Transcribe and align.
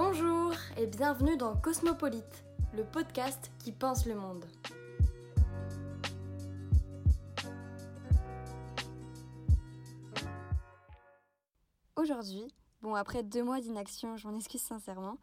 Bonjour 0.00 0.52
et 0.76 0.86
bienvenue 0.86 1.36
dans 1.36 1.56
Cosmopolite, 1.56 2.44
le 2.72 2.84
podcast 2.84 3.50
qui 3.58 3.72
pense 3.72 4.06
le 4.06 4.14
monde. 4.14 4.44
Aujourd'hui, 11.96 12.46
bon 12.80 12.94
après 12.94 13.24
deux 13.24 13.42
mois 13.42 13.60
d'inaction, 13.60 14.16
je 14.16 14.28
m'en 14.28 14.36
excuse 14.36 14.60
sincèrement, 14.60 15.18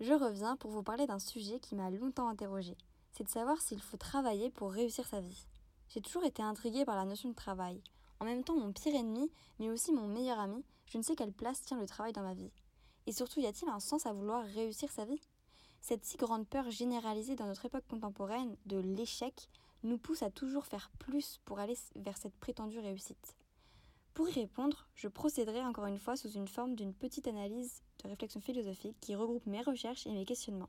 je 0.00 0.12
reviens 0.12 0.56
pour 0.56 0.72
vous 0.72 0.82
parler 0.82 1.06
d'un 1.06 1.18
sujet 1.18 1.58
qui 1.58 1.74
m'a 1.74 1.88
longtemps 1.88 2.28
interrogé. 2.28 2.76
C'est 3.12 3.24
de 3.24 3.30
savoir 3.30 3.62
s'il 3.62 3.80
faut 3.80 3.96
travailler 3.96 4.50
pour 4.50 4.72
réussir 4.72 5.06
sa 5.06 5.22
vie. 5.22 5.46
J'ai 5.88 6.02
toujours 6.02 6.24
été 6.24 6.42
intriguée 6.42 6.84
par 6.84 6.96
la 6.96 7.06
notion 7.06 7.30
de 7.30 7.34
travail. 7.34 7.82
En 8.20 8.26
même 8.26 8.44
temps 8.44 8.58
mon 8.58 8.74
pire 8.74 8.94
ennemi, 8.94 9.32
mais 9.58 9.70
aussi 9.70 9.90
mon 9.90 10.06
meilleur 10.06 10.38
ami, 10.38 10.62
je 10.84 10.98
ne 10.98 11.02
sais 11.02 11.16
quelle 11.16 11.32
place 11.32 11.62
tient 11.62 11.80
le 11.80 11.86
travail 11.86 12.12
dans 12.12 12.20
ma 12.20 12.34
vie. 12.34 12.52
Et 13.08 13.12
surtout, 13.12 13.40
y 13.40 13.46
a-t-il 13.46 13.70
un 13.70 13.80
sens 13.80 14.04
à 14.04 14.12
vouloir 14.12 14.44
réussir 14.44 14.90
sa 14.90 15.06
vie? 15.06 15.22
Cette 15.80 16.04
si 16.04 16.18
grande 16.18 16.46
peur 16.46 16.70
généralisée 16.70 17.36
dans 17.36 17.46
notre 17.46 17.64
époque 17.64 17.86
contemporaine 17.88 18.54
de 18.66 18.76
l'échec 18.76 19.48
nous 19.82 19.96
pousse 19.96 20.22
à 20.22 20.30
toujours 20.30 20.66
faire 20.66 20.90
plus 20.98 21.40
pour 21.46 21.58
aller 21.58 21.74
vers 21.96 22.18
cette 22.18 22.36
prétendue 22.36 22.80
réussite. 22.80 23.34
Pour 24.12 24.28
y 24.28 24.32
répondre, 24.32 24.90
je 24.94 25.08
procéderai 25.08 25.64
encore 25.64 25.86
une 25.86 25.98
fois 25.98 26.16
sous 26.16 26.28
une 26.32 26.48
forme 26.48 26.74
d'une 26.74 26.92
petite 26.92 27.26
analyse 27.26 27.80
de 28.04 28.10
réflexion 28.10 28.42
philosophique 28.42 28.98
qui 29.00 29.14
regroupe 29.14 29.46
mes 29.46 29.62
recherches 29.62 30.06
et 30.06 30.12
mes 30.12 30.26
questionnements. 30.26 30.68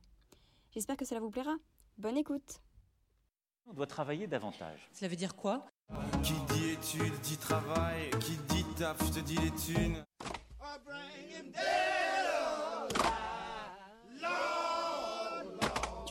J'espère 0.72 0.96
que 0.96 1.04
cela 1.04 1.20
vous 1.20 1.32
plaira. 1.32 1.58
Bonne 1.98 2.16
écoute 2.16 2.62
On 3.66 3.74
doit 3.74 3.86
travailler 3.86 4.28
davantage. 4.28 4.90
Cela 4.94 5.10
veut 5.10 5.18
dire 5.18 5.36
quoi? 5.36 5.66
Qui 6.24 6.36
dit 6.54 6.70
études 6.70 7.20
dit 7.20 7.38
travail, 7.38 8.10
qui 8.22 8.38
dit 8.48 8.64
taf, 8.78 8.98
je 9.08 9.20
te 9.20 9.20
dis 9.20 9.36
les 9.36 9.52
thunes. 9.52 10.06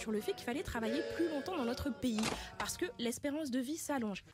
Sur 0.09 0.15
le 0.15 0.23
fait 0.23 0.33
qu'il 0.33 0.47
fallait 0.47 0.63
travailler 0.63 1.03
plus 1.17 1.29
longtemps 1.29 1.55
dans 1.59 1.67
notre 1.67 1.91
pays 1.91 2.25
parce 2.59 2.79
que 2.79 2.87
l'espérance 2.99 3.51
de 3.51 3.59
vie 3.59 3.77
s'allonge. 3.77 4.25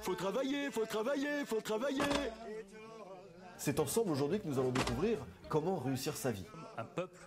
Faut 0.00 0.14
travailler, 0.14 0.70
faut 0.70 0.86
travailler, 0.86 1.44
faut 1.44 1.60
travailler 1.60 2.00
C'est 3.58 3.78
ensemble 3.78 4.12
aujourd'hui 4.12 4.40
que 4.40 4.48
nous 4.48 4.58
allons 4.58 4.70
découvrir 4.70 5.18
comment 5.50 5.76
réussir 5.76 6.16
sa 6.16 6.32
vie. 6.32 6.46
Un 6.78 6.86
peuple 6.86 7.20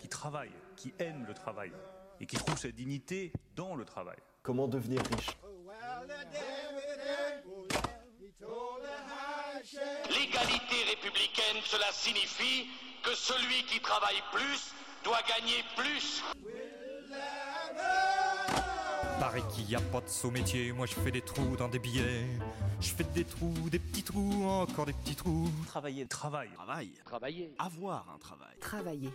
qui 0.00 0.08
travaille, 0.08 0.50
qui 0.74 0.92
aime 0.98 1.24
le 1.28 1.32
travail 1.32 1.70
et 2.18 2.26
qui 2.26 2.34
trouve 2.34 2.58
sa 2.58 2.72
dignité 2.72 3.32
dans 3.54 3.76
le 3.76 3.84
travail. 3.84 4.18
Comment 4.42 4.66
devenir 4.66 5.00
riche. 5.14 5.30
L'égalité 10.10 10.76
républicaine, 10.90 11.62
cela 11.66 11.86
signifie 11.92 12.66
que 13.04 13.14
celui 13.14 13.62
qui 13.66 13.80
travaille 13.80 14.22
plus 14.32 14.74
doit 15.04 15.22
gagner 15.28 15.64
plus. 15.76 16.22
Pareil 19.32 19.48
qu'il 19.54 19.64
n'y 19.64 19.74
a 19.74 19.80
pas 19.80 20.02
de 20.02 20.08
saut 20.10 20.30
métier, 20.30 20.72
moi 20.72 20.84
je 20.84 20.92
fais 20.92 21.10
des 21.10 21.22
trous 21.22 21.56
dans 21.56 21.68
des 21.68 21.78
billets. 21.78 22.26
Je 22.82 22.90
fais 22.92 23.04
des 23.14 23.24
trous, 23.24 23.70
des 23.70 23.78
petits 23.78 24.02
trous, 24.02 24.44
encore 24.44 24.84
des 24.84 24.92
petits 24.92 25.16
trous. 25.16 25.48
Travailler. 25.68 26.06
Travail. 26.06 26.50
Travail. 26.52 26.90
Travailler. 27.06 27.54
Avoir 27.58 28.10
un 28.14 28.18
travail. 28.18 28.58
Travailler. 28.60 29.08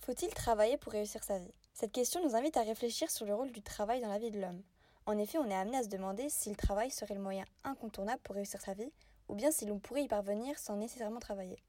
Faut-il 0.00 0.28
travailler 0.34 0.76
pour 0.76 0.92
réussir 0.92 1.24
sa 1.24 1.38
vie? 1.38 1.54
Cette 1.72 1.92
question 1.92 2.22
nous 2.22 2.36
invite 2.36 2.58
à 2.58 2.62
réfléchir 2.64 3.10
sur 3.10 3.24
le 3.24 3.34
rôle 3.34 3.50
du 3.50 3.62
travail 3.62 4.02
dans 4.02 4.10
la 4.10 4.18
vie 4.18 4.30
de 4.30 4.38
l'homme. 4.38 4.60
En 5.06 5.16
effet, 5.16 5.38
on 5.38 5.48
est 5.48 5.54
amené 5.54 5.78
à 5.78 5.84
se 5.84 5.88
demander 5.88 6.28
si 6.28 6.50
le 6.50 6.56
travail 6.56 6.90
serait 6.90 7.14
le 7.14 7.22
moyen 7.22 7.46
incontournable 7.64 8.20
pour 8.24 8.34
réussir 8.34 8.60
sa 8.60 8.74
vie, 8.74 8.92
ou 9.28 9.34
bien 9.34 9.50
si 9.50 9.66
l'on 9.66 9.78
pourrait 9.78 10.04
y 10.04 10.08
parvenir 10.08 10.58
sans 10.58 10.76
nécessairement 10.76 11.20
travailler. 11.20 11.62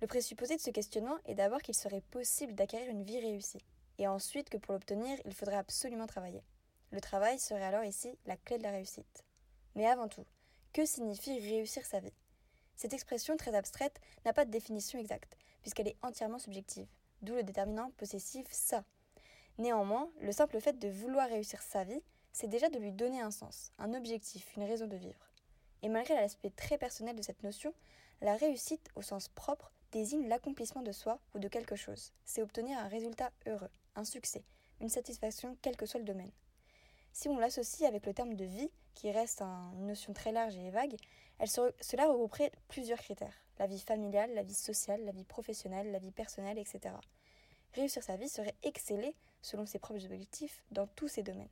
Le 0.00 0.06
présupposé 0.06 0.56
de 0.56 0.60
ce 0.60 0.70
questionnement 0.70 1.18
est 1.26 1.34
d'abord 1.34 1.62
qu'il 1.62 1.74
serait 1.74 2.00
possible 2.00 2.54
d'acquérir 2.54 2.88
une 2.88 3.04
vie 3.04 3.20
réussie, 3.20 3.64
et 3.98 4.08
ensuite 4.08 4.50
que 4.50 4.56
pour 4.56 4.72
l'obtenir, 4.72 5.18
il 5.24 5.34
faudrait 5.34 5.56
absolument 5.56 6.06
travailler. 6.06 6.42
Le 6.90 7.00
travail 7.00 7.38
serait 7.38 7.64
alors 7.64 7.84
ici 7.84 8.18
la 8.26 8.36
clé 8.36 8.58
de 8.58 8.62
la 8.62 8.70
réussite. 8.70 9.24
Mais 9.74 9.86
avant 9.86 10.08
tout, 10.08 10.26
que 10.72 10.84
signifie 10.84 11.38
réussir 11.38 11.84
sa 11.86 12.00
vie? 12.00 12.12
Cette 12.76 12.94
expression 12.94 13.36
très 13.36 13.54
abstraite 13.54 14.00
n'a 14.24 14.32
pas 14.32 14.44
de 14.44 14.50
définition 14.50 14.98
exacte, 14.98 15.36
puisqu'elle 15.60 15.88
est 15.88 15.98
entièrement 16.02 16.38
subjective, 16.38 16.88
d'où 17.20 17.34
le 17.34 17.42
déterminant 17.42 17.92
possessif 17.96 18.46
ça. 18.50 18.84
Néanmoins, 19.58 20.10
le 20.20 20.32
simple 20.32 20.60
fait 20.60 20.78
de 20.78 20.88
vouloir 20.88 21.28
réussir 21.28 21.62
sa 21.62 21.84
vie, 21.84 22.02
c'est 22.32 22.48
déjà 22.48 22.70
de 22.70 22.78
lui 22.78 22.92
donner 22.92 23.20
un 23.20 23.30
sens, 23.30 23.70
un 23.78 23.94
objectif, 23.94 24.56
une 24.56 24.64
raison 24.64 24.86
de 24.86 24.96
vivre. 24.96 25.31
Et 25.82 25.88
malgré 25.88 26.14
l'aspect 26.14 26.50
très 26.50 26.78
personnel 26.78 27.16
de 27.16 27.22
cette 27.22 27.42
notion, 27.42 27.74
la 28.20 28.36
réussite 28.36 28.88
au 28.94 29.02
sens 29.02 29.28
propre 29.28 29.72
désigne 29.90 30.28
l'accomplissement 30.28 30.82
de 30.82 30.92
soi 30.92 31.18
ou 31.34 31.38
de 31.38 31.48
quelque 31.48 31.76
chose. 31.76 32.12
C'est 32.24 32.42
obtenir 32.42 32.78
un 32.78 32.88
résultat 32.88 33.30
heureux, 33.46 33.70
un 33.94 34.04
succès, 34.04 34.44
une 34.80 34.88
satisfaction 34.88 35.56
quel 35.60 35.76
que 35.76 35.86
soit 35.86 36.00
le 36.00 36.06
domaine. 36.06 36.30
Si 37.12 37.28
on 37.28 37.38
l'associe 37.38 37.88
avec 37.88 38.06
le 38.06 38.14
terme 38.14 38.34
de 38.34 38.44
vie, 38.44 38.70
qui 38.94 39.10
reste 39.10 39.42
une 39.42 39.86
notion 39.86 40.12
très 40.12 40.32
large 40.32 40.56
et 40.56 40.70
vague, 40.70 40.96
cela 41.44 42.06
regrouperait 42.06 42.52
plusieurs 42.68 42.98
critères. 42.98 43.34
La 43.58 43.66
vie 43.66 43.80
familiale, 43.80 44.32
la 44.34 44.42
vie 44.42 44.54
sociale, 44.54 45.04
la 45.04 45.12
vie 45.12 45.24
professionnelle, 45.24 45.90
la 45.90 45.98
vie 45.98 46.10
personnelle, 46.10 46.58
etc. 46.58 46.94
Réussir 47.74 48.02
sa 48.02 48.16
vie 48.16 48.28
serait 48.28 48.54
exceller, 48.62 49.14
selon 49.40 49.66
ses 49.66 49.78
propres 49.78 50.04
objectifs, 50.04 50.62
dans 50.70 50.86
tous 50.86 51.08
ces 51.08 51.22
domaines. 51.22 51.48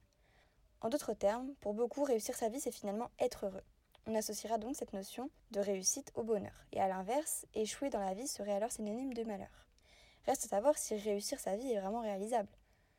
En 0.80 0.88
d'autres 0.88 1.14
termes, 1.14 1.54
pour 1.60 1.74
beaucoup, 1.74 2.04
réussir 2.04 2.36
sa 2.36 2.48
vie, 2.48 2.60
c'est 2.60 2.72
finalement 2.72 3.10
être 3.18 3.46
heureux. 3.46 3.64
On 4.06 4.14
associera 4.14 4.58
donc 4.58 4.76
cette 4.76 4.92
notion 4.92 5.30
de 5.50 5.60
réussite 5.60 6.10
au 6.14 6.22
bonheur. 6.22 6.66
Et 6.72 6.80
à 6.80 6.88
l'inverse, 6.88 7.46
échouer 7.54 7.90
dans 7.90 8.00
la 8.00 8.14
vie 8.14 8.26
serait 8.26 8.54
alors 8.54 8.72
synonyme 8.72 9.12
de 9.12 9.24
malheur. 9.24 9.66
Reste 10.26 10.46
à 10.46 10.48
savoir 10.48 10.78
si 10.78 10.96
réussir 10.96 11.38
sa 11.38 11.56
vie 11.56 11.72
est 11.72 11.80
vraiment 11.80 12.00
réalisable. 12.00 12.48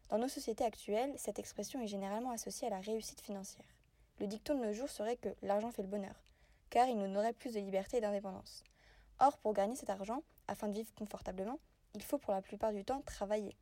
Dans 0.10 0.18
nos 0.18 0.28
sociétés 0.28 0.64
actuelles, 0.64 1.14
cette 1.18 1.40
expression 1.40 1.82
est 1.82 1.88
généralement 1.88 2.32
associée 2.32 2.68
à 2.68 2.72
la 2.72 2.80
réussite 2.80 3.22
financière. 3.22 3.66
Le 4.20 4.28
dicton 4.28 4.56
de 4.56 4.66
nos 4.66 4.74
jours 4.74 4.90
serait 4.90 5.18
que 5.18 5.30
l'argent 5.42 5.72
fait 5.72 5.82
le 5.82 5.88
bonheur, 5.88 6.22
car 6.70 6.88
il 6.88 6.98
nous 6.98 7.08
donnerait 7.08 7.34
plus 7.34 7.54
de 7.54 7.60
liberté 7.60 7.98
et 7.98 8.02
d'indépendance. 8.02 8.64
Or, 9.20 9.38
pour 9.38 9.54
gagner 9.54 9.76
cet 9.76 9.90
argent, 9.90 10.24
afin 10.48 10.68
de 10.68 10.74
vivre 10.74 10.94
confortablement, 10.96 11.60
il 11.94 12.04
faut 12.04 12.18
pour 12.18 12.34
la 12.34 12.42
plupart 12.42 12.74
du 12.74 12.84
temps 12.84 13.02
travailler. 13.02 13.56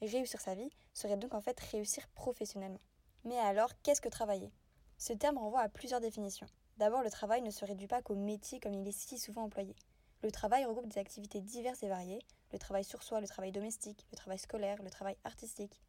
Réussir 0.00 0.40
sa 0.40 0.54
vie 0.54 0.70
serait 0.94 1.16
donc 1.16 1.34
en 1.34 1.40
fait 1.40 1.58
réussir 1.58 2.06
professionnellement. 2.08 2.80
Mais 3.24 3.38
alors, 3.38 3.70
qu'est-ce 3.82 4.00
que 4.00 4.08
travailler? 4.08 4.52
Ce 4.98 5.12
terme 5.12 5.38
renvoie 5.38 5.60
à 5.60 5.68
plusieurs 5.68 6.00
définitions. 6.00 6.46
D'abord, 6.76 7.02
le 7.02 7.10
travail 7.10 7.40
ne 7.40 7.50
se 7.50 7.64
réduit 7.64 7.86
pas 7.86 8.02
qu'au 8.02 8.14
métier 8.14 8.60
comme 8.60 8.74
il 8.74 8.86
est 8.86 8.92
si 8.92 9.18
souvent 9.18 9.44
employé. 9.44 9.74
Le 10.22 10.30
travail 10.30 10.64
regroupe 10.66 10.88
des 10.88 10.98
activités 10.98 11.40
diverses 11.40 11.82
et 11.82 11.88
variées, 11.88 12.20
le 12.52 12.58
travail 12.58 12.84
sur 12.84 13.02
soi, 13.02 13.20
le 13.20 13.26
travail 13.26 13.52
domestique, 13.52 14.06
le 14.10 14.16
travail 14.16 14.38
scolaire, 14.38 14.82
le 14.82 14.90
travail 14.90 15.16
artistique. 15.24 15.80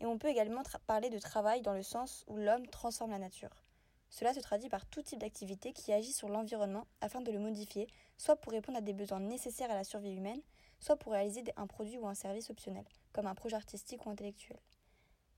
Et 0.00 0.06
on 0.06 0.18
peut 0.18 0.28
également 0.28 0.62
parler 0.86 1.08
de 1.08 1.18
travail 1.18 1.62
dans 1.62 1.72
le 1.72 1.82
sens 1.82 2.24
où 2.26 2.36
l'homme 2.36 2.66
transforme 2.66 3.12
la 3.12 3.18
nature. 3.18 3.64
Cela 4.10 4.34
se 4.34 4.40
traduit 4.40 4.68
par 4.68 4.84
tout 4.86 5.02
type 5.02 5.18
d'activité 5.18 5.72
qui 5.72 5.92
agit 5.92 6.12
sur 6.12 6.28
l'environnement 6.28 6.86
afin 7.00 7.22
de 7.22 7.32
le 7.32 7.38
modifier, 7.38 7.86
soit 8.18 8.36
pour 8.36 8.52
répondre 8.52 8.78
à 8.78 8.82
des 8.82 8.92
besoins 8.92 9.20
nécessaires 9.20 9.70
à 9.70 9.74
la 9.74 9.84
survie 9.84 10.14
humaine, 10.14 10.42
soit 10.80 10.96
pour 10.96 11.12
réaliser 11.12 11.44
un 11.56 11.66
produit 11.66 11.98
ou 11.98 12.06
un 12.06 12.14
service 12.14 12.50
optionnel, 12.50 12.84
comme 13.12 13.26
un 13.26 13.34
projet 13.34 13.56
artistique 13.56 14.04
ou 14.04 14.10
intellectuel. 14.10 14.58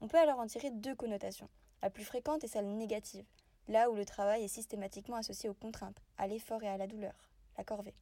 On 0.01 0.09
peut 0.09 0.19
alors 0.19 0.41
en 0.41 0.47
tirer 0.47 0.71
deux 0.71 0.95
connotations. 0.95 1.49
La 1.83 1.91
plus 1.91 2.05
fréquente 2.05 2.43
est 2.43 2.49
celle 2.49 2.77
négative, 2.77 3.25
là 3.69 3.91
où 3.91 3.95
le 3.95 4.05
travail 4.05 4.45
est 4.45 4.49
systématiquement 4.49 5.17
associé 5.17 5.49
aux 5.49 5.55
contraintes, 5.55 6.03
à 6.17 6.27
l'effort 6.27 6.63
et 6.63 6.69
à 6.69 6.77
la 6.77 6.87
douleur, 6.87 7.15
la 7.57 7.65
corvée. 7.65 7.95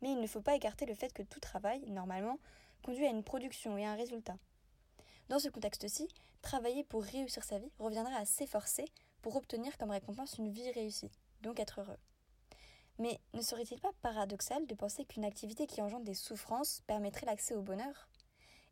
Mais 0.00 0.12
il 0.12 0.20
ne 0.20 0.26
faut 0.26 0.40
pas 0.40 0.56
écarter 0.56 0.86
le 0.86 0.94
fait 0.94 1.12
que 1.12 1.22
tout 1.22 1.40
travail, 1.40 1.80
normalement, 1.90 2.38
conduit 2.82 3.06
à 3.06 3.10
une 3.10 3.22
production 3.22 3.76
et 3.76 3.84
à 3.84 3.92
un 3.92 3.96
résultat. 3.96 4.36
Dans 5.28 5.38
ce 5.38 5.48
contexte-ci, 5.48 6.08
travailler 6.40 6.84
pour 6.84 7.04
réussir 7.04 7.44
sa 7.44 7.58
vie 7.58 7.72
reviendrait 7.78 8.14
à 8.14 8.24
s'efforcer 8.24 8.84
pour 9.22 9.36
obtenir 9.36 9.76
comme 9.78 9.90
récompense 9.90 10.38
une 10.38 10.50
vie 10.50 10.70
réussie, 10.72 11.10
donc 11.40 11.60
être 11.60 11.80
heureux. 11.80 11.98
Mais 12.98 13.20
ne 13.32 13.40
serait-il 13.40 13.80
pas 13.80 13.92
paradoxal 14.02 14.66
de 14.66 14.74
penser 14.74 15.04
qu'une 15.04 15.24
activité 15.24 15.66
qui 15.66 15.80
engendre 15.80 16.04
des 16.04 16.14
souffrances 16.14 16.82
permettrait 16.86 17.26
l'accès 17.26 17.54
au 17.54 17.62
bonheur? 17.62 18.08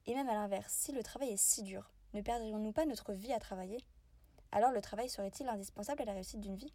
Et 0.06 0.14
même 0.14 0.28
à 0.28 0.34
l'inverse, 0.34 0.72
si 0.72 0.92
le 0.92 1.02
travail 1.02 1.30
est 1.30 1.36
si 1.36 1.62
dur, 1.62 1.92
ne 2.14 2.20
perdrions-nous 2.20 2.72
pas 2.72 2.84
notre 2.84 3.12
vie 3.12 3.32
à 3.32 3.38
travailler? 3.38 3.78
Alors 4.52 4.72
le 4.72 4.80
travail 4.80 5.08
serait-il 5.08 5.48
indispensable 5.48 6.02
à 6.02 6.04
la 6.06 6.12
réussite 6.12 6.40
d'une 6.40 6.56
vie? 6.56 6.72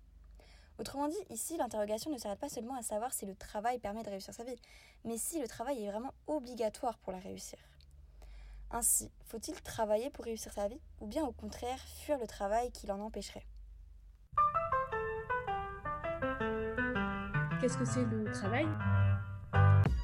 Autrement 0.77 1.07
dit, 1.07 1.15
ici, 1.29 1.57
l'interrogation 1.57 2.11
ne 2.11 2.17
s'arrête 2.17 2.39
pas 2.39 2.49
seulement 2.49 2.75
à 2.75 2.81
savoir 2.81 3.13
si 3.13 3.25
le 3.25 3.35
travail 3.35 3.79
permet 3.79 4.03
de 4.03 4.09
réussir 4.09 4.33
sa 4.33 4.43
vie, 4.43 4.59
mais 5.05 5.17
si 5.17 5.39
le 5.39 5.47
travail 5.47 5.83
est 5.83 5.89
vraiment 5.89 6.13
obligatoire 6.27 6.97
pour 6.97 7.13
la 7.13 7.19
réussir. 7.19 7.59
Ainsi, 8.71 9.09
faut-il 9.23 9.61
travailler 9.61 10.09
pour 10.09 10.25
réussir 10.25 10.51
sa 10.51 10.67
vie, 10.67 10.81
ou 10.99 11.07
bien 11.07 11.23
au 11.25 11.31
contraire 11.31 11.79
fuir 12.03 12.17
le 12.17 12.27
travail 12.27 12.71
qui 12.71 12.87
l'en 12.87 12.99
empêcherait? 12.99 13.45
Qu'est-ce 17.61 17.77
que 17.77 17.85
c'est 17.85 18.03
le 18.03 18.29
travail? 18.33 18.67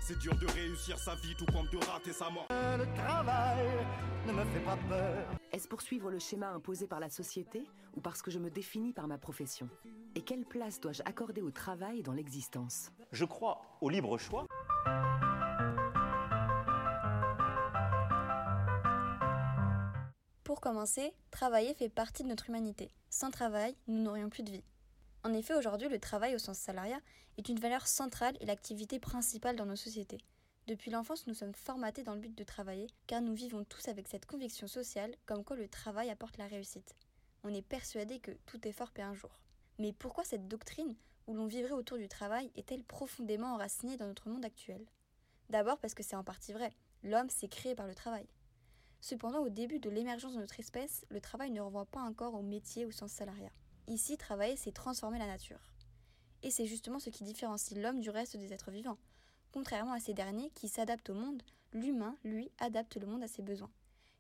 C'est 0.04 0.18
dur 0.18 0.36
de 0.36 0.48
réussir 0.48 0.98
sa 0.98 1.14
vie 1.14 1.36
tout 1.36 1.46
comme 1.46 1.68
de 1.68 1.78
rater 1.86 2.12
sa 2.12 2.28
mort. 2.32 2.48
Le 2.50 2.86
travail 2.96 3.68
ne 4.28 4.34
me 4.34 4.44
fait 4.46 4.60
pas 4.62 4.76
peur. 4.90 5.28
Est-ce 5.52 5.68
pour 5.68 5.82
suivre 5.82 6.10
le 6.10 6.18
schéma 6.18 6.50
imposé 6.50 6.88
par 6.88 7.00
la 7.00 7.10
société 7.10 7.70
ou 7.96 8.02
parce 8.02 8.24
que 8.24 8.32
je 8.32 8.40
me 8.40 8.50
définis 8.50 8.94
par 8.94 9.08
ma 9.08 9.20
profession? 9.20 9.70
Et 10.16 10.22
quelle 10.22 10.44
place 10.44 10.80
dois-je 10.80 11.04
accorder 11.06 11.44
au 11.44 11.52
travail 11.52 12.02
dans 12.02 12.14
l'existence? 12.14 12.92
Je 13.12 13.26
crois 13.26 13.62
au 13.80 13.90
libre 13.90 14.18
choix. 14.18 14.48
Pour 20.44 20.62
commencer, 20.62 21.14
travailler 21.30 21.76
fait 21.76 21.90
partie 21.90 22.24
de 22.24 22.28
notre 22.28 22.50
humanité. 22.50 22.90
Sans 23.12 23.30
travail, 23.30 23.76
nous 23.88 24.02
n'aurions 24.02 24.30
plus 24.30 24.44
de 24.44 24.52
vie. 24.52 24.64
En 25.24 25.34
effet, 25.34 25.54
aujourd'hui, 25.54 25.88
le 25.88 26.00
travail 26.00 26.34
au 26.34 26.40
sens 26.40 26.58
salariat 26.58 27.00
est 27.38 27.48
une 27.48 27.60
valeur 27.60 27.88
centrale 27.88 28.36
et 28.40 28.46
l'activité 28.46 29.00
principale 29.00 29.56
dans 29.56 29.68
nos 29.68 29.76
sociétés. 29.76 30.18
Depuis 30.68 30.90
l'enfance, 30.90 31.28
nous 31.28 31.36
sommes 31.36 31.54
formatés 31.54 32.04
dans 32.04 32.16
le 32.16 32.20
but 32.20 32.36
de 32.36 32.44
travailler, 32.44 32.88
car 33.06 33.22
nous 33.22 33.34
vivons 33.34 33.64
tous 33.64 33.88
avec 33.88 34.08
cette 34.08 34.26
conviction 34.26 34.68
sociale 34.68 35.16
comme 35.26 35.44
quoi 35.44 35.56
le 35.56 35.68
travail 35.68 36.10
apporte 36.10 36.38
la 36.38 36.48
réussite. 36.48 36.96
On 37.44 37.54
est 37.54 37.62
persuadé 37.62 38.20
que 38.20 38.32
tout 38.46 38.68
effort 38.68 38.92
paie 38.92 39.02
un 39.04 39.14
jour. 39.14 39.42
Mais 39.78 39.94
pourquoi 39.94 40.24
cette 40.24 40.48
doctrine, 40.48 40.96
où 41.28 41.36
l'on 41.36 41.46
vivrait 41.46 41.72
autour 41.72 41.98
du 41.98 42.08
travail, 42.08 42.52
est-elle 42.56 42.84
profondément 42.84 43.54
enracinée 43.54 43.98
dans 43.98 44.08
notre 44.08 44.28
monde 44.28 44.46
actuel? 44.46 44.86
D'abord 45.50 45.78
parce 45.78 45.94
que 45.94 46.04
c'est 46.04 46.16
en 46.16 46.24
partie 46.24 46.54
vrai, 46.54 46.72
l'homme 47.04 47.30
s'est 47.30 47.48
créé 47.48 47.76
par 47.76 47.88
le 47.88 47.96
travail. 47.96 48.28
Cependant, 49.02 49.40
au 49.40 49.50
début 49.50 49.80
de 49.80 49.90
l'émergence 49.90 50.34
de 50.34 50.40
notre 50.40 50.60
espèce, 50.60 51.06
le 51.10 51.22
travail 51.22 51.52
ne 51.52 51.62
renvoie 51.62 51.86
pas 51.86 52.02
encore 52.02 52.36
au 52.36 52.42
métier 52.42 52.86
au 52.86 52.92
sens 52.92 53.12
salariat. 53.12 53.52
Ici, 53.92 54.16
travailler, 54.16 54.56
c'est 54.56 54.72
transformer 54.72 55.20
la 55.20 55.28
nature. 55.28 55.60
Et 56.44 56.50
c'est 56.50 56.66
justement 56.66 57.00
ce 57.00 57.10
qui 57.10 57.26
différencie 57.26 57.78
l'homme 57.78 58.00
du 58.00 58.10
reste 58.10 58.38
des 58.38 58.54
êtres 58.54 58.72
vivants. 58.72 58.98
Contrairement 59.52 59.92
à 59.92 60.00
ces 60.00 60.14
derniers 60.14 60.50
qui 60.52 60.70
s'adaptent 60.70 61.10
au 61.10 61.14
monde, 61.14 61.44
l'humain, 61.74 62.16
lui, 62.24 62.50
adapte 62.58 62.96
le 62.96 63.06
monde 63.06 63.22
à 63.22 63.28
ses 63.28 63.42
besoins. 63.42 63.70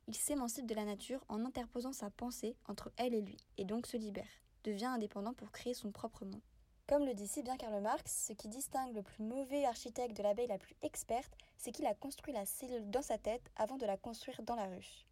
Il 0.07 0.15
s'émancipe 0.15 0.65
de 0.65 0.75
la 0.75 0.83
nature 0.83 1.23
en 1.29 1.45
interposant 1.45 1.93
sa 1.93 2.09
pensée 2.09 2.57
entre 2.67 2.91
elle 2.97 3.13
et 3.13 3.21
lui, 3.21 3.37
et 3.57 3.63
donc 3.63 3.87
se 3.87 3.95
libère, 3.95 4.27
devient 4.65 4.87
indépendant 4.87 5.33
pour 5.33 5.53
créer 5.53 5.73
son 5.73 5.93
propre 5.93 6.25
monde. 6.25 6.41
Comme 6.85 7.05
le 7.05 7.13
dit 7.13 7.29
si 7.29 7.41
bien 7.41 7.55
Karl 7.55 7.81
Marx, 7.81 8.25
ce 8.27 8.33
qui 8.33 8.49
distingue 8.49 8.93
le 8.93 9.03
plus 9.03 9.23
mauvais 9.23 9.63
architecte 9.63 10.17
de 10.17 10.23
l'abeille 10.23 10.47
la 10.47 10.57
plus 10.57 10.75
experte, 10.81 11.31
c'est 11.57 11.71
qu'il 11.71 11.85
a 11.85 11.95
construit 11.95 12.33
la 12.33 12.45
cellule 12.45 12.89
dans 12.89 13.01
sa 13.01 13.17
tête 13.17 13.49
avant 13.55 13.77
de 13.77 13.85
la 13.85 13.95
construire 13.95 14.41
dans 14.41 14.55
la 14.55 14.67
ruche. 14.67 15.05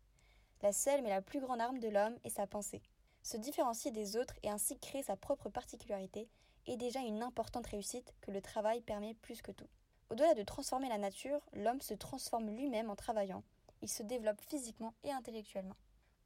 La 0.61 0.73
seule 0.73 1.01
mais 1.01 1.07
la 1.07 1.21
plus 1.21 1.39
grande 1.39 1.61
arme 1.61 1.79
de 1.79 1.87
l'homme 1.87 2.17
est 2.25 2.35
sa 2.35 2.45
pensée. 2.45 2.81
Se 3.23 3.37
différencier 3.37 3.91
des 3.91 4.17
autres 4.17 4.35
et 4.43 4.49
ainsi 4.49 4.77
créer 4.79 5.03
sa 5.03 5.15
propre 5.15 5.49
particularité 5.49 6.29
est 6.65 6.77
déjà 6.77 6.99
une 6.99 7.23
importante 7.23 7.67
réussite 7.67 8.13
que 8.21 8.31
le 8.31 8.41
travail 8.41 8.81
permet 8.81 9.13
plus 9.15 9.41
que 9.41 9.51
tout. 9.51 9.69
Au-delà 10.09 10.33
de 10.33 10.43
transformer 10.43 10.89
la 10.89 10.97
nature, 10.97 11.41
l'homme 11.53 11.81
se 11.81 11.93
transforme 11.93 12.49
lui-même 12.49 12.89
en 12.89 12.95
travaillant. 12.95 13.43
Il 13.81 13.89
se 13.89 14.03
développe 14.03 14.41
physiquement 14.41 14.93
et 15.03 15.11
intellectuellement. 15.11 15.75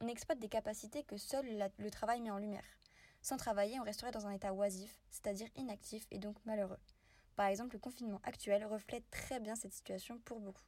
On 0.01 0.07
exploite 0.07 0.39
des 0.39 0.49
capacités 0.49 1.03
que 1.03 1.17
seul 1.17 1.69
le 1.77 1.91
travail 1.91 2.21
met 2.21 2.31
en 2.31 2.37
lumière. 2.37 2.63
Sans 3.21 3.37
travailler, 3.37 3.79
on 3.79 3.83
resterait 3.83 4.11
dans 4.11 4.27
un 4.27 4.31
état 4.31 4.53
oisif, 4.53 4.99
c'est-à-dire 5.09 5.47
inactif 5.55 6.05
et 6.11 6.19
donc 6.19 6.35
malheureux. 6.45 6.79
Par 7.35 7.47
exemple, 7.47 7.75
le 7.75 7.79
confinement 7.79 8.21
actuel 8.23 8.65
reflète 8.65 9.09
très 9.09 9.39
bien 9.39 9.55
cette 9.55 9.73
situation 9.73 10.19
pour 10.19 10.39
beaucoup. 10.39 10.63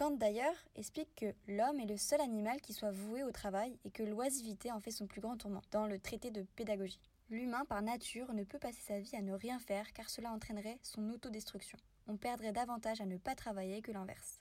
Kant 0.00 0.12
d'ailleurs 0.12 0.56
explique 0.76 1.14
que 1.14 1.34
l'homme 1.46 1.78
est 1.78 1.84
le 1.84 1.98
seul 1.98 2.22
animal 2.22 2.58
qui 2.62 2.72
soit 2.72 2.90
voué 2.90 3.22
au 3.22 3.32
travail 3.32 3.78
et 3.84 3.90
que 3.90 4.02
l'oisivité 4.02 4.72
en 4.72 4.80
fait 4.80 4.92
son 4.92 5.06
plus 5.06 5.20
grand 5.20 5.36
tourment, 5.36 5.60
dans 5.72 5.86
le 5.86 5.98
traité 5.98 6.30
de 6.30 6.46
pédagogie. 6.56 7.02
L'humain 7.28 7.66
par 7.66 7.82
nature 7.82 8.32
ne 8.32 8.44
peut 8.44 8.58
passer 8.58 8.80
sa 8.80 8.98
vie 8.98 9.14
à 9.14 9.20
ne 9.20 9.34
rien 9.34 9.58
faire 9.58 9.92
car 9.92 10.08
cela 10.08 10.32
entraînerait 10.32 10.78
son 10.82 11.10
autodestruction. 11.10 11.76
On 12.06 12.16
perdrait 12.16 12.52
davantage 12.54 13.02
à 13.02 13.04
ne 13.04 13.18
pas 13.18 13.34
travailler 13.34 13.82
que 13.82 13.92
l'inverse. 13.92 14.40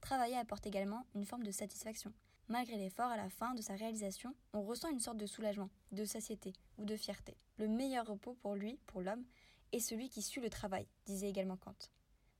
Travailler 0.00 0.36
apporte 0.36 0.68
également 0.68 1.04
une 1.16 1.26
forme 1.26 1.42
de 1.42 1.50
satisfaction. 1.50 2.12
Malgré 2.46 2.76
l'effort, 2.76 3.10
à 3.10 3.16
la 3.16 3.28
fin 3.28 3.54
de 3.54 3.60
sa 3.60 3.74
réalisation, 3.74 4.36
on 4.52 4.62
ressent 4.62 4.88
une 4.88 5.00
sorte 5.00 5.18
de 5.18 5.26
soulagement, 5.26 5.70
de 5.90 6.04
satiété 6.04 6.52
ou 6.78 6.84
de 6.84 6.94
fierté. 6.94 7.36
Le 7.56 7.66
meilleur 7.66 8.06
repos 8.06 8.34
pour 8.34 8.54
lui, 8.54 8.78
pour 8.86 9.00
l'homme, 9.00 9.24
est 9.72 9.80
celui 9.80 10.10
qui 10.10 10.22
suit 10.22 10.40
le 10.40 10.48
travail, 10.48 10.86
disait 11.06 11.28
également 11.28 11.56
Kant. 11.56 11.74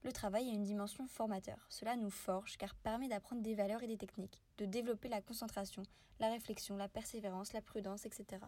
Le 0.03 0.11
travail 0.11 0.49
a 0.49 0.53
une 0.53 0.63
dimension 0.63 1.07
formateur. 1.07 1.65
Cela 1.69 1.95
nous 1.95 2.09
forge 2.09 2.57
car 2.57 2.75
permet 2.75 3.07
d'apprendre 3.07 3.41
des 3.41 3.55
valeurs 3.55 3.83
et 3.83 3.87
des 3.87 3.97
techniques, 3.97 4.41
de 4.57 4.65
développer 4.65 5.07
la 5.07 5.21
concentration, 5.21 5.83
la 6.19 6.29
réflexion, 6.29 6.75
la 6.75 6.89
persévérance, 6.89 7.53
la 7.53 7.61
prudence, 7.61 8.05
etc. 8.05 8.43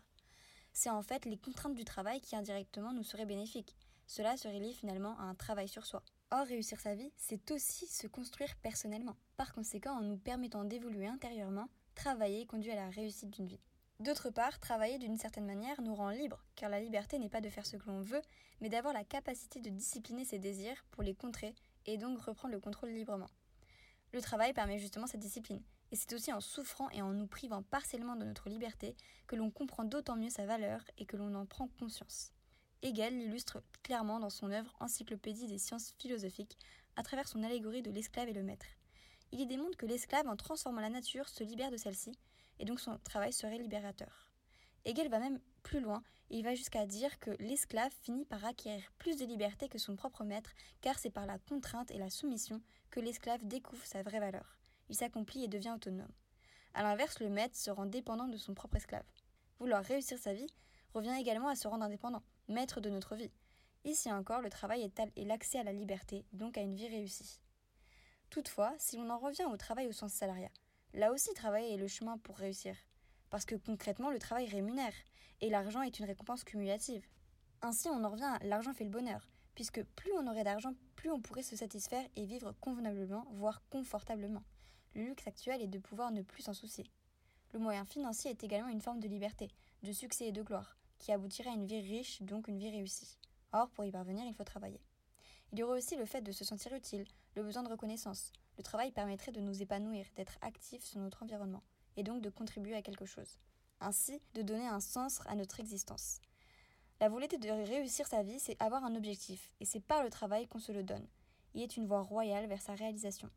C'est 0.74 0.90
en 0.90 1.02
fait 1.02 1.24
les 1.24 1.38
contraintes 1.38 1.76
du 1.76 1.86
travail 1.86 2.20
qui 2.20 2.36
indirectement 2.36 2.92
nous 2.92 3.04
seraient 3.04 3.26
bénéfiques. 3.26 3.78
Cela 4.06 4.36
se 4.36 4.50
relie 4.50 4.74
finalement 4.74 5.18
à 5.18 5.24
un 5.24 5.36
travail 5.36 5.70
sur 5.70 5.86
soi. 5.86 6.04
Or, 6.32 6.46
réussir 6.46 6.82
sa 6.82 6.94
vie, 6.94 7.14
c'est 7.16 7.50
aussi 7.52 7.88
se 7.88 8.08
construire 8.08 8.56
personnellement. 8.58 9.16
Par 9.38 9.54
conséquent, 9.54 9.98
en 9.98 10.02
nous 10.02 10.18
permettant 10.18 10.66
d'évoluer 10.66 11.08
intérieurement, 11.08 11.70
travailler 11.96 12.46
conduit 12.46 12.72
à 12.72 12.76
la 12.76 12.90
réussite 12.90 13.30
d'une 13.30 13.48
vie. 13.48 13.62
D'autre 14.02 14.30
part, 14.30 14.60
travailler 14.60 15.00
d'une 15.00 15.18
certaine 15.18 15.46
manière 15.46 15.82
nous 15.82 15.96
rend 15.96 16.10
libres, 16.10 16.44
car 16.56 16.70
la 16.70 16.82
liberté 16.82 17.18
n'est 17.18 17.30
pas 17.30 17.40
de 17.40 17.50
faire 17.50 17.66
ce 17.66 17.78
que 17.78 17.88
l'on 17.88 18.02
veut, 18.02 18.22
mais 18.60 18.68
d'avoir 18.68 18.94
la 18.94 19.06
capacité 19.06 19.62
de 19.62 19.70
discipliner 19.70 20.26
ses 20.26 20.38
désirs 20.38 20.84
pour 20.92 21.02
les 21.02 21.16
contrer 21.16 21.56
et 21.86 21.98
donc 21.98 22.20
reprendre 22.20 22.54
le 22.54 22.60
contrôle 22.60 22.90
librement. 22.90 23.30
Le 24.12 24.22
travail 24.22 24.54
permet 24.54 24.80
justement 24.80 25.08
cette 25.08 25.22
discipline, 25.22 25.64
et 25.92 25.96
c'est 25.96 26.14
aussi 26.14 26.34
en 26.34 26.42
souffrant 26.42 26.90
et 26.90 27.02
en 27.02 27.14
nous 27.14 27.28
privant 27.28 27.64
partiellement 27.64 28.18
de 28.18 28.26
notre 28.26 28.50
liberté 28.50 28.98
que 29.28 29.38
l'on 29.38 29.50
comprend 29.50 29.86
d'autant 29.86 30.18
mieux 30.18 30.30
sa 30.30 30.46
valeur 30.46 30.82
et 30.98 31.06
que 31.06 31.16
l'on 31.16 31.34
en 31.34 31.46
prend 31.46 31.70
conscience. 31.80 32.34
Hegel 32.82 33.18
l'illustre 33.18 33.64
clairement 33.82 34.20
dans 34.20 34.30
son 34.30 34.52
œuvre 34.52 34.76
Encyclopédie 34.80 35.48
des 35.48 35.58
sciences 35.58 35.94
philosophiques 36.00 36.58
à 36.98 37.04
travers 37.04 37.28
son 37.28 37.44
allégorie 37.44 37.82
de 37.82 37.92
l'esclave 37.92 38.28
et 38.28 38.34
le 38.34 38.44
maître. 38.44 38.66
Il 39.32 39.40
y 39.40 39.48
démontre 39.48 39.78
que 39.78 39.86
l'esclave, 39.86 40.28
en 40.28 40.36
transformant 40.36 40.82
la 40.82 40.90
nature, 40.90 41.30
se 41.30 41.44
libère 41.44 41.72
de 41.72 41.78
celle-ci, 41.78 42.12
et 42.60 42.66
donc 42.66 42.80
son 42.80 42.98
travail 43.00 43.34
serait 43.34 43.58
libérateur. 43.58 44.32
Hegel 44.86 45.10
va 45.10 45.20
même 45.20 45.40
plus 45.64 45.80
loin, 45.80 46.04
il 46.30 46.44
va 46.44 46.56
jusqu'à 46.56 46.86
dire 46.86 47.20
que 47.20 47.32
l'esclave 47.40 47.92
finit 48.02 48.26
par 48.26 48.46
acquérir 48.46 48.92
plus 48.98 49.18
de 49.18 49.26
liberté 49.26 49.68
que 49.68 49.78
son 49.78 49.96
propre 49.96 50.24
maître, 50.24 50.52
car 50.82 50.98
c'est 50.98 51.10
par 51.10 51.26
la 51.26 51.40
contrainte 51.40 51.92
et 51.92 51.98
la 51.98 52.10
soumission 52.10 52.62
que 52.90 53.00
l'esclave 53.00 53.46
découvre 53.46 53.86
sa 53.86 54.04
vraie 54.04 54.20
valeur. 54.20 54.60
Il 54.90 54.96
s'accomplit 54.96 55.44
et 55.44 55.48
devient 55.48 55.74
autonome. 55.76 56.12
A 56.74 56.84
l'inverse, 56.84 57.20
le 57.20 57.30
maître 57.30 57.56
se 57.56 57.72
rend 57.72 57.86
dépendant 57.86 58.28
de 58.28 58.38
son 58.38 58.54
propre 58.54 58.78
esclave. 58.78 59.06
Vouloir 59.60 59.84
réussir 59.84 60.18
sa 60.18 60.34
vie 60.34 60.50
revient 60.94 61.16
également 61.20 61.48
à 61.48 61.56
se 61.56 61.68
rendre 61.68 61.84
indépendant, 61.84 62.24
maître 62.48 62.82
de 62.82 62.90
notre 62.90 63.16
vie. 63.16 63.32
Ici 63.86 64.12
encore, 64.12 64.42
le 64.42 64.50
travail 64.50 64.82
est 64.82 65.24
l'accès 65.24 65.60
à 65.60 65.64
la 65.64 65.74
liberté, 65.74 66.26
donc 66.34 66.58
à 66.58 66.62
une 66.62 66.76
vie 66.76 66.88
réussie. 66.88 67.40
Toutefois, 68.30 68.74
si 68.80 68.98
l'on 68.98 69.10
en 69.10 69.18
revient 69.18 69.46
au 69.46 69.58
travail 69.58 69.88
au 69.88 69.92
sens 69.92 70.12
salariat, 70.12 70.52
là 70.96 71.12
aussi 71.12 71.34
travailler 71.34 71.74
est 71.74 71.78
le 71.78 71.88
chemin 71.88 72.18
pour 72.18 72.38
réussir. 72.38 72.76
Parce 73.30 73.46
que 73.46 73.56
concrètement, 73.56 74.10
le 74.10 74.20
travail 74.20 74.48
rémunère, 74.48 74.94
et 75.42 75.50
l'argent 75.50 75.82
est 75.82 76.00
une 76.00 76.06
récompense 76.06 76.44
cumulative. 76.44 77.06
Ainsi, 77.62 77.90
on 77.90 78.04
en 78.04 78.10
revient 78.10 78.38
l'argent 78.44 78.74
fait 78.74 78.86
le 78.86 78.90
bonheur, 78.90 79.30
puisque 79.54 79.84
plus 79.84 80.14
on 80.14 80.28
aurait 80.28 80.44
d'argent, 80.44 80.74
plus 80.96 81.12
on 81.12 81.20
pourrait 81.20 81.44
se 81.44 81.56
satisfaire 81.56 82.06
et 82.16 82.26
vivre 82.26 82.54
convenablement, 82.62 83.28
voire 83.34 83.62
confortablement. 83.70 84.44
Le 84.94 85.04
luxe 85.04 85.28
actuel 85.28 85.62
est 85.62 85.68
de 85.68 85.80
pouvoir 85.80 86.12
ne 86.12 86.22
plus 86.22 86.44
s'en 86.44 86.54
soucier. 86.54 86.90
Le 87.54 87.60
moyen 87.60 87.84
financier 87.84 88.32
est 88.32 88.44
également 88.44 88.70
une 88.70 88.82
forme 88.82 89.02
de 89.02 89.08
liberté, 89.08 89.50
de 89.84 89.92
succès 89.92 90.28
et 90.28 90.32
de 90.32 90.42
gloire, 90.42 90.78
qui 91.00 91.12
aboutirait 91.12 91.50
à 91.50 91.54
une 91.54 91.66
vie 91.66 91.82
riche, 91.82 92.22
donc 92.22 92.48
une 92.48 92.58
vie 92.58 92.70
réussie. 92.70 93.18
Or, 93.52 93.70
pour 93.70 93.84
y 93.84 93.92
parvenir, 93.92 94.26
il 94.26 94.34
faut 94.34 94.44
travailler. 94.44 94.82
Il 95.52 95.60
y 95.60 95.64
aurait 95.64 95.78
aussi 95.78 95.96
le 95.96 96.06
fait 96.06 96.22
de 96.22 96.32
se 96.32 96.46
sentir 96.46 96.74
utile, 96.74 97.06
le 97.36 97.44
besoin 97.44 97.64
de 97.64 97.70
reconnaissance. 97.70 98.32
Le 98.58 98.64
travail 98.64 98.92
permettrait 98.92 99.32
de 99.32 99.42
nous 99.42 99.62
épanouir, 99.62 100.06
d'être 100.16 100.38
actifs 100.42 100.86
sur 100.86 101.00
notre 101.00 101.24
environnement, 101.24 101.64
et 101.98 102.04
donc 102.04 102.22
de 102.22 102.30
contribuer 102.30 102.76
à 102.76 102.82
quelque 102.82 103.06
chose. 103.06 103.40
Ainsi, 103.82 104.22
de 104.34 104.42
donner 104.42 104.68
un 104.68 104.80
sens 104.80 105.22
à 105.26 105.36
notre 105.36 105.60
existence. 105.60 106.22
La 107.02 107.10
volonté 107.10 107.38
de 107.38 107.50
réussir 107.50 108.08
sa 108.08 108.24
vie, 108.24 108.40
c'est 108.40 108.62
avoir 108.62 108.86
un 108.86 108.96
objectif, 108.96 109.52
et 109.60 109.66
c'est 109.66 109.82
par 109.82 110.04
le 110.04 110.10
travail 110.10 110.48
qu'on 110.48 110.60
se 110.60 110.72
le 110.72 110.84
donne. 110.84 111.06
Il 111.54 111.62
est 111.62 111.76
une 111.78 111.88
voie 111.88 112.02
royale 112.02 112.48
vers 112.48 112.62
sa 112.62 112.74
réalisation. 112.74 113.30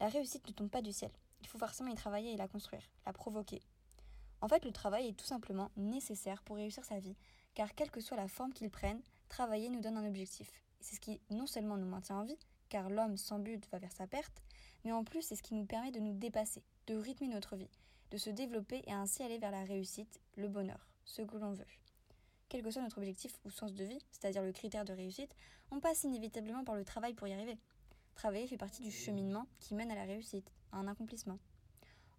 La 0.00 0.08
réussite 0.08 0.46
ne 0.48 0.52
tombe 0.52 0.70
pas 0.70 0.82
du 0.82 0.92
ciel. 0.92 1.12
Il 1.40 1.46
faut 1.46 1.58
forcément 1.58 1.90
y 1.90 1.94
travailler 1.94 2.32
et 2.32 2.36
la 2.36 2.48
construire, 2.48 2.82
la 3.06 3.12
provoquer. 3.12 3.62
En 4.40 4.48
fait, 4.48 4.64
le 4.64 4.72
travail 4.72 5.08
est 5.08 5.18
tout 5.18 5.26
simplement 5.26 5.70
nécessaire 5.76 6.42
pour 6.42 6.56
réussir 6.56 6.84
sa 6.84 6.98
vie, 6.98 7.16
car 7.54 7.74
quelle 7.74 7.90
que 7.90 8.00
soit 8.00 8.16
la 8.16 8.28
forme 8.28 8.52
qu'il 8.52 8.70
prenne, 8.70 9.02
travailler 9.28 9.68
nous 9.68 9.80
donne 9.80 9.96
un 9.96 10.08
objectif. 10.08 10.50
C'est 10.80 10.96
ce 10.96 11.00
qui 11.00 11.20
non 11.30 11.46
seulement 11.46 11.76
nous 11.76 11.86
maintient 11.86 12.16
en 12.16 12.24
vie, 12.24 12.38
car 12.70 12.88
l'homme 12.88 13.18
sans 13.18 13.38
but 13.38 13.68
va 13.70 13.78
vers 13.78 13.92
sa 13.92 14.06
perte, 14.06 14.42
mais 14.84 14.92
en 14.92 15.04
plus 15.04 15.20
c'est 15.20 15.36
ce 15.36 15.42
qui 15.42 15.54
nous 15.54 15.66
permet 15.66 15.90
de 15.90 16.00
nous 16.00 16.14
dépasser, 16.14 16.62
de 16.86 16.94
rythmer 16.94 17.28
notre 17.28 17.56
vie, 17.56 17.68
de 18.10 18.16
se 18.16 18.30
développer 18.30 18.82
et 18.86 18.92
ainsi 18.92 19.22
aller 19.22 19.38
vers 19.38 19.50
la 19.50 19.64
réussite, 19.64 20.20
le 20.36 20.48
bonheur, 20.48 20.88
ce 21.04 21.20
que 21.20 21.36
l'on 21.36 21.52
veut. 21.52 21.66
Quel 22.48 22.62
que 22.62 22.70
soit 22.70 22.82
notre 22.82 22.98
objectif 22.98 23.38
ou 23.44 23.50
sens 23.50 23.74
de 23.74 23.84
vie, 23.84 24.00
c'est-à-dire 24.10 24.42
le 24.42 24.52
critère 24.52 24.84
de 24.84 24.92
réussite, 24.92 25.34
on 25.70 25.80
passe 25.80 26.04
inévitablement 26.04 26.64
par 26.64 26.74
le 26.74 26.84
travail 26.84 27.14
pour 27.14 27.28
y 27.28 27.32
arriver. 27.32 27.58
Travailler 28.14 28.46
fait 28.46 28.56
partie 28.56 28.82
du 28.82 28.90
cheminement 28.90 29.46
qui 29.60 29.74
mène 29.74 29.90
à 29.90 29.94
la 29.94 30.04
réussite, 30.04 30.50
à 30.72 30.78
un 30.78 30.88
accomplissement. 30.88 31.38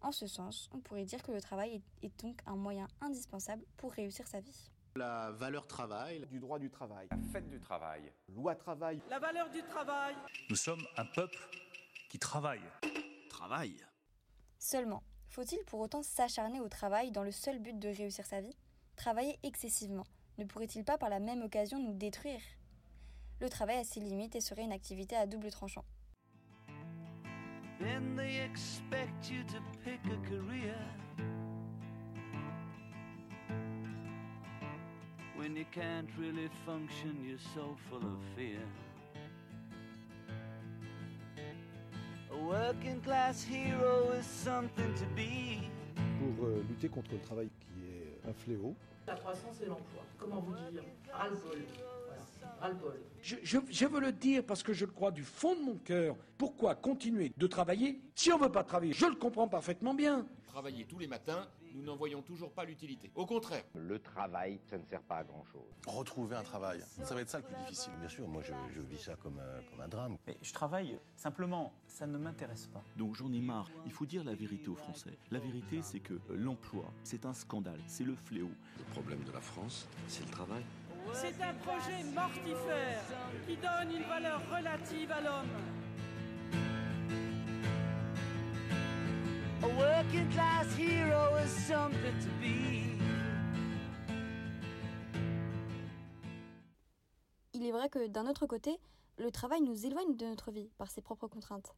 En 0.02 0.12
ce 0.12 0.28
sens, 0.28 0.70
on 0.74 0.80
pourrait 0.80 1.06
dire 1.06 1.22
que 1.22 1.32
le 1.32 1.42
travail 1.42 1.82
est 2.02 2.24
donc 2.24 2.42
un 2.46 2.56
moyen 2.56 2.88
indispensable 3.02 3.64
pour 3.78 3.92
réussir 3.92 4.28
sa 4.28 4.40
vie. 4.40 4.72
La 4.96 5.32
valeur 5.32 5.68
travail. 5.68 6.26
Du 6.30 6.40
droit 6.40 6.60
du 6.60 6.70
travail. 6.70 7.08
La 7.12 7.18
fête 7.32 7.48
du 7.50 7.60
travail. 7.60 8.12
Loi 8.28 8.56
travail. 8.56 9.02
La 9.10 9.20
valeur 9.20 9.50
du 9.50 9.62
travail. 9.64 10.16
Nous 10.50 10.56
sommes 10.56 10.86
un 10.98 11.06
peuple 11.06 11.40
qui 12.10 12.20
travaille. 12.20 12.62
Travail. 13.30 13.78
Seulement, 14.60 15.02
faut-il 15.30 15.64
pour 15.66 15.80
autant 15.80 16.04
s'acharner 16.04 16.60
au 16.60 16.68
travail 16.68 17.12
dans 17.12 17.24
le 17.24 17.32
seul 17.32 17.60
but 17.60 17.80
de 17.80 17.88
réussir 17.88 18.26
sa 18.26 18.42
vie? 18.42 18.56
Travailler 18.96 19.40
excessivement 19.44 20.06
ne 20.38 20.46
pourrait-il 20.46 20.84
pas 20.84 20.98
par 20.98 21.10
la 21.10 21.20
même 21.20 21.42
occasion 21.44 21.80
nous 21.80 21.94
détruire? 21.94 22.42
Le 23.40 23.50
travail 23.50 23.78
a 23.78 23.84
ses 23.84 24.00
limites 24.00 24.36
et 24.36 24.42
serait 24.42 24.64
une 24.64 24.72
activité 24.72 25.16
à 25.16 25.28
double 25.28 25.52
tranchant. 25.52 25.86
Then 27.80 28.16
they 28.16 28.40
expect 28.40 29.30
you 29.30 29.44
to 29.46 29.58
pick 29.84 30.00
a 30.06 30.18
career 30.28 30.76
When 35.42 35.56
you 35.58 35.66
can't 35.72 36.08
really 36.20 36.50
function, 36.68 37.18
you're 37.26 37.40
so 37.56 37.76
full 37.90 37.98
of 38.04 38.20
fear 38.36 38.60
A 42.32 42.38
working 42.38 43.02
class 43.02 43.44
hero 43.44 44.12
is 44.20 44.26
something 44.28 44.94
to 44.94 45.06
be 45.16 45.58
Pour 46.20 46.46
euh, 46.46 46.64
lutter 46.70 46.90
contre 46.90 47.14
le 47.14 47.20
travail 47.22 47.50
qui 47.60 47.88
est 47.88 48.30
un 48.30 48.34
fléau, 48.34 48.76
La 49.08 49.16
croissance 49.16 49.60
et 49.64 49.66
l'emploi. 49.66 50.04
Comment 50.20 50.42
vous 50.42 50.54
dire? 50.72 50.84
Ras-le-bol. 51.12 52.94
Je, 53.24 53.36
je- 53.42 53.58
je 53.68 53.86
veux 53.88 54.00
le 54.00 54.12
dire 54.12 54.44
parce 54.46 54.62
que 54.62 54.72
je 54.74 54.86
le 54.86 54.92
crois 54.92 55.10
du 55.10 55.24
fond 55.24 55.56
de 55.56 55.62
mon 55.62 55.76
cœur. 55.78 56.16
Pourquoi 56.38 56.76
continuer 56.76 57.32
de 57.36 57.48
travailler? 57.48 58.00
Si 58.14 58.32
on 58.32 58.38
ne 58.38 58.44
veut 58.44 58.52
pas 58.52 58.64
travailler 58.64 58.94
Je 58.94 59.08
le 59.08 59.16
comprends 59.16 59.48
parfaitement 59.48 59.96
bien. 59.96 60.28
Travailler 60.48 60.86
tous 60.86 61.00
les 61.00 61.08
matins, 61.08 61.48
nous 61.74 61.84
n'en 61.84 61.96
voyons 61.96 62.22
toujours 62.22 62.52
pas 62.52 62.66
l'utilité. 62.66 63.12
Au 63.16 63.26
contraire. 63.26 63.64
Le 63.76 64.00
travail, 64.00 64.60
ça 64.66 64.78
ne 64.78 64.84
sert 64.86 65.02
pas 65.02 65.18
à 65.18 65.24
grand 65.24 65.44
chose. 65.46 65.62
Retrouver 65.88 66.36
un 66.36 66.44
travail, 66.44 66.82
ça 67.04 67.16
va 67.16 67.22
être 67.22 67.30
ça 67.30 67.40
le 67.40 67.46
plus 67.46 67.56
difficile. 67.56 67.94
Bien 68.00 68.10
sûr, 68.10 68.28
moi 68.28 68.42
je, 68.44 68.54
je 68.74 68.82
vis 68.82 68.98
ça 69.00 69.16
comme 69.16 69.40
un, 69.40 69.64
comme 69.70 69.82
un 69.82 69.88
drame. 69.88 70.18
Mais 70.28 70.38
je 70.42 70.54
travaille, 70.54 71.00
simplement, 71.16 71.74
ça 71.88 72.08
ne 72.08 72.18
m'intéresse 72.18 72.68
pas. 72.68 72.84
Donc 72.98 73.16
j'en 73.16 73.32
ai 73.32 73.42
marre. 73.42 73.70
Il 73.86 73.92
faut 73.92 74.06
dire 74.06 74.24
la 74.24 74.36
vérité 74.36 74.70
aux 74.70 74.76
Français. 74.76 75.18
La 75.32 75.40
vérité, 75.40 75.82
c'est 75.82 76.00
que 76.00 76.20
l'emploi, 76.30 76.86
c'est 77.04 77.26
un 77.26 77.34
scandale, 77.34 77.80
c'est 77.88 78.04
le 78.04 78.16
fléau. 78.16 78.52
Le 78.78 78.84
problème 78.92 79.24
de 79.24 79.32
la 79.32 79.42
France, 79.42 79.88
c'est 80.08 80.26
le 80.26 80.32
travail. 80.32 80.64
C'est 81.14 81.42
un 81.42 81.54
projet 81.56 82.04
mortifère 82.14 83.02
qui 83.48 83.58
donne 83.58 83.96
une 83.96 84.08
valeur 84.08 84.42
relative 84.56 85.12
à 85.12 85.22
l'homme. 85.22 85.81
Il 97.54 97.66
est 97.66 97.72
vrai 97.72 97.88
que 97.88 98.08
d'un 98.08 98.28
autre 98.28 98.46
côté, 98.46 98.78
le 99.18 99.32
travail 99.32 99.62
nous 99.62 99.86
éloigne 99.86 100.18
de 100.18 100.26
notre 100.26 100.52
vie 100.52 100.70
par 100.78 100.92
ses 100.92 101.02
propres 101.02 101.28
contraintes. 101.28 101.74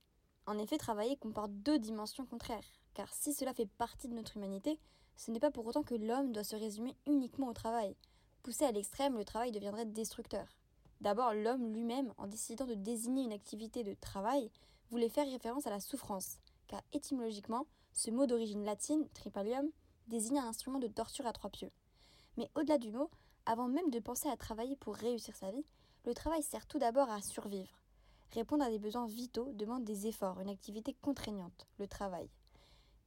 En 0.47 0.57
effet, 0.57 0.79
travailler 0.79 1.15
comporte 1.15 1.51
deux 1.51 1.77
dimensions 1.77 2.25
contraires, 2.25 2.65
car 2.95 3.13
si 3.13 3.33
cela 3.33 3.53
fait 3.53 3.67
partie 3.67 4.07
de 4.07 4.15
notre 4.15 4.35
humanité, 4.35 4.79
ce 5.15 5.29
n'est 5.29 5.39
pas 5.39 5.51
pour 5.51 5.67
autant 5.67 5.83
que 5.83 5.93
l'homme 5.93 6.31
doit 6.31 6.43
se 6.43 6.55
résumer 6.55 6.95
uniquement 7.05 7.49
au 7.49 7.53
travail. 7.53 7.95
Poussé 8.41 8.65
à 8.65 8.71
l'extrême, 8.71 9.15
le 9.15 9.25
travail 9.25 9.51
deviendrait 9.51 9.85
destructeur. 9.85 10.47
D'abord, 11.01 11.35
l'homme 11.35 11.71
lui-même, 11.71 12.11
en 12.17 12.25
décidant 12.25 12.65
de 12.65 12.73
désigner 12.73 13.25
une 13.25 13.31
activité 13.33 13.83
de 13.83 13.93
travail, 13.93 14.49
voulait 14.89 15.09
faire 15.09 15.29
référence 15.29 15.67
à 15.67 15.69
la 15.69 15.79
souffrance, 15.79 16.39
car 16.67 16.81
étymologiquement, 16.93 17.67
ce 17.93 18.11
mot 18.11 18.25
d'origine 18.25 18.65
latine, 18.65 19.07
tripalium, 19.13 19.69
désigne 20.07 20.39
un 20.39 20.47
instrument 20.47 20.79
de 20.79 20.87
torture 20.87 21.25
à 21.25 21.33
trois 21.33 21.49
pieux. 21.49 21.71
Mais 22.37 22.49
au-delà 22.55 22.77
du 22.77 22.91
mot, 22.91 23.09
avant 23.45 23.67
même 23.67 23.89
de 23.89 23.99
penser 23.99 24.27
à 24.27 24.37
travailler 24.37 24.75
pour 24.75 24.95
réussir 24.95 25.35
sa 25.35 25.51
vie, 25.51 25.65
le 26.05 26.13
travail 26.13 26.43
sert 26.43 26.65
tout 26.65 26.79
d'abord 26.79 27.09
à 27.09 27.21
survivre. 27.21 27.79
Répondre 28.31 28.63
à 28.63 28.69
des 28.69 28.79
besoins 28.79 29.05
vitaux 29.05 29.51
demande 29.53 29.83
des 29.83 30.07
efforts, 30.07 30.39
une 30.41 30.49
activité 30.49 30.95
contraignante, 31.01 31.67
le 31.77 31.87
travail. 31.87 32.29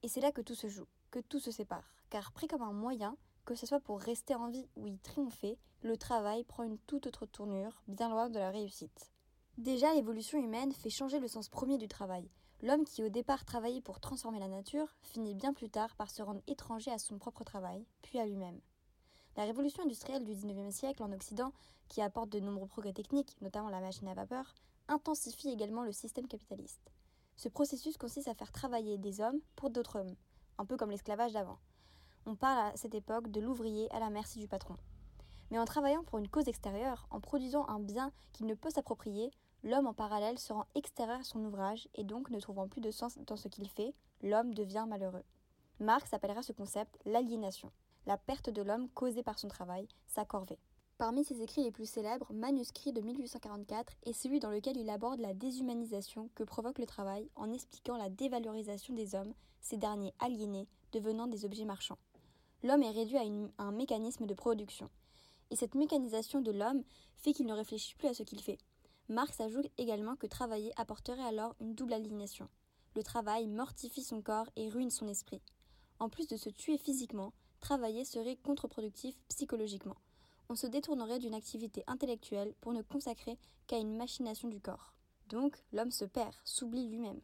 Et 0.03 0.09
c'est 0.09 0.21
là 0.21 0.31
que 0.31 0.41
tout 0.41 0.55
se 0.55 0.69
joue, 0.69 0.87
que 1.11 1.19
tout 1.19 1.41
se 1.41 1.51
sépare, 1.51 1.97
car 2.11 2.33
pris 2.33 2.47
comme 2.47 2.63
un 2.63 2.73
moyen, 2.73 3.17
que 3.45 3.55
ce 3.55 3.67
soit 3.67 3.81
pour 3.81 4.01
rester 4.01 4.35
en 4.35 4.49
vie 4.49 4.69
ou 4.77 4.87
y 4.87 4.99
triompher, 4.99 5.59
le 5.83 5.97
travail 5.97 6.45
prend 6.45 6.63
une 6.63 6.79
toute 6.79 7.07
autre 7.07 7.27
tournure, 7.27 7.83
bien 7.89 8.09
loin 8.09 8.29
de 8.29 8.39
la 8.39 8.51
réussite. 8.51 9.11
Déjà, 9.59 9.95
l'évolution 9.95 10.39
humaine 10.39 10.73
fait 10.73 10.91
changer 10.91 11.19
le 11.19 11.29
sens 11.29 11.49
premier 11.49 11.79
du 11.79 11.89
travail. 11.89 12.29
L'homme 12.63 12.85
qui 12.85 13.03
au 13.03 13.09
départ 13.11 13.45
travaillait 13.45 13.83
pour 13.83 14.01
transformer 14.01 14.39
la 14.39 14.49
nature 14.49 14.97
finit 15.03 15.35
bien 15.35 15.53
plus 15.53 15.69
tard 15.69 15.95
par 15.97 16.11
se 16.11 16.23
rendre 16.23 16.41
étranger 16.47 16.91
à 16.91 16.99
son 16.99 17.19
propre 17.19 17.45
travail, 17.45 17.85
puis 18.03 18.19
à 18.19 18.25
lui-même. 18.25 18.61
La 19.37 19.45
révolution 19.45 19.83
industrielle 19.83 20.25
du 20.25 20.33
XIXe 20.33 20.75
siècle 20.75 21.03
en 21.03 21.13
Occident, 21.13 21.53
qui 21.89 22.01
apporte 22.01 22.31
de 22.31 22.41
nombreux 22.41 22.67
progrès 22.67 22.95
techniques, 22.95 23.37
notamment 23.43 23.69
la 23.69 23.81
machine 23.81 24.09
à 24.09 24.15
vapeur, 24.15 24.55
intensifie 24.89 25.51
également 25.51 25.83
le 25.83 25.93
système 25.93 26.27
capitaliste. 26.27 26.91
Ce 27.37 27.51
processus 27.51 27.99
consiste 27.99 28.29
à 28.29 28.35
faire 28.35 28.51
travailler 28.51 28.97
des 28.97 29.21
hommes 29.21 29.41
pour 29.57 29.69
d'autres 29.69 30.01
hommes, 30.01 30.17
un 30.57 30.65
peu 30.65 30.79
comme 30.79 30.91
l'esclavage 30.91 31.33
d'avant. 31.33 31.59
On 32.25 32.35
parle 32.35 32.73
à 32.73 32.77
cette 32.77 32.95
époque 32.95 33.31
de 33.31 33.41
l'ouvrier 33.41 33.93
à 33.93 34.01
la 34.01 34.09
merci 34.09 34.39
du 34.39 34.49
patron. 34.49 34.77
Mais 35.51 35.59
en 35.59 35.67
travaillant 35.67 36.03
pour 36.05 36.19
une 36.19 36.29
cause 36.29 36.49
extérieure, 36.49 37.07
en 37.11 37.21
produisant 37.21 37.69
un 37.69 37.79
bien 37.79 38.11
qu'il 38.33 38.47
ne 38.47 38.55
peut 38.55 38.71
s'approprier, 38.71 39.31
l'homme 39.67 39.89
en 39.89 39.95
parallèle 39.95 40.39
se 40.39 40.53
rend 40.53 40.65
extérieur 40.77 41.19
à 41.19 41.25
son 41.25 41.45
ouvrage 41.45 41.89
et 41.97 42.05
donc 42.05 42.31
ne 42.31 42.39
trouvant 42.39 42.69
plus 42.69 42.81
de 42.81 42.93
sens 42.93 43.19
dans 43.27 43.37
ce 43.37 43.49
qu'il 43.49 43.69
fait, 43.69 43.95
l'homme 44.23 44.55
devient 44.55 44.87
malheureux. 44.89 45.25
Marx 45.81 46.15
appellera 46.15 46.43
ce 46.43 46.53
concept 46.53 46.97
l'aliénation, 47.05 47.73
la 48.07 48.17
perte 48.17 48.49
de 48.49 48.63
l'homme 48.63 48.89
causée 48.91 49.25
par 49.25 49.41
son 49.41 49.49
travail, 49.49 49.89
sa 50.07 50.25
corvée. 50.25 50.61
Parmi 50.99 51.25
ses 51.25 51.43
écrits 51.43 51.65
les 51.65 51.73
plus 51.73 51.85
célèbres, 51.85 52.33
Manuscrit 52.33 52.93
de 52.93 53.01
1844 53.01 53.93
est 54.05 54.13
celui 54.13 54.39
dans 54.39 54.51
lequel 54.51 54.77
il 54.77 54.89
aborde 54.89 55.19
la 55.19 55.35
déshumanisation 55.35 56.31
que 56.37 56.45
provoque 56.45 56.79
le 56.79 56.87
travail 56.87 57.29
en 57.35 57.53
expliquant 57.53 57.97
la 57.97 58.09
dévalorisation 58.09 58.95
des 58.95 59.17
hommes, 59.17 59.35
ces 59.61 59.77
derniers 59.77 60.15
aliénés, 60.21 60.69
devenant 60.93 61.27
des 61.27 61.45
objets 61.45 61.65
marchands. 61.65 61.99
L'homme 62.63 62.85
est 62.85 62.93
réduit 62.93 63.19
à, 63.19 63.25
un 63.59 63.73
mécanisme 63.73 64.27
de 64.27 64.35
production. 64.35 64.89
Et 65.51 65.57
cette 65.57 65.75
mécanisation 65.75 66.41
de 66.41 66.53
l'homme 66.53 66.85
fait 67.17 67.33
qu'il 67.33 67.47
ne 67.47 67.53
réfléchit 67.53 67.97
plus 67.97 68.09
à 68.09 68.15
ce 68.15 68.23
qu'il 68.23 68.41
fait. 68.41 68.59
Marx 69.09 69.41
ajoute 69.41 69.71
également 69.79 70.17
que 70.17 70.27
travailler 70.27 70.73
apporterait 70.77 71.23
alors 71.23 71.55
une 71.61 71.75
double 71.75 71.93
aliénation. 71.93 72.49
Le 72.97 73.05
travail 73.05 73.47
mortifie 73.47 74.03
son 74.03 74.21
corps 74.21 74.51
et 74.57 74.69
ruine 74.69 74.91
son 74.91 75.07
esprit. 75.07 75.41
En 76.01 76.09
plus 76.09 76.27
de 76.27 76.37
se 76.37 76.51
tuer 76.51 76.77
physiquement, 76.77 77.33
travailler 77.61 78.05
serait 78.05 78.37
contre-productif 78.37 79.17
psychologiquement. 79.29 79.97
On 80.49 80.57
se 80.57 80.67
détournerait 80.67 81.21
d'une 81.21 81.35
activité 81.35 81.85
intellectuelle 81.87 82.55
pour 82.61 82.73
ne 82.73 82.83
consacrer 82.83 83.39
qu'à 83.67 83.79
une 83.79 83.97
machination 83.97 84.49
du 84.49 84.61
corps. 84.61 84.93
Donc, 85.29 85.63
l'homme 85.73 85.91
se 85.93 86.05
perd, 86.05 86.35
s'oublie 86.45 86.89
lui-même. 86.89 87.21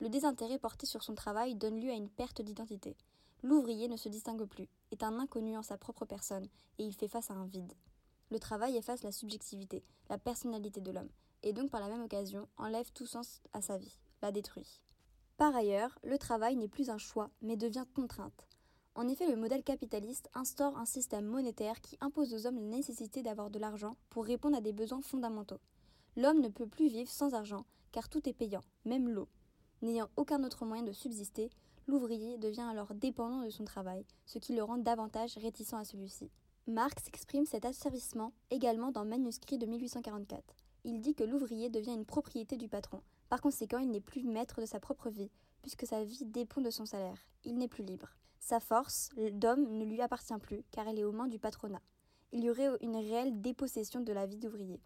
Le 0.00 0.08
désintérêt 0.08 0.58
porté 0.58 0.86
sur 0.86 1.02
son 1.02 1.14
travail 1.14 1.54
donne 1.54 1.80
lieu 1.80 1.90
à 1.90 1.94
une 1.94 2.10
perte 2.10 2.42
d'identité. 2.42 2.96
L'ouvrier 3.42 3.88
ne 3.88 3.96
se 3.96 4.08
distingue 4.08 4.44
plus, 4.44 4.68
est 4.90 5.02
un 5.02 5.18
inconnu 5.18 5.56
en 5.56 5.62
sa 5.62 5.76
propre 5.76 6.06
personne, 6.06 6.48
et 6.78 6.84
il 6.84 6.94
fait 6.94 7.08
face 7.08 7.30
à 7.30 7.34
un 7.34 7.46
vide. 7.46 7.72
Le 8.32 8.40
travail 8.40 8.78
efface 8.78 9.02
la 9.02 9.12
subjectivité, 9.12 9.84
la 10.08 10.16
personnalité 10.16 10.80
de 10.80 10.90
l'homme, 10.90 11.10
et 11.42 11.52
donc 11.52 11.68
par 11.68 11.82
la 11.82 11.88
même 11.88 12.02
occasion 12.02 12.48
enlève 12.56 12.90
tout 12.94 13.04
sens 13.04 13.42
à 13.52 13.60
sa 13.60 13.76
vie, 13.76 13.98
la 14.22 14.32
détruit. 14.32 14.80
Par 15.36 15.54
ailleurs, 15.54 15.98
le 16.02 16.16
travail 16.16 16.56
n'est 16.56 16.66
plus 16.66 16.88
un 16.88 16.96
choix, 16.96 17.28
mais 17.42 17.58
devient 17.58 17.84
contrainte. 17.94 18.48
En 18.94 19.06
effet, 19.06 19.28
le 19.28 19.36
modèle 19.36 19.62
capitaliste 19.62 20.30
instaure 20.32 20.78
un 20.78 20.86
système 20.86 21.26
monétaire 21.26 21.82
qui 21.82 21.98
impose 22.00 22.32
aux 22.32 22.46
hommes 22.46 22.56
la 22.56 22.76
nécessité 22.78 23.22
d'avoir 23.22 23.50
de 23.50 23.58
l'argent 23.58 23.98
pour 24.08 24.24
répondre 24.24 24.56
à 24.56 24.62
des 24.62 24.72
besoins 24.72 25.02
fondamentaux. 25.02 25.60
L'homme 26.16 26.40
ne 26.40 26.48
peut 26.48 26.66
plus 26.66 26.88
vivre 26.88 27.10
sans 27.10 27.34
argent, 27.34 27.66
car 27.90 28.08
tout 28.08 28.26
est 28.26 28.32
payant, 28.32 28.62
même 28.86 29.10
l'eau. 29.10 29.28
N'ayant 29.82 30.08
aucun 30.16 30.42
autre 30.42 30.64
moyen 30.64 30.84
de 30.84 30.92
subsister, 30.92 31.50
l'ouvrier 31.86 32.38
devient 32.38 32.62
alors 32.62 32.94
dépendant 32.94 33.42
de 33.44 33.50
son 33.50 33.66
travail, 33.66 34.06
ce 34.24 34.38
qui 34.38 34.54
le 34.54 34.62
rend 34.62 34.78
davantage 34.78 35.36
réticent 35.36 35.74
à 35.74 35.84
celui-ci. 35.84 36.30
Marx 36.68 37.08
exprime 37.08 37.44
cet 37.44 37.64
asservissement 37.64 38.32
également 38.50 38.92
dans 38.92 39.04
Manuscrit 39.04 39.58
de 39.58 39.66
1844. 39.66 40.44
Il 40.84 41.00
dit 41.00 41.16
que 41.16 41.24
l'ouvrier 41.24 41.70
devient 41.70 41.92
une 41.92 42.04
propriété 42.04 42.56
du 42.56 42.68
patron. 42.68 43.02
Par 43.28 43.40
conséquent, 43.40 43.78
il 43.78 43.90
n'est 43.90 44.00
plus 44.00 44.22
maître 44.22 44.60
de 44.60 44.66
sa 44.66 44.78
propre 44.78 45.10
vie, 45.10 45.32
puisque 45.60 45.88
sa 45.88 46.04
vie 46.04 46.24
dépend 46.24 46.60
de 46.60 46.70
son 46.70 46.86
salaire. 46.86 47.18
Il 47.44 47.58
n'est 47.58 47.66
plus 47.66 47.82
libre. 47.82 48.10
Sa 48.38 48.60
force 48.60 49.10
d'homme 49.32 49.76
ne 49.76 49.84
lui 49.84 50.00
appartient 50.00 50.38
plus, 50.38 50.62
car 50.70 50.86
elle 50.86 51.00
est 51.00 51.04
aux 51.04 51.10
mains 51.10 51.26
du 51.26 51.40
patronat. 51.40 51.82
Il 52.30 52.44
y 52.44 52.50
aurait 52.50 52.70
une 52.80 52.96
réelle 52.96 53.40
dépossession 53.40 54.00
de 54.00 54.12
la 54.12 54.26
vie 54.26 54.38
d'ouvrier. 54.38 54.80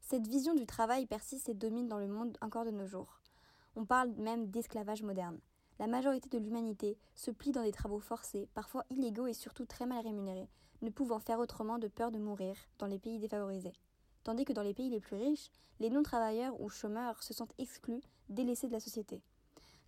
Cette 0.00 0.26
vision 0.26 0.54
du 0.54 0.66
travail 0.66 1.06
persiste 1.06 1.48
et 1.48 1.54
domine 1.54 1.86
dans 1.86 1.98
le 2.00 2.08
monde 2.08 2.36
encore 2.40 2.64
de 2.64 2.72
nos 2.72 2.86
jours. 2.86 3.20
On 3.76 3.84
parle 3.84 4.10
même 4.16 4.50
d'esclavage 4.50 5.04
moderne. 5.04 5.38
La 5.80 5.86
majorité 5.86 6.28
de 6.28 6.36
l'humanité 6.36 6.98
se 7.14 7.30
plie 7.30 7.52
dans 7.52 7.62
des 7.62 7.72
travaux 7.72 8.00
forcés, 8.00 8.50
parfois 8.52 8.84
illégaux 8.90 9.26
et 9.26 9.32
surtout 9.32 9.64
très 9.64 9.86
mal 9.86 10.04
rémunérés, 10.04 10.50
ne 10.82 10.90
pouvant 10.90 11.20
faire 11.20 11.38
autrement 11.38 11.78
de 11.78 11.88
peur 11.88 12.10
de 12.10 12.18
mourir 12.18 12.54
dans 12.78 12.86
les 12.86 12.98
pays 12.98 13.18
défavorisés. 13.18 13.72
Tandis 14.22 14.44
que 14.44 14.52
dans 14.52 14.60
les 14.60 14.74
pays 14.74 14.90
les 14.90 15.00
plus 15.00 15.16
riches, 15.16 15.50
les 15.78 15.88
non-travailleurs 15.88 16.60
ou 16.60 16.68
chômeurs 16.68 17.22
se 17.22 17.32
sentent 17.32 17.54
exclus, 17.56 18.02
délaissés 18.28 18.66
de 18.66 18.74
la 18.74 18.80
société. 18.80 19.22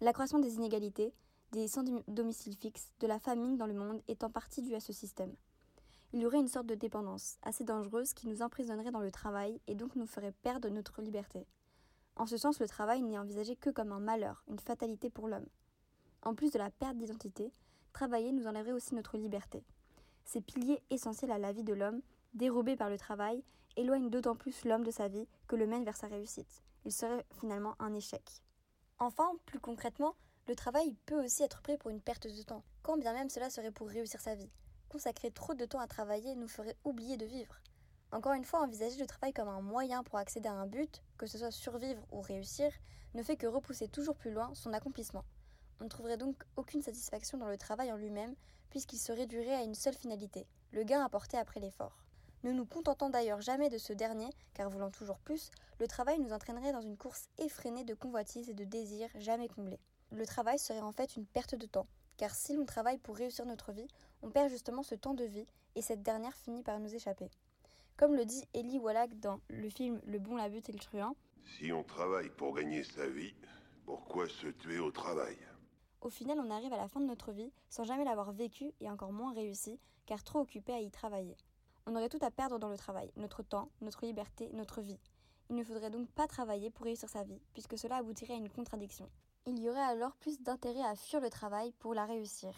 L'accroissement 0.00 0.38
des 0.38 0.54
inégalités, 0.54 1.12
des 1.50 1.68
sans 1.68 1.84
domicile 2.08 2.56
fixe, 2.56 2.90
de 3.00 3.06
la 3.06 3.18
famine 3.18 3.58
dans 3.58 3.66
le 3.66 3.74
monde 3.74 4.00
est 4.08 4.24
en 4.24 4.30
partie 4.30 4.62
dû 4.62 4.74
à 4.74 4.80
ce 4.80 4.94
système. 4.94 5.36
Il 6.14 6.20
y 6.20 6.24
aurait 6.24 6.40
une 6.40 6.48
sorte 6.48 6.68
de 6.68 6.74
dépendance, 6.74 7.36
assez 7.42 7.64
dangereuse, 7.64 8.14
qui 8.14 8.28
nous 8.28 8.40
emprisonnerait 8.40 8.92
dans 8.92 9.00
le 9.00 9.10
travail 9.10 9.60
et 9.66 9.74
donc 9.74 9.94
nous 9.94 10.06
ferait 10.06 10.32
perdre 10.32 10.70
notre 10.70 11.02
liberté. 11.02 11.46
En 12.16 12.24
ce 12.24 12.38
sens, 12.38 12.60
le 12.60 12.66
travail 12.66 13.02
n'est 13.02 13.18
envisagé 13.18 13.56
que 13.56 13.68
comme 13.68 13.92
un 13.92 14.00
malheur, 14.00 14.42
une 14.48 14.58
fatalité 14.58 15.10
pour 15.10 15.28
l'homme. 15.28 15.48
En 16.22 16.34
plus 16.34 16.52
de 16.52 16.58
la 16.58 16.70
perte 16.70 16.96
d'identité, 16.96 17.52
travailler 17.92 18.32
nous 18.32 18.46
enlèverait 18.46 18.72
aussi 18.72 18.94
notre 18.94 19.16
liberté. 19.16 19.64
Ces 20.24 20.40
piliers 20.40 20.80
essentiels 20.90 21.32
à 21.32 21.38
la 21.38 21.52
vie 21.52 21.64
de 21.64 21.74
l'homme, 21.74 22.00
dérobés 22.34 22.76
par 22.76 22.90
le 22.90 22.96
travail, 22.96 23.42
éloignent 23.76 24.10
d'autant 24.10 24.36
plus 24.36 24.64
l'homme 24.64 24.84
de 24.84 24.90
sa 24.90 25.08
vie 25.08 25.26
que 25.48 25.56
le 25.56 25.66
mènent 25.66 25.84
vers 25.84 25.96
sa 25.96 26.06
réussite. 26.06 26.62
Il 26.84 26.92
serait 26.92 27.26
finalement 27.40 27.74
un 27.80 27.92
échec. 27.94 28.22
Enfin, 28.98 29.32
plus 29.46 29.58
concrètement, 29.58 30.14
le 30.46 30.54
travail 30.54 30.94
peut 31.06 31.24
aussi 31.24 31.42
être 31.42 31.60
pris 31.60 31.76
pour 31.76 31.90
une 31.90 32.00
perte 32.00 32.26
de 32.26 32.42
temps, 32.42 32.62
quand 32.82 32.96
bien 32.96 33.12
même 33.12 33.28
cela 33.28 33.50
serait 33.50 33.72
pour 33.72 33.88
réussir 33.88 34.20
sa 34.20 34.34
vie. 34.34 34.50
Consacrer 34.88 35.30
trop 35.30 35.54
de 35.54 35.64
temps 35.64 35.80
à 35.80 35.86
travailler 35.88 36.36
nous 36.36 36.48
ferait 36.48 36.76
oublier 36.84 37.16
de 37.16 37.26
vivre. 37.26 37.60
Encore 38.12 38.34
une 38.34 38.44
fois, 38.44 38.60
envisager 38.60 38.98
le 39.00 39.06
travail 39.06 39.32
comme 39.32 39.48
un 39.48 39.60
moyen 39.60 40.04
pour 40.04 40.18
accéder 40.18 40.48
à 40.48 40.52
un 40.52 40.66
but, 40.66 41.02
que 41.16 41.26
ce 41.26 41.38
soit 41.38 41.50
survivre 41.50 42.06
ou 42.12 42.20
réussir, 42.20 42.70
ne 43.14 43.22
fait 43.22 43.36
que 43.36 43.46
repousser 43.46 43.88
toujours 43.88 44.16
plus 44.16 44.32
loin 44.32 44.52
son 44.54 44.72
accomplissement. 44.72 45.24
On 45.82 45.86
ne 45.86 45.90
trouverait 45.90 46.16
donc 46.16 46.44
aucune 46.54 46.80
satisfaction 46.80 47.38
dans 47.38 47.48
le 47.48 47.58
travail 47.58 47.90
en 47.90 47.96
lui-même, 47.96 48.36
puisqu'il 48.70 48.98
se 48.98 49.10
réduirait 49.10 49.56
à 49.56 49.64
une 49.64 49.74
seule 49.74 49.96
finalité, 49.96 50.46
le 50.70 50.84
gain 50.84 51.04
apporté 51.04 51.36
après 51.36 51.58
l'effort. 51.58 52.04
Ne 52.44 52.52
nous 52.52 52.64
contentant 52.64 53.10
d'ailleurs 53.10 53.40
jamais 53.40 53.68
de 53.68 53.78
ce 53.78 53.92
dernier, 53.92 54.30
car 54.54 54.70
voulant 54.70 54.92
toujours 54.92 55.18
plus, 55.18 55.50
le 55.80 55.88
travail 55.88 56.20
nous 56.20 56.32
entraînerait 56.32 56.70
dans 56.70 56.82
une 56.82 56.96
course 56.96 57.28
effrénée 57.38 57.82
de 57.82 57.94
convoitises 57.94 58.48
et 58.48 58.54
de 58.54 58.62
désirs 58.62 59.08
jamais 59.16 59.48
comblés. 59.48 59.80
Le 60.12 60.24
travail 60.24 60.60
serait 60.60 60.78
en 60.78 60.92
fait 60.92 61.16
une 61.16 61.26
perte 61.26 61.56
de 61.56 61.66
temps, 61.66 61.88
car 62.16 62.32
si 62.32 62.54
l'on 62.54 62.64
travaille 62.64 62.98
pour 62.98 63.16
réussir 63.16 63.44
notre 63.44 63.72
vie, 63.72 63.88
on 64.22 64.30
perd 64.30 64.50
justement 64.50 64.84
ce 64.84 64.94
temps 64.94 65.14
de 65.14 65.24
vie, 65.24 65.48
et 65.74 65.82
cette 65.82 66.04
dernière 66.04 66.36
finit 66.36 66.62
par 66.62 66.78
nous 66.78 66.94
échapper. 66.94 67.28
Comme 67.96 68.14
le 68.14 68.24
dit 68.24 68.44
Eli 68.54 68.78
Wallach 68.78 69.10
dans 69.14 69.40
le 69.48 69.68
film 69.68 70.00
Le 70.04 70.20
bon, 70.20 70.36
la 70.36 70.48
butte 70.48 70.68
et 70.68 70.72
le 70.72 70.78
truand, 70.78 71.16
Si 71.58 71.72
on 71.72 71.82
travaille 71.82 72.30
pour 72.30 72.54
gagner 72.54 72.84
sa 72.84 73.08
vie, 73.08 73.34
pourquoi 73.84 74.28
se 74.28 74.46
tuer 74.46 74.78
au 74.78 74.92
travail? 74.92 75.36
Au 76.02 76.10
final 76.10 76.38
on 76.38 76.50
arrive 76.50 76.72
à 76.72 76.76
la 76.76 76.88
fin 76.88 77.00
de 77.00 77.06
notre 77.06 77.32
vie 77.32 77.52
sans 77.68 77.84
jamais 77.84 78.04
l'avoir 78.04 78.32
vécu 78.32 78.72
et 78.80 78.90
encore 78.90 79.12
moins 79.12 79.32
réussi, 79.32 79.78
car 80.06 80.22
trop 80.22 80.40
occupé 80.40 80.72
à 80.72 80.80
y 80.80 80.90
travailler. 80.90 81.36
On 81.86 81.96
aurait 81.96 82.08
tout 82.08 82.18
à 82.22 82.30
perdre 82.30 82.58
dans 82.58 82.68
le 82.68 82.76
travail, 82.76 83.10
notre 83.16 83.42
temps, 83.42 83.70
notre 83.80 84.04
liberté, 84.04 84.50
notre 84.52 84.80
vie. 84.80 85.00
Il 85.50 85.56
ne 85.56 85.64
faudrait 85.64 85.90
donc 85.90 86.08
pas 86.10 86.26
travailler 86.26 86.70
pour 86.70 86.84
réussir 86.84 87.08
sa 87.08 87.24
vie, 87.24 87.40
puisque 87.52 87.76
cela 87.76 87.96
aboutirait 87.96 88.34
à 88.34 88.36
une 88.36 88.48
contradiction. 88.48 89.10
Il 89.46 89.58
y 89.58 89.68
aurait 89.68 89.80
alors 89.80 90.14
plus 90.16 90.40
d'intérêt 90.40 90.84
à 90.84 90.94
fuir 90.94 91.20
le 91.20 91.30
travail 91.30 91.72
pour 91.78 91.94
la 91.94 92.06
réussir. 92.06 92.52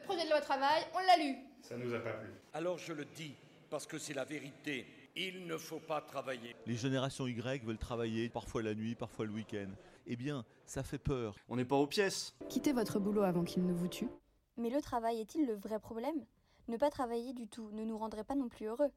Le 0.00 0.04
projet 0.04 0.24
de 0.24 0.30
loi 0.30 0.40
travail, 0.40 0.82
on 0.94 0.98
l'a 0.98 1.16
lu. 1.24 1.36
Ça 1.62 1.76
nous 1.76 1.94
a 1.94 2.00
pas 2.00 2.14
plu. 2.14 2.30
Alors 2.52 2.78
je 2.78 2.92
le 2.92 3.04
dis, 3.04 3.36
parce 3.70 3.86
que 3.86 3.98
c'est 3.98 4.14
la 4.14 4.24
vérité. 4.24 4.86
Il 5.14 5.46
ne 5.46 5.56
faut 5.56 5.80
pas 5.80 6.00
travailler. 6.00 6.56
Les 6.66 6.74
générations 6.74 7.26
Y 7.26 7.62
veulent 7.64 7.78
travailler, 7.78 8.28
parfois 8.28 8.62
la 8.62 8.74
nuit, 8.74 8.94
parfois 8.94 9.26
le 9.26 9.32
week-end. 9.32 9.70
Eh 10.06 10.16
bien, 10.16 10.44
ça 10.66 10.82
fait 10.82 10.98
peur. 10.98 11.36
On 11.48 11.56
n'est 11.56 11.64
pas 11.64 11.76
aux 11.76 11.86
pièces. 11.86 12.34
Quittez 12.48 12.72
votre 12.72 12.98
boulot 12.98 13.22
avant 13.22 13.44
qu'il 13.44 13.64
ne 13.64 13.72
vous 13.72 13.88
tue. 13.88 14.08
Mais 14.56 14.70
le 14.70 14.82
travail 14.82 15.20
est-il 15.20 15.46
le 15.46 15.54
vrai 15.54 15.78
problème? 15.78 16.26
Ne 16.68 16.76
pas 16.76 16.90
travailler 16.90 17.32
du 17.32 17.48
tout 17.48 17.70
ne 17.72 17.84
nous 17.84 17.98
rendrait 17.98 18.24
pas 18.24 18.34
non 18.34 18.48
plus 18.48 18.66
heureux. 18.66 18.90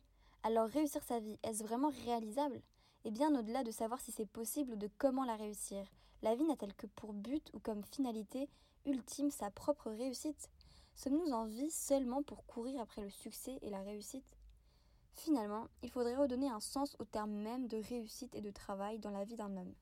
Alors 0.43 0.67
réussir 0.67 1.03
sa 1.03 1.19
vie, 1.19 1.39
est-ce 1.43 1.63
vraiment 1.63 1.91
réalisable? 2.05 2.61
Et 3.03 3.11
bien 3.11 3.33
au-delà 3.37 3.63
de 3.63 3.71
savoir 3.71 3.99
si 3.99 4.11
c'est 4.11 4.25
possible 4.25 4.73
ou 4.73 4.75
de 4.75 4.89
comment 4.97 5.25
la 5.25 5.35
réussir, 5.35 5.85
la 6.21 6.35
vie 6.35 6.43
n'a-t-elle 6.43 6.73
que 6.73 6.87
pour 6.87 7.13
but 7.13 7.49
ou 7.53 7.59
comme 7.59 7.83
finalité 7.83 8.49
ultime 8.85 9.31
sa 9.31 9.51
propre 9.51 9.91
réussite? 9.91 10.49
Sommes-nous 10.95 11.31
en 11.31 11.45
vie 11.45 11.71
seulement 11.71 12.23
pour 12.23 12.45
courir 12.45 12.81
après 12.81 13.01
le 13.01 13.09
succès 13.09 13.57
et 13.61 13.69
la 13.69 13.81
réussite? 13.81 14.37
Finalement, 15.13 15.67
il 15.81 15.89
faudrait 15.89 16.15
redonner 16.15 16.49
un 16.49 16.59
sens 16.59 16.95
au 16.99 17.05
terme 17.05 17.31
même 17.31 17.67
de 17.67 17.77
réussite 17.77 18.35
et 18.35 18.41
de 18.41 18.51
travail 18.51 18.99
dans 18.99 19.11
la 19.11 19.23
vie 19.23 19.35
d'un 19.35 19.55
homme. 19.55 19.73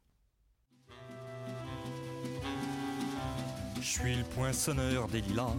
Je 3.83 3.89
suis 3.89 4.15
le 4.15 4.23
poinçonneur 4.23 5.09
des 5.09 5.19
lilas, 5.19 5.51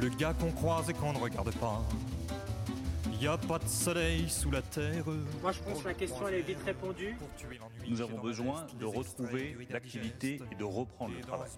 le 0.00 0.08
gars 0.08 0.32
qu'on 0.32 0.50
croise 0.50 0.88
et 0.88 0.94
qu'on 0.94 1.12
ne 1.12 1.18
regarde 1.18 1.54
pas. 1.56 1.82
Y 3.20 3.26
a 3.26 3.36
pas 3.36 3.58
de 3.58 3.68
soleil 3.68 4.26
sous 4.30 4.50
la 4.50 4.62
terre. 4.62 5.04
Moi 5.42 5.52
je 5.52 5.60
pense 5.60 5.82
que 5.82 5.88
la 5.88 5.94
question 5.94 6.26
elle 6.26 6.36
est 6.36 6.40
vite 6.40 6.62
répondue. 6.64 7.14
Nous 7.86 8.00
avons 8.00 8.18
besoin 8.18 8.66
de 8.80 8.86
retrouver 8.86 9.54
l'activité 9.68 10.40
et 10.50 10.54
de 10.54 10.64
reprendre 10.64 11.12
le 11.14 11.20
travail. 11.20 11.50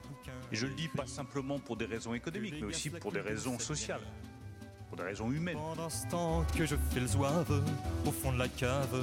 Et 0.51 0.57
je 0.57 0.67
le 0.67 0.75
dis 0.75 0.89
pas 0.89 1.07
simplement 1.07 1.61
pour 1.61 1.77
des 1.77 1.87
raisons 1.87 2.13
économiques, 2.13 2.57
mais 2.61 2.67
aussi 2.67 2.91
pour 2.91 3.13
des 3.13 3.21
raisons 3.21 3.61
sociales, 3.61 4.03
pour 4.89 4.97
des 4.97 5.05
raisons 5.05 5.31
humaines. 5.31 5.59
Pendant 5.59 5.91
ce 5.91 6.09
temps 6.09 6.45
que 6.59 6.67
je 6.67 6.75
fais 6.91 6.99
le 6.99 7.07
zouave 7.07 7.63
au 8.05 8.11
fond 8.11 8.33
de 8.33 8.39
la 8.39 8.49
cave, 8.49 9.01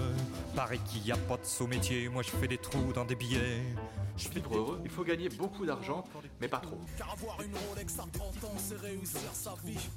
paraît 0.57 0.79
qu'il 0.79 1.07
y 1.07 1.11
a 1.13 1.17
pas 1.17 1.37
de 1.37 1.45
saut 1.45 1.67
métier. 1.67 2.09
Moi 2.09 2.21
je 2.21 2.31
fais 2.31 2.49
des 2.49 2.57
trous 2.57 2.91
dans 2.93 3.05
des 3.05 3.15
billets. 3.15 3.61
Je 4.15 4.29
vivre 4.29 4.57
heureux, 4.57 4.81
il 4.83 4.89
faut 4.89 5.03
gagner 5.03 5.29
beaucoup 5.29 5.65
d'argent, 5.65 6.03
mais 6.39 6.47
pas 6.47 6.59
trop. 6.59 6.79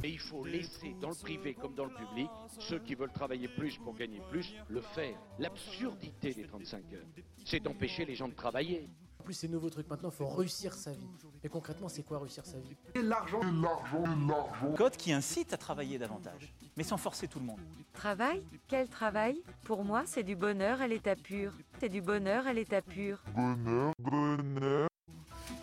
Et 0.02 0.08
il 0.08 0.18
faut 0.18 0.44
laisser 0.44 0.94
dans 1.00 1.10
le 1.10 1.14
privé 1.14 1.54
comme 1.54 1.74
dans 1.74 1.84
le 1.84 1.94
public 1.94 2.28
ceux 2.58 2.78
qui 2.78 2.94
veulent 2.94 3.12
travailler 3.12 3.48
plus 3.48 3.76
pour 3.78 3.94
gagner 3.94 4.20
plus 4.30 4.54
le 4.68 4.80
faire. 4.80 5.16
L'absurdité 5.38 6.32
des 6.32 6.46
35 6.46 6.92
heures, 6.94 7.24
c'est 7.44 7.60
d'empêcher 7.60 8.04
les 8.04 8.14
gens 8.14 8.28
de 8.28 8.34
travailler. 8.34 8.88
En 9.26 9.28
plus, 9.28 9.34
ces 9.34 9.48
nouveaux 9.48 9.70
trucs 9.70 9.90
maintenant, 9.90 10.10
il 10.10 10.14
faut 10.14 10.28
réussir 10.28 10.72
sa 10.72 10.92
vie. 10.92 11.08
Mais 11.42 11.48
concrètement, 11.48 11.88
c'est 11.88 12.04
quoi 12.04 12.20
réussir 12.20 12.46
sa 12.46 12.60
vie? 12.60 12.76
L'argent, 12.94 13.40
l'argent, 13.40 14.04
l'argent. 14.28 14.72
Code 14.76 14.96
qui 14.96 15.12
incite 15.12 15.52
à 15.52 15.56
travailler 15.56 15.98
davantage, 15.98 16.54
mais 16.76 16.84
sans 16.84 16.96
forcer 16.96 17.26
tout 17.26 17.40
le 17.40 17.46
monde. 17.46 17.58
Travail? 17.92 18.44
Quel 18.68 18.88
travail? 18.88 19.42
Pour 19.64 19.82
moi, 19.82 20.04
c'est 20.06 20.22
du 20.22 20.36
bonheur 20.36 20.80
à 20.80 20.86
l'état 20.86 21.16
pur. 21.16 21.54
C'est 21.80 21.88
du 21.88 22.00
bonheur 22.02 22.46
à 22.46 22.52
l'état 22.52 22.82
pur. 22.82 23.20
Bonheur, 23.34 23.90
bonheur. 23.98 24.86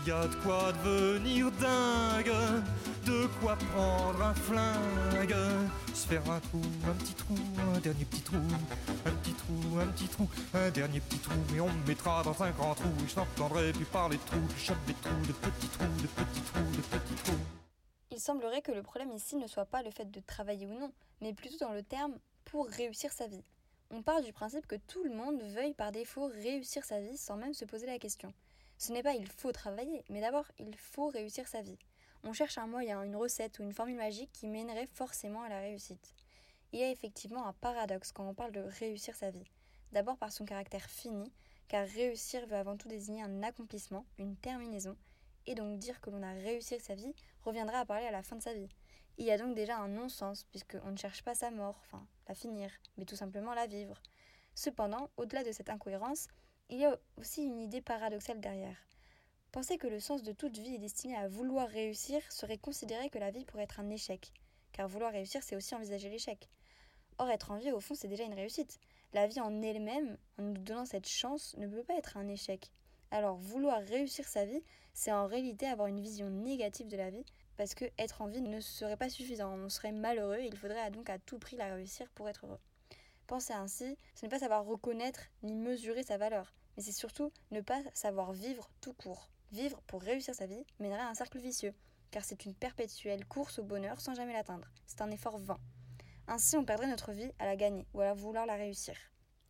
Y 0.05 0.11
a 0.11 0.27
de 0.27 0.35
quoi 0.43 0.73
devenir 0.83 1.49
dingue, 1.51 2.33
de 3.05 3.25
quoi 3.39 3.55
prendre 3.55 4.21
un 4.21 4.33
flingue, 4.33 5.33
se 5.93 6.05
faire 6.07 6.29
un 6.29 6.41
trou, 6.41 6.61
un 6.85 6.93
petit 6.95 7.13
trou, 7.13 7.35
un 7.73 7.79
dernier 7.79 8.03
petit 8.03 8.21
trou, 8.21 8.35
un 8.35 9.11
petit 9.11 9.33
trou, 9.33 9.79
un 9.79 9.87
petit 9.87 10.07
trou, 10.09 10.29
un 10.55 10.69
dernier 10.71 10.99
petit 10.99 11.19
trou, 11.19 11.39
et 11.55 11.61
on 11.61 11.69
me 11.69 11.87
mettra 11.87 12.21
dans 12.21 12.43
un 12.43 12.51
grand 12.51 12.75
trou, 12.75 12.89
et 13.01 13.07
je 13.07 13.15
n'entendrai 13.15 13.71
plus 13.71 13.85
parler 13.85 14.17
de 14.17 14.23
trous, 14.23 14.45
je 14.57 14.65
chope 14.65 14.85
des 14.87 14.93
trous, 14.95 15.25
de 15.25 15.31
petits 15.31 15.69
trous, 15.69 16.01
de 16.01 16.07
petits 16.07 16.41
trous, 16.41 16.71
de 16.71 16.81
petits 16.81 17.23
trous. 17.23 17.39
Il 18.11 18.19
semblerait 18.19 18.61
que 18.61 18.73
le 18.73 18.83
problème 18.83 19.13
ici 19.13 19.37
ne 19.37 19.47
soit 19.47 19.65
pas 19.65 19.83
le 19.83 19.91
fait 19.91 20.11
de 20.11 20.19
travailler 20.19 20.67
ou 20.67 20.77
non, 20.77 20.91
mais 21.21 21.33
plutôt 21.33 21.59
dans 21.65 21.71
le 21.71 21.81
terme 21.81 22.19
pour 22.43 22.67
réussir 22.67 23.13
sa 23.13 23.27
vie. 23.27 23.45
On 23.89 24.01
part 24.01 24.21
du 24.21 24.33
principe 24.33 24.67
que 24.67 24.75
tout 24.75 25.05
le 25.05 25.15
monde 25.15 25.41
veuille 25.55 25.73
par 25.73 25.93
défaut 25.93 26.29
réussir 26.43 26.83
sa 26.83 26.99
vie 26.99 27.15
sans 27.15 27.37
même 27.37 27.53
se 27.53 27.63
poser 27.63 27.85
la 27.85 27.99
question. 27.99 28.33
Ce 28.83 28.91
n'est 28.91 29.01
pas 29.01 29.13
il 29.13 29.27
faut 29.27 29.53
travailler, 29.53 30.03
mais 30.09 30.19
d'abord 30.19 30.43
il 30.59 30.75
faut 30.75 31.07
réussir 31.07 31.47
sa 31.47 31.61
vie. 31.61 31.79
On 32.25 32.33
cherche 32.33 32.57
un 32.57 32.67
moyen, 32.67 33.01
une 33.01 33.15
recette 33.15 33.59
ou 33.59 33.63
une 33.63 33.71
formule 33.71 33.95
magique 33.95 34.33
qui 34.33 34.45
mènerait 34.45 34.89
forcément 34.91 35.41
à 35.41 35.47
la 35.47 35.61
réussite. 35.61 36.13
Il 36.73 36.81
y 36.81 36.83
a 36.83 36.89
effectivement 36.89 37.47
un 37.47 37.53
paradoxe 37.53 38.11
quand 38.11 38.27
on 38.27 38.33
parle 38.33 38.51
de 38.51 38.59
réussir 38.59 39.15
sa 39.15 39.31
vie. 39.31 39.49
D'abord 39.93 40.17
par 40.17 40.33
son 40.33 40.43
caractère 40.43 40.89
fini, 40.89 41.31
car 41.69 41.87
réussir 41.87 42.45
veut 42.45 42.57
avant 42.57 42.75
tout 42.75 42.89
désigner 42.89 43.23
un 43.23 43.41
accomplissement, 43.41 44.05
une 44.17 44.35
terminaison, 44.35 44.97
et 45.45 45.55
donc 45.55 45.79
dire 45.79 46.01
que 46.01 46.09
l'on 46.09 46.21
a 46.21 46.33
réussi 46.33 46.77
sa 46.81 46.93
vie 46.93 47.15
reviendra 47.43 47.79
à 47.79 47.85
parler 47.85 48.07
à 48.07 48.11
la 48.11 48.21
fin 48.21 48.35
de 48.35 48.43
sa 48.43 48.53
vie. 48.53 48.67
Il 49.17 49.25
y 49.25 49.31
a 49.31 49.37
donc 49.37 49.55
déjà 49.55 49.77
un 49.77 49.87
non-sens, 49.87 50.43
puisqu'on 50.51 50.91
ne 50.91 50.97
cherche 50.97 51.23
pas 51.23 51.35
sa 51.35 51.51
mort, 51.51 51.79
enfin 51.85 52.05
la 52.27 52.35
finir, 52.35 52.69
mais 52.97 53.05
tout 53.05 53.15
simplement 53.15 53.53
la 53.53 53.65
vivre. 53.65 54.01
Cependant, 54.55 55.09
au-delà 55.15 55.45
de 55.45 55.53
cette 55.53 55.69
incohérence, 55.69 56.27
il 56.69 56.79
y 56.79 56.85
a 56.85 56.97
aussi 57.17 57.43
une 57.43 57.59
idée 57.59 57.81
paradoxale 57.81 58.39
derrière. 58.39 58.77
Penser 59.51 59.77
que 59.77 59.87
le 59.87 59.99
sens 59.99 60.23
de 60.23 60.31
toute 60.31 60.57
vie 60.57 60.75
est 60.75 60.79
destiné 60.79 61.15
à 61.15 61.27
vouloir 61.27 61.67
réussir 61.67 62.19
serait 62.31 62.57
considérer 62.57 63.09
que 63.09 63.19
la 63.19 63.29
vie 63.29 63.45
pourrait 63.45 63.63
être 63.63 63.79
un 63.79 63.89
échec, 63.91 64.31
car 64.71 64.87
vouloir 64.87 65.11
réussir, 65.11 65.43
c'est 65.43 65.55
aussi 65.55 65.75
envisager 65.75 66.09
l'échec. 66.09 66.49
Or, 67.19 67.29
être 67.29 67.51
en 67.51 67.57
vie, 67.57 67.71
au 67.71 67.79
fond, 67.79 67.93
c'est 67.93 68.07
déjà 68.07 68.23
une 68.23 68.33
réussite. 68.33 68.79
La 69.13 69.27
vie 69.27 69.39
en 69.39 69.61
elle-même, 69.61 70.17
en 70.39 70.43
nous 70.43 70.53
donnant 70.53 70.85
cette 70.85 71.07
chance, 71.07 71.55
ne 71.57 71.67
peut 71.67 71.83
pas 71.83 71.97
être 71.97 72.17
un 72.17 72.27
échec. 72.27 72.71
Alors, 73.11 73.37
vouloir 73.37 73.79
réussir 73.83 74.27
sa 74.27 74.45
vie, 74.45 74.63
c'est 74.95 75.11
en 75.11 75.27
réalité 75.27 75.67
avoir 75.67 75.87
une 75.87 76.01
vision 76.01 76.31
négative 76.31 76.87
de 76.87 76.97
la 76.97 77.11
vie, 77.11 77.25
parce 77.55 77.75
que 77.75 77.85
être 77.99 78.23
en 78.23 78.27
vie 78.27 78.41
ne 78.41 78.59
serait 78.59 78.97
pas 78.97 79.09
suffisant, 79.09 79.53
on 79.53 79.69
serait 79.69 79.91
malheureux, 79.91 80.39
et 80.39 80.47
il 80.47 80.57
faudrait 80.57 80.89
donc 80.89 81.11
à 81.11 81.19
tout 81.19 81.37
prix 81.37 81.55
la 81.55 81.75
réussir 81.75 82.09
pour 82.15 82.27
être 82.27 82.47
heureux. 82.47 82.59
Penser 83.33 83.53
ainsi, 83.53 83.97
ce 84.13 84.23
n'est 84.23 84.29
pas 84.29 84.37
savoir 84.37 84.63
reconnaître 84.63 85.21
ni 85.41 85.55
mesurer 85.55 86.03
sa 86.03 86.19
valeur, 86.19 86.53
mais 86.77 86.83
c'est 86.83 86.91
surtout 86.91 87.31
ne 87.49 87.61
pas 87.61 87.81
savoir 87.95 88.31
vivre 88.31 88.69
tout 88.79 88.93
court. 88.93 89.31
Vivre 89.51 89.81
pour 89.87 90.03
réussir 90.03 90.35
sa 90.35 90.45
vie 90.45 90.63
mènerait 90.77 91.01
à 91.01 91.09
un 91.09 91.15
cercle 91.15 91.39
vicieux, 91.39 91.73
car 92.11 92.23
c'est 92.23 92.45
une 92.45 92.53
perpétuelle 92.53 93.25
course 93.25 93.57
au 93.57 93.63
bonheur 93.63 93.99
sans 93.99 94.13
jamais 94.13 94.33
l'atteindre. 94.33 94.69
C'est 94.85 95.01
un 95.01 95.09
effort 95.09 95.39
vain. 95.39 95.57
Ainsi, 96.27 96.57
on 96.57 96.63
perdrait 96.63 96.85
notre 96.85 97.11
vie 97.11 97.31
à 97.39 97.47
la 97.47 97.55
gagner 97.55 97.87
ou 97.95 98.01
à 98.01 98.13
vouloir 98.13 98.45
la 98.45 98.53
réussir. 98.53 98.93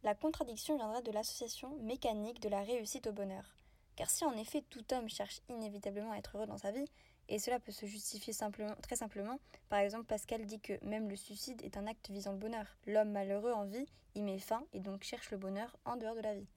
La 0.02 0.16
contradiction 0.16 0.78
viendrait 0.78 1.02
de 1.02 1.12
l'association 1.12 1.76
mécanique 1.82 2.40
de 2.40 2.48
la 2.48 2.62
réussite 2.62 3.08
au 3.08 3.12
bonheur. 3.12 3.58
Car 3.98 4.10
si 4.10 4.24
en 4.24 4.38
effet 4.38 4.64
tout 4.70 4.94
homme 4.94 5.10
cherche 5.10 5.42
inévitablement 5.50 6.14
à 6.14 6.20
être 6.20 6.38
heureux 6.38 6.48
dans 6.48 6.58
sa 6.58 6.72
vie, 6.72 6.90
Et 7.30 7.40
cela 7.40 7.60
peut 7.60 7.72
se 7.72 7.86
justifier 7.86 8.34
simplement, 8.34 8.76
très 8.82 8.96
simplement. 8.96 9.40
Par 9.70 9.80
exemple, 9.80 10.06
Pascal 10.06 10.46
dit 10.46 10.60
que 10.60 10.84
même 10.86 11.10
le 11.10 11.16
suicide 11.16 11.62
est 11.64 11.78
un 11.78 11.88
acte 11.88 12.10
visant 12.10 12.34
le 12.34 12.38
bonheur. 12.38 12.78
L'homme 12.86 13.12
malheureux 13.12 13.54
en 13.54 13.66
vie 13.66 13.88
y 14.16 14.22
met 14.22 14.40
fin 14.40 14.66
et 14.74 14.80
donc 14.80 15.04
cherche 15.04 15.32
le 15.32 15.38
bonheur 15.38 15.76
en 15.86 15.96
dehors 15.96 16.16
de 16.16 16.22
la 16.22 16.36
vie. 16.36 16.48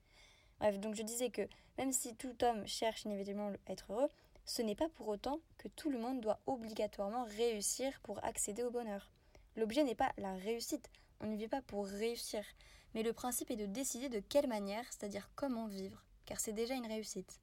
Bref, 0.59 0.79
donc 0.79 0.95
je 0.95 1.03
disais 1.03 1.29
que 1.29 1.47
même 1.77 1.91
si 1.91 2.15
tout 2.15 2.35
homme 2.43 2.67
cherche 2.67 3.05
inévitablement 3.05 3.53
à 3.67 3.71
être 3.71 3.93
heureux, 3.93 4.09
ce 4.45 4.61
n'est 4.61 4.75
pas 4.75 4.89
pour 4.89 5.07
autant 5.07 5.39
que 5.57 5.67
tout 5.67 5.89
le 5.89 5.99
monde 5.99 6.21
doit 6.21 6.39
obligatoirement 6.47 7.25
réussir 7.25 7.99
pour 8.01 8.23
accéder 8.23 8.63
au 8.63 8.71
bonheur. 8.71 9.11
L'objet 9.55 9.83
n'est 9.83 9.95
pas 9.95 10.11
la 10.17 10.33
réussite, 10.35 10.89
on 11.19 11.27
ne 11.27 11.35
vit 11.35 11.47
pas 11.47 11.61
pour 11.61 11.85
réussir, 11.85 12.43
mais 12.93 13.03
le 13.03 13.13
principe 13.13 13.51
est 13.51 13.55
de 13.55 13.65
décider 13.65 14.09
de 14.09 14.19
quelle 14.19 14.47
manière, 14.47 14.85
c'est-à-dire 14.85 15.29
comment 15.35 15.67
vivre, 15.67 16.03
car 16.25 16.39
c'est 16.39 16.53
déjà 16.53 16.75
une 16.75 16.87
réussite. 16.87 17.39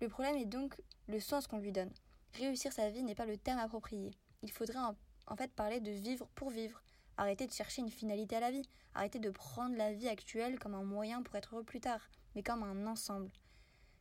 Le 0.00 0.08
problème 0.08 0.36
est 0.36 0.46
donc 0.46 0.80
le 1.08 1.20
sens 1.20 1.46
qu'on 1.46 1.58
lui 1.58 1.72
donne. 1.72 1.92
Réussir 2.34 2.72
sa 2.72 2.88
vie 2.90 3.02
n'est 3.02 3.14
pas 3.14 3.26
le 3.26 3.36
terme 3.36 3.58
approprié. 3.58 4.12
Il 4.42 4.50
faudrait 4.50 4.78
en, 4.78 5.36
fait 5.36 5.52
parler 5.52 5.80
de 5.80 5.90
vivre 5.90 6.28
pour 6.34 6.50
vivre. 6.50 6.82
Arrêter 7.16 7.46
de 7.46 7.52
chercher 7.52 7.82
une 7.82 7.90
finalité 7.90 8.36
à 8.36 8.40
la 8.40 8.50
vie. 8.50 8.68
Arrêter 8.94 9.18
de 9.18 9.30
prendre 9.30 9.76
la 9.76 9.92
vie 9.92 10.08
actuelle 10.08 10.58
comme 10.58 10.74
un 10.74 10.84
moyen 10.84 11.22
pour 11.22 11.36
être 11.36 11.54
heureux 11.54 11.64
plus 11.64 11.80
tard, 11.80 12.08
mais 12.34 12.42
comme 12.42 12.62
un 12.62 12.86
ensemble. 12.86 13.30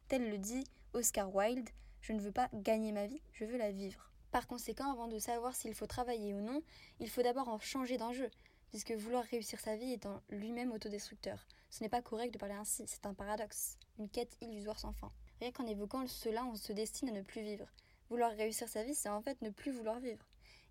Tel 0.07 0.29
le 0.29 0.37
dit 0.37 0.63
Oscar 0.93 1.33
Wilde, 1.35 1.69
je 2.01 2.13
ne 2.13 2.21
veux 2.21 2.31
pas 2.31 2.49
gagner 2.53 2.91
ma 2.91 3.07
vie, 3.07 3.21
je 3.33 3.45
veux 3.45 3.57
la 3.57 3.71
vivre. 3.71 4.09
Par 4.31 4.47
conséquent, 4.47 4.91
avant 4.91 5.07
de 5.07 5.19
savoir 5.19 5.55
s'il 5.55 5.73
faut 5.73 5.87
travailler 5.87 6.33
ou 6.33 6.41
non, 6.41 6.61
il 6.99 7.09
faut 7.09 7.23
d'abord 7.23 7.49
en 7.49 7.59
changer 7.59 7.97
d'enjeu, 7.97 8.29
puisque 8.69 8.91
vouloir 8.91 9.23
réussir 9.25 9.59
sa 9.59 9.75
vie 9.75 9.91
est 9.91 10.05
en 10.05 10.21
lui-même 10.29 10.71
autodestructeur. 10.71 11.45
Ce 11.69 11.83
n'est 11.83 11.89
pas 11.89 12.01
correct 12.01 12.33
de 12.33 12.37
parler 12.37 12.55
ainsi, 12.55 12.83
c'est 12.87 13.05
un 13.05 13.13
paradoxe, 13.13 13.77
une 13.97 14.09
quête 14.09 14.37
illusoire 14.41 14.79
sans 14.79 14.93
fin. 14.93 15.11
Rien 15.39 15.51
qu'en 15.51 15.65
évoquant 15.67 16.05
cela, 16.07 16.45
on 16.45 16.55
se 16.55 16.73
destine 16.73 17.09
à 17.09 17.11
ne 17.11 17.21
plus 17.21 17.41
vivre. 17.41 17.67
Vouloir 18.09 18.31
réussir 18.31 18.67
sa 18.67 18.83
vie, 18.83 18.95
c'est 18.95 19.09
en 19.09 19.21
fait 19.21 19.41
ne 19.41 19.49
plus 19.49 19.71
vouloir 19.71 19.99
vivre. 19.99 20.25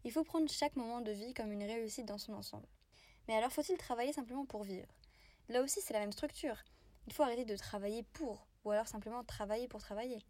Il 0.04 0.12
faut 0.12 0.24
prendre 0.24 0.50
chaque 0.50 0.76
moment 0.76 1.00
de 1.00 1.12
vie 1.12 1.34
comme 1.34 1.52
une 1.52 1.62
réussite 1.62 2.06
dans 2.06 2.18
son 2.18 2.32
ensemble. 2.32 2.68
Mais 3.26 3.34
alors 3.34 3.52
faut-il 3.52 3.76
travailler 3.76 4.12
simplement 4.12 4.44
pour 4.44 4.64
vivre? 4.64 4.88
Là 5.48 5.62
aussi, 5.62 5.80
c'est 5.80 5.94
la 5.94 6.00
même 6.00 6.12
structure. 6.12 6.56
Il 7.06 7.12
faut 7.12 7.22
arrêter 7.22 7.44
de 7.44 7.56
travailler 7.56 8.02
pour, 8.12 8.46
ou 8.64 8.70
alors 8.70 8.88
simplement 8.88 9.22
travailler 9.22 9.68
pour 9.68 9.80
travailler. 9.80 10.24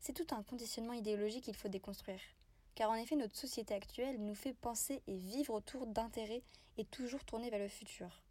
C'est 0.00 0.12
tout 0.12 0.34
un 0.34 0.42
conditionnement 0.42 0.92
idéologique 0.92 1.44
qu'il 1.44 1.56
faut 1.56 1.68
déconstruire. 1.68 2.20
Car 2.74 2.90
en 2.90 2.94
effet, 2.94 3.16
notre 3.16 3.36
société 3.36 3.74
actuelle 3.74 4.20
nous 4.20 4.34
fait 4.34 4.54
penser 4.54 5.02
et 5.06 5.16
vivre 5.16 5.54
autour 5.54 5.86
d'intérêts 5.86 6.42
et 6.76 6.84
toujours 6.84 7.24
tourner 7.24 7.50
vers 7.50 7.60
le 7.60 7.68
futur. 7.68 8.22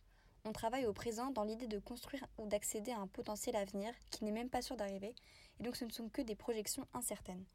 On 0.46 0.52
travaille 0.52 0.86
au 0.86 0.94
présent 0.94 1.32
dans 1.32 1.44
l'idée 1.44 1.68
de 1.68 1.80
construire 1.80 2.26
ou 2.38 2.48
d'accéder 2.48 2.92
à 2.92 3.00
un 3.00 3.08
potentiel 3.08 3.56
avenir 3.56 3.94
qui 4.12 4.24
n'est 4.26 4.32
même 4.32 4.50
pas 4.50 4.62
sûr 4.62 4.76
d'arriver, 4.76 5.16
et 5.60 5.64
donc 5.64 5.76
ce 5.76 5.86
ne 5.86 5.92
sont 5.92 6.10
que 6.10 6.22
des 6.22 6.36
projections 6.36 6.88
incertaines. 6.94 7.46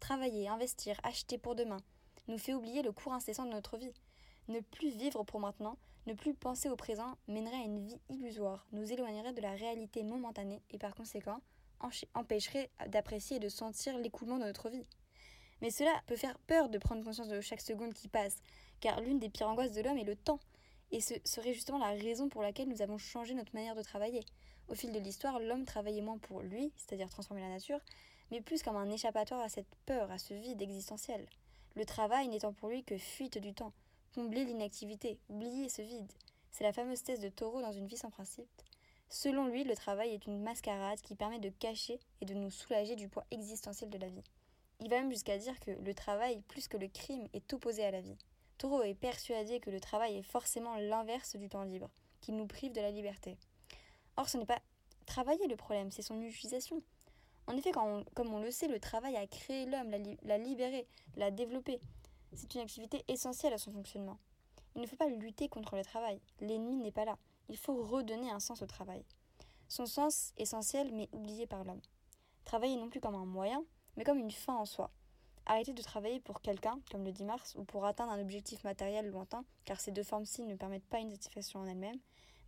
Travailler, 0.00 0.48
investir, 0.48 0.98
acheter 1.04 1.38
pour 1.38 1.54
demain 1.54 1.78
nous 2.28 2.38
fait 2.38 2.54
oublier 2.54 2.82
le 2.82 2.92
cours 2.92 3.12
incessant 3.12 3.44
de 3.44 3.50
notre 3.50 3.76
vie. 3.76 3.92
Ne 4.48 4.60
plus 4.60 4.90
vivre 4.90 5.24
pour 5.24 5.40
maintenant, 5.40 5.76
ne 6.06 6.14
plus 6.14 6.34
penser 6.34 6.68
au 6.70 6.76
présent 6.76 7.16
mènerait 7.28 7.56
à 7.56 7.64
une 7.64 7.84
vie 7.84 8.00
illusoire, 8.08 8.66
nous 8.72 8.90
éloignerait 8.92 9.32
de 9.32 9.40
la 9.40 9.52
réalité 9.52 10.02
momentanée 10.02 10.62
et 10.70 10.78
par 10.78 10.94
conséquent 10.94 11.40
empêcherait 12.14 12.70
d'apprécier 12.88 13.36
et 13.36 13.40
de 13.40 13.48
sentir 13.48 13.96
l'écoulement 13.98 14.38
de 14.38 14.44
notre 14.44 14.68
vie. 14.68 14.86
Mais 15.62 15.70
cela 15.70 15.92
peut 16.06 16.16
faire 16.16 16.38
peur 16.40 16.68
de 16.68 16.78
prendre 16.78 17.04
conscience 17.04 17.28
de 17.28 17.40
chaque 17.40 17.60
seconde 17.60 17.94
qui 17.94 18.08
passe, 18.08 18.42
car 18.80 19.00
l'une 19.00 19.18
des 19.18 19.28
pires 19.28 19.48
angoisses 19.48 19.72
de 19.72 19.82
l'homme 19.82 19.98
est 19.98 20.04
le 20.04 20.16
temps. 20.16 20.40
Et 20.90 21.00
ce 21.00 21.14
serait 21.24 21.54
justement 21.54 21.78
la 21.78 21.90
raison 21.90 22.28
pour 22.28 22.42
laquelle 22.42 22.68
nous 22.68 22.82
avons 22.82 22.98
changé 22.98 23.34
notre 23.34 23.54
manière 23.54 23.74
de 23.74 23.82
travailler. 23.82 24.24
Au 24.68 24.74
fil 24.74 24.92
de 24.92 24.98
l'histoire, 24.98 25.38
l'homme 25.38 25.64
travaillait 25.64 26.02
moins 26.02 26.18
pour 26.18 26.40
lui, 26.40 26.72
c'est-à-dire 26.76 27.08
transformer 27.08 27.42
la 27.42 27.48
nature, 27.48 27.80
mais 28.30 28.40
plus 28.40 28.62
comme 28.62 28.76
un 28.76 28.90
échappatoire 28.90 29.40
à 29.40 29.48
cette 29.48 29.74
peur, 29.86 30.10
à 30.10 30.18
ce 30.18 30.34
vide 30.34 30.62
existentiel. 30.62 31.26
Le 31.76 31.84
travail 31.84 32.28
n'étant 32.28 32.52
pour 32.52 32.68
lui 32.68 32.84
que 32.84 32.98
fuite 32.98 33.38
du 33.38 33.54
temps, 33.54 33.72
combler 34.14 34.44
l'inactivité, 34.44 35.18
oublier 35.28 35.68
ce 35.68 35.82
vide. 35.82 36.12
C'est 36.50 36.64
la 36.64 36.72
fameuse 36.72 37.02
thèse 37.02 37.20
de 37.20 37.28
Taureau 37.28 37.62
dans 37.62 37.72
une 37.72 37.86
vie 37.86 37.96
sans 37.96 38.10
principe. 38.10 38.48
Selon 39.08 39.46
lui, 39.46 39.64
le 39.64 39.74
travail 39.74 40.14
est 40.14 40.26
une 40.26 40.42
mascarade 40.42 41.00
qui 41.00 41.14
permet 41.14 41.38
de 41.38 41.48
cacher 41.48 41.98
et 42.20 42.24
de 42.24 42.34
nous 42.34 42.50
soulager 42.50 42.96
du 42.96 43.08
poids 43.08 43.26
existentiel 43.30 43.90
de 43.90 43.98
la 43.98 44.08
vie. 44.08 44.22
Il 44.80 44.88
va 44.88 45.00
même 45.00 45.10
jusqu'à 45.10 45.36
dire 45.36 45.58
que 45.60 45.72
le 45.72 45.94
travail, 45.94 46.42
plus 46.48 46.68
que 46.68 46.76
le 46.76 46.88
crime, 46.88 47.26
est 47.34 47.52
opposé 47.52 47.84
à 47.84 47.90
la 47.90 48.00
vie. 48.00 48.16
Taureau 48.58 48.82
est 48.82 48.94
persuadé 48.94 49.58
que 49.60 49.70
le 49.70 49.80
travail 49.80 50.16
est 50.16 50.22
forcément 50.22 50.76
l'inverse 50.76 51.36
du 51.36 51.48
temps 51.48 51.64
libre, 51.64 51.90
qu'il 52.20 52.36
nous 52.36 52.46
prive 52.46 52.72
de 52.72 52.80
la 52.80 52.90
liberté. 52.90 53.36
Or, 54.16 54.28
ce 54.28 54.38
n'est 54.38 54.46
pas 54.46 54.60
travailler 55.06 55.46
le 55.48 55.56
problème, 55.56 55.90
c'est 55.90 56.02
son 56.02 56.20
utilisation. 56.22 56.82
En 57.50 57.56
effet, 57.56 57.72
comme 57.72 58.32
on 58.32 58.38
le 58.38 58.52
sait, 58.52 58.68
le 58.68 58.78
travail 58.78 59.16
a 59.16 59.26
créé 59.26 59.66
l'homme, 59.66 59.90
l'a 60.22 60.38
libéré, 60.38 60.86
l'a 61.16 61.32
développé. 61.32 61.80
C'est 62.32 62.54
une 62.54 62.60
activité 62.60 63.04
essentielle 63.08 63.52
à 63.52 63.58
son 63.58 63.72
fonctionnement. 63.72 64.18
Il 64.76 64.82
ne 64.82 64.86
faut 64.86 64.94
pas 64.94 65.08
lutter 65.08 65.48
contre 65.48 65.74
le 65.74 65.82
travail. 65.82 66.20
L'ennemi 66.38 66.76
n'est 66.76 66.92
pas 66.92 67.04
là. 67.04 67.18
Il 67.48 67.56
faut 67.56 67.82
redonner 67.82 68.30
un 68.30 68.38
sens 68.38 68.62
au 68.62 68.66
travail. 68.66 69.04
Son 69.66 69.84
sens 69.84 70.32
essentiel 70.38 70.92
mais 70.92 71.08
oublié 71.10 71.48
par 71.48 71.64
l'homme. 71.64 71.80
Travailler 72.44 72.76
non 72.76 72.88
plus 72.88 73.00
comme 73.00 73.16
un 73.16 73.24
moyen, 73.24 73.64
mais 73.96 74.04
comme 74.04 74.20
une 74.20 74.30
fin 74.30 74.54
en 74.54 74.64
soi. 74.64 74.92
Arrêter 75.44 75.72
de 75.72 75.82
travailler 75.82 76.20
pour 76.20 76.42
quelqu'un, 76.42 76.78
comme 76.92 77.04
le 77.04 77.10
dit 77.10 77.24
Mars, 77.24 77.56
ou 77.56 77.64
pour 77.64 77.84
atteindre 77.84 78.12
un 78.12 78.20
objectif 78.20 78.62
matériel 78.62 79.10
lointain, 79.10 79.44
car 79.64 79.80
ces 79.80 79.90
deux 79.90 80.04
formes-ci 80.04 80.44
ne 80.44 80.54
permettent 80.54 80.86
pas 80.86 81.00
une 81.00 81.10
satisfaction 81.10 81.58
en 81.58 81.66
elles-mêmes, 81.66 81.98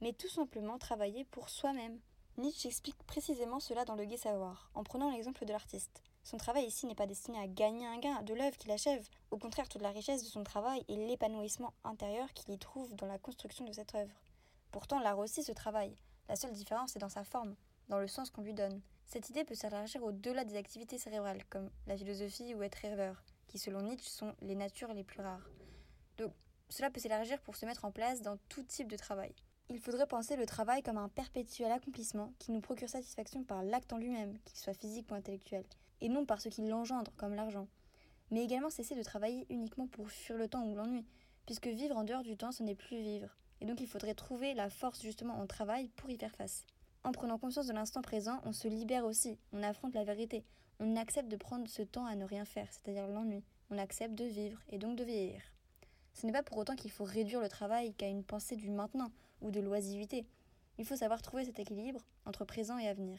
mais 0.01 0.13
tout 0.13 0.29
simplement 0.29 0.79
travailler 0.79 1.25
pour 1.25 1.49
soi-même. 1.49 1.99
Nietzsche 2.39 2.67
explique 2.67 3.03
précisément 3.05 3.61
cela 3.61 3.85
dans 3.85 3.95
Le 3.95 4.07
Gai 4.07 4.17
Savoir, 4.17 4.71
en 4.75 4.85
prenant 4.85 5.11
l'exemple 5.11 5.45
de 5.45 5.53
l'artiste. 5.53 6.03
Son 6.25 6.39
travail 6.39 6.65
ici 6.65 6.87
n'est 6.87 6.95
pas 6.95 7.07
destiné 7.07 7.39
à 7.39 7.47
gagner 7.47 7.87
un 7.87 7.99
gain 7.99 8.23
de 8.23 8.33
l'œuvre 8.33 8.57
qu'il 8.57 8.71
achève. 8.71 9.07
Au 9.31 9.37
contraire, 9.37 9.69
toute 9.69 9.83
la 9.83 9.91
richesse 9.91 10.25
de 10.25 10.29
son 10.29 10.43
travail 10.43 10.83
est 10.89 10.97
l'épanouissement 10.97 11.75
intérieur 11.85 12.33
qu'il 12.33 12.55
y 12.55 12.59
trouve 12.59 12.95
dans 12.95 13.07
la 13.07 13.19
construction 13.19 13.67
de 13.67 13.73
cette 13.73 13.95
œuvre. 13.95 14.23
Pourtant, 14.71 14.99
l'art 14.99 15.19
aussi 15.19 15.43
se 15.43 15.53
travaille. 15.53 15.95
La 16.31 16.37
seule 16.37 16.53
différence 16.53 16.97
est 16.97 17.01
dans 17.01 17.11
sa 17.11 17.23
forme, 17.23 17.55
dans 17.89 17.99
le 17.99 18.09
sens 18.09 18.31
qu'on 18.31 18.41
lui 18.41 18.55
donne. 18.55 18.81
Cette 19.05 19.29
idée 19.29 19.45
peut 19.45 19.55
s'élargir 19.55 20.03
au-delà 20.03 20.45
des 20.45 20.57
activités 20.57 20.97
cérébrales, 20.97 21.45
comme 21.51 21.71
la 21.87 21.99
philosophie 21.99 22.55
ou 22.55 22.63
être 22.63 22.77
rêveur, 22.77 23.23
qui 23.47 23.59
selon 23.59 23.83
Nietzsche 23.83 24.09
sont 24.09 24.35
les 24.41 24.55
natures 24.55 24.95
les 24.95 25.05
plus 25.05 25.21
rares. 25.21 25.51
Donc, 26.17 26.33
cela 26.71 26.91
peut 26.91 27.01
s'élargir 27.01 27.43
pour 27.43 27.57
se 27.57 27.67
mettre 27.67 27.85
en 27.85 27.93
place 27.93 28.23
dans 28.23 28.39
tout 28.49 28.63
type 28.63 28.89
de 28.89 28.97
travail. 28.97 29.35
Il 29.75 29.81
faudrait 29.81 30.07
penser 30.07 30.37
le 30.37 30.45
travail 30.45 30.83
comme 30.83 30.99
un 30.99 31.09
perpétuel 31.09 31.73
accomplissement 31.73 32.35
qui 32.39 32.53
nous 32.53 32.61
procure 32.61 32.91
satisfaction 32.91 33.43
par 33.43 33.63
l'acte 33.63 33.91
en 33.95 33.97
lui-même, 33.97 34.39
qu'il 34.45 34.59
soit 34.59 34.75
physique 34.75 35.11
ou 35.11 35.15
intellectuel, 35.15 35.65
et 36.03 36.11
non 36.11 36.27
par 36.27 36.43
ce 36.43 36.51
qui 36.51 36.69
l'engendre, 36.69 37.11
comme 37.17 37.35
l'argent. 37.35 37.67
Mais 38.31 38.45
également 38.45 38.69
cesser 38.69 38.95
de 38.95 39.03
travailler 39.03 39.47
uniquement 39.49 39.87
pour 39.87 40.11
fuir 40.11 40.37
le 40.37 40.47
temps 40.47 40.67
ou 40.67 40.75
l'ennui, 40.75 41.07
puisque 41.47 41.69
vivre 41.69 41.97
en 41.97 42.05
dehors 42.05 42.23
du 42.23 42.37
temps, 42.37 42.53
ce 42.53 42.63
n'est 42.63 42.75
plus 42.75 43.01
vivre. 43.01 43.35
Et 43.63 43.65
donc 43.65 43.81
il 43.81 43.87
faudrait 43.87 44.13
trouver 44.13 44.53
la 44.53 44.69
force 44.69 45.01
justement 45.01 45.41
en 45.41 45.47
travail 45.47 45.89
pour 45.97 46.11
y 46.11 46.19
faire 46.19 46.37
face. 46.37 46.67
En 47.03 47.13
prenant 47.13 47.39
conscience 47.39 47.67
de 47.67 47.73
l'instant 47.73 48.03
présent, 48.03 48.43
on 48.45 48.53
se 48.53 48.69
libère 48.69 49.07
aussi, 49.07 49.39
on 49.55 49.63
affronte 49.63 49.95
la 49.95 50.05
vérité, 50.05 50.45
on 50.81 50.97
accepte 50.97 51.31
de 51.31 51.37
prendre 51.37 51.67
ce 51.67 51.81
temps 51.81 52.05
à 52.05 52.15
ne 52.15 52.27
rien 52.27 52.45
faire, 52.45 52.69
c'est-à-dire 52.71 53.09
l'ennui, 53.09 53.43
on 53.71 53.79
accepte 53.79 54.17
de 54.17 54.27
vivre 54.27 54.61
et 54.69 54.77
donc 54.77 54.97
de 54.97 55.05
vieillir. 55.05 55.41
Ce 56.13 56.27
n'est 56.27 56.33
pas 56.33 56.43
pour 56.43 56.59
autant 56.59 56.77
qu'il 56.77 56.91
faut 56.91 57.05
réduire 57.05 57.41
le 57.41 57.49
travail 57.49 57.95
qu'à 57.95 58.09
une 58.09 58.23
pensée 58.23 58.57
du 58.57 58.69
maintenant 58.69 59.11
ou 59.43 59.51
de 59.51 59.61
l'oisiveté. 59.61 60.27
Il 60.79 60.87
faut 60.87 60.97
savoir 60.97 61.21
trouver 61.21 61.45
cet 61.45 61.59
équilibre 61.59 62.01
entre 62.25 62.45
présent 62.45 62.79
et 62.79 62.89
avenir. 62.89 63.19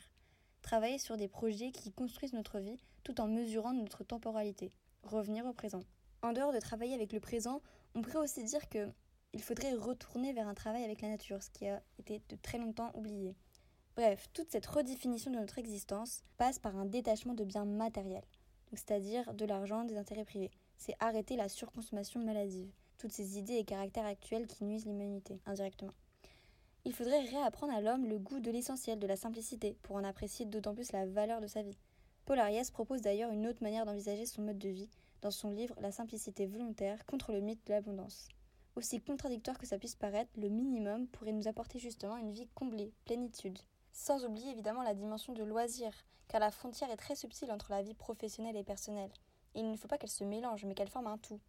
Travailler 0.63 0.97
sur 0.97 1.17
des 1.17 1.27
projets 1.27 1.71
qui 1.71 1.91
construisent 1.91 2.33
notre 2.33 2.59
vie 2.59 2.79
tout 3.03 3.21
en 3.21 3.27
mesurant 3.27 3.73
notre 3.73 4.03
temporalité. 4.03 4.71
Revenir 5.03 5.45
au 5.45 5.53
présent. 5.53 5.81
En 6.21 6.33
dehors 6.33 6.53
de 6.53 6.59
travailler 6.59 6.95
avec 6.95 7.13
le 7.13 7.19
présent, 7.19 7.61
on 7.95 8.01
pourrait 8.01 8.23
aussi 8.23 8.43
dire 8.43 8.69
que 8.69 8.89
il 9.33 9.41
faudrait 9.41 9.73
retourner 9.73 10.31
vers 10.31 10.47
un 10.47 10.53
travail 10.53 10.83
avec 10.83 11.01
la 11.01 11.09
nature, 11.09 11.41
ce 11.41 11.49
qui 11.49 11.67
a 11.67 11.81
été 11.99 12.21
de 12.29 12.35
très 12.35 12.59
longtemps 12.59 12.91
oublié. 12.93 13.35
Bref, 13.95 14.27
toute 14.33 14.51
cette 14.51 14.65
redéfinition 14.65 15.31
de 15.31 15.37
notre 15.37 15.57
existence 15.57 16.23
passe 16.37 16.59
par 16.59 16.75
un 16.77 16.85
détachement 16.85 17.33
de 17.33 17.43
biens 17.43 17.65
matériels, 17.65 18.25
c'est-à-dire 18.71 19.33
de 19.33 19.45
l'argent, 19.45 19.83
des 19.83 19.97
intérêts 19.97 20.25
privés. 20.25 20.51
C'est 20.77 20.95
arrêter 20.99 21.35
la 21.35 21.49
surconsommation 21.49 22.23
maladive, 22.23 22.71
toutes 22.97 23.11
ces 23.11 23.37
idées 23.37 23.55
et 23.55 23.65
caractères 23.65 24.05
actuels 24.05 24.47
qui 24.47 24.63
nuisent 24.63 24.85
l'humanité, 24.85 25.39
indirectement. 25.45 25.93
Il 26.85 26.93
faudrait 26.93 27.21
réapprendre 27.21 27.73
à 27.73 27.79
l'homme 27.79 28.05
le 28.05 28.19
goût 28.19 28.41
de 28.41 28.51
l'essentiel, 28.51 28.99
de 28.99 29.07
la 29.07 29.15
simplicité, 29.15 29.77
pour 29.83 29.95
en 29.95 30.03
apprécier 30.03 30.45
d'autant 30.45 30.75
plus 30.75 30.91
la 30.91 31.05
valeur 31.05 31.39
de 31.39 31.47
sa 31.47 31.61
vie. 31.61 31.77
Paul 32.25 32.39
Ariès 32.39 32.71
propose 32.71 33.01
d'ailleurs 33.01 33.31
une 33.31 33.47
autre 33.47 33.63
manière 33.63 33.85
d'envisager 33.85 34.25
son 34.25 34.41
mode 34.41 34.57
de 34.57 34.69
vie 34.69 34.89
dans 35.21 35.31
son 35.31 35.49
livre 35.49 35.75
La 35.79 35.93
simplicité 35.93 36.45
volontaire 36.45 37.05
contre 37.05 37.31
le 37.31 37.39
mythe 37.39 37.65
de 37.65 37.71
l'abondance. 37.71 38.27
Aussi 38.75 38.99
contradictoire 38.99 39.57
que 39.57 39.65
ça 39.65 39.77
puisse 39.77 39.95
paraître, 39.95 40.31
le 40.35 40.49
minimum 40.49 41.07
pourrait 41.07 41.31
nous 41.31 41.47
apporter 41.47 41.79
justement 41.79 42.17
une 42.17 42.31
vie 42.31 42.47
comblée, 42.53 42.91
plénitude. 43.05 43.59
Sans 43.93 44.25
oublier 44.25 44.51
évidemment 44.51 44.83
la 44.83 44.93
dimension 44.93 45.31
de 45.31 45.43
loisir, 45.43 45.93
car 46.27 46.41
la 46.41 46.51
frontière 46.51 46.91
est 46.91 46.97
très 46.97 47.15
subtile 47.15 47.51
entre 47.51 47.71
la 47.71 47.81
vie 47.81 47.93
professionnelle 47.93 48.57
et 48.57 48.63
personnelle. 48.63 49.11
Il 49.55 49.69
ne 49.71 49.77
faut 49.77 49.87
pas 49.87 49.97
qu'elles 49.97 50.09
se 50.09 50.23
mélangent, 50.25 50.65
mais 50.65 50.73
qu'elles 50.73 50.89
forment 50.89 51.07
un 51.07 51.17
tout. 51.17 51.39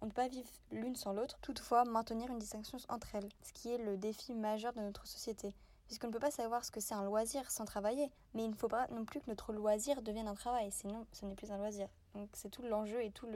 On 0.00 0.06
ne 0.06 0.10
peut 0.10 0.22
pas 0.22 0.28
vivre 0.28 0.48
l'une 0.70 0.96
sans 0.96 1.12
l'autre, 1.12 1.38
toutefois 1.40 1.84
maintenir 1.84 2.30
une 2.30 2.38
distinction 2.38 2.78
entre 2.88 3.14
elles, 3.14 3.28
ce 3.42 3.52
qui 3.52 3.70
est 3.70 3.78
le 3.78 3.96
défi 3.96 4.34
majeur 4.34 4.72
de 4.72 4.80
notre 4.80 5.06
société. 5.06 5.54
Puisqu'on 5.86 6.08
ne 6.08 6.12
peut 6.12 6.18
pas 6.18 6.30
savoir 6.30 6.64
ce 6.64 6.70
que 6.70 6.80
c'est 6.80 6.94
un 6.94 7.02
loisir 7.02 7.50
sans 7.50 7.64
travailler, 7.64 8.10
mais 8.34 8.44
il 8.44 8.50
ne 8.50 8.54
faut 8.54 8.68
pas 8.68 8.86
non 8.88 9.04
plus 9.04 9.20
que 9.20 9.28
notre 9.28 9.52
loisir 9.52 10.02
devienne 10.02 10.28
un 10.28 10.34
travail, 10.34 10.70
sinon 10.70 11.06
ce 11.12 11.24
n'est 11.24 11.34
plus 11.34 11.50
un 11.50 11.56
loisir. 11.56 11.88
Donc 12.14 12.28
c'est 12.34 12.50
tout 12.50 12.62
l'enjeu 12.62 13.02
et 13.02 13.10
tout 13.10 13.26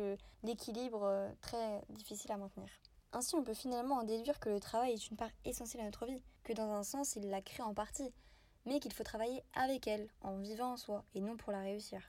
l'équilibre 0.43 1.05
euh, 1.05 1.31
très 1.41 1.83
difficile 1.89 2.31
à 2.31 2.37
maintenir. 2.37 2.69
Ainsi, 3.15 3.35
on 3.37 3.43
peut 3.43 3.55
finalement 3.55 3.97
en 3.97 4.05
déduire 4.05 4.41
que 4.41 4.49
le 4.49 4.61
travail 4.61 4.93
est 4.93 5.09
une 5.09 5.17
part 5.17 5.31
essentielle 5.45 5.83
à 5.83 5.87
notre 5.87 6.07
vie, 6.07 6.23
que 6.45 6.53
dans 6.53 6.71
un 6.71 6.83
sens, 6.83 7.17
il 7.17 7.29
la 7.29 7.43
crée 7.43 7.63
en 7.63 7.75
partie, 7.75 8.11
mais 8.65 8.81
qu'il 8.81 8.93
faut 8.93 9.05
travailler 9.05 9.43
avec 9.55 9.87
elle, 9.87 10.09
en 10.23 10.39
vivant 10.39 10.73
en 10.73 10.77
soi, 10.77 11.05
et 11.15 11.21
non 11.21 11.37
pour 11.37 11.53
la 11.53 11.61
réussir. 11.61 12.01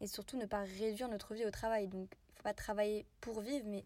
Et 0.00 0.06
surtout 0.06 0.36
ne 0.36 0.46
pas 0.46 0.60
réduire 0.60 1.08
notre 1.08 1.34
vie 1.34 1.46
au 1.46 1.50
travail. 1.50 1.88
Donc 1.88 2.08
il 2.12 2.32
ne 2.32 2.36
faut 2.36 2.42
pas 2.42 2.54
travailler 2.54 3.06
pour 3.20 3.40
vivre, 3.40 3.66
mais 3.68 3.84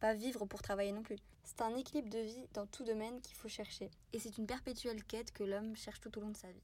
pas 0.00 0.14
vivre 0.14 0.46
pour 0.46 0.62
travailler 0.62 0.92
non 0.92 1.02
plus. 1.02 1.18
C'est 1.44 1.62
un 1.62 1.74
équilibre 1.76 2.10
de 2.10 2.18
vie 2.18 2.48
dans 2.54 2.66
tout 2.66 2.84
domaine 2.84 3.20
qu'il 3.20 3.36
faut 3.36 3.48
chercher. 3.48 3.90
Et 4.12 4.18
c'est 4.18 4.36
une 4.38 4.46
perpétuelle 4.46 5.02
quête 5.04 5.32
que 5.32 5.44
l'homme 5.44 5.76
cherche 5.76 6.00
tout 6.00 6.16
au 6.18 6.20
long 6.20 6.30
de 6.30 6.36
sa 6.36 6.50
vie. 6.50 6.62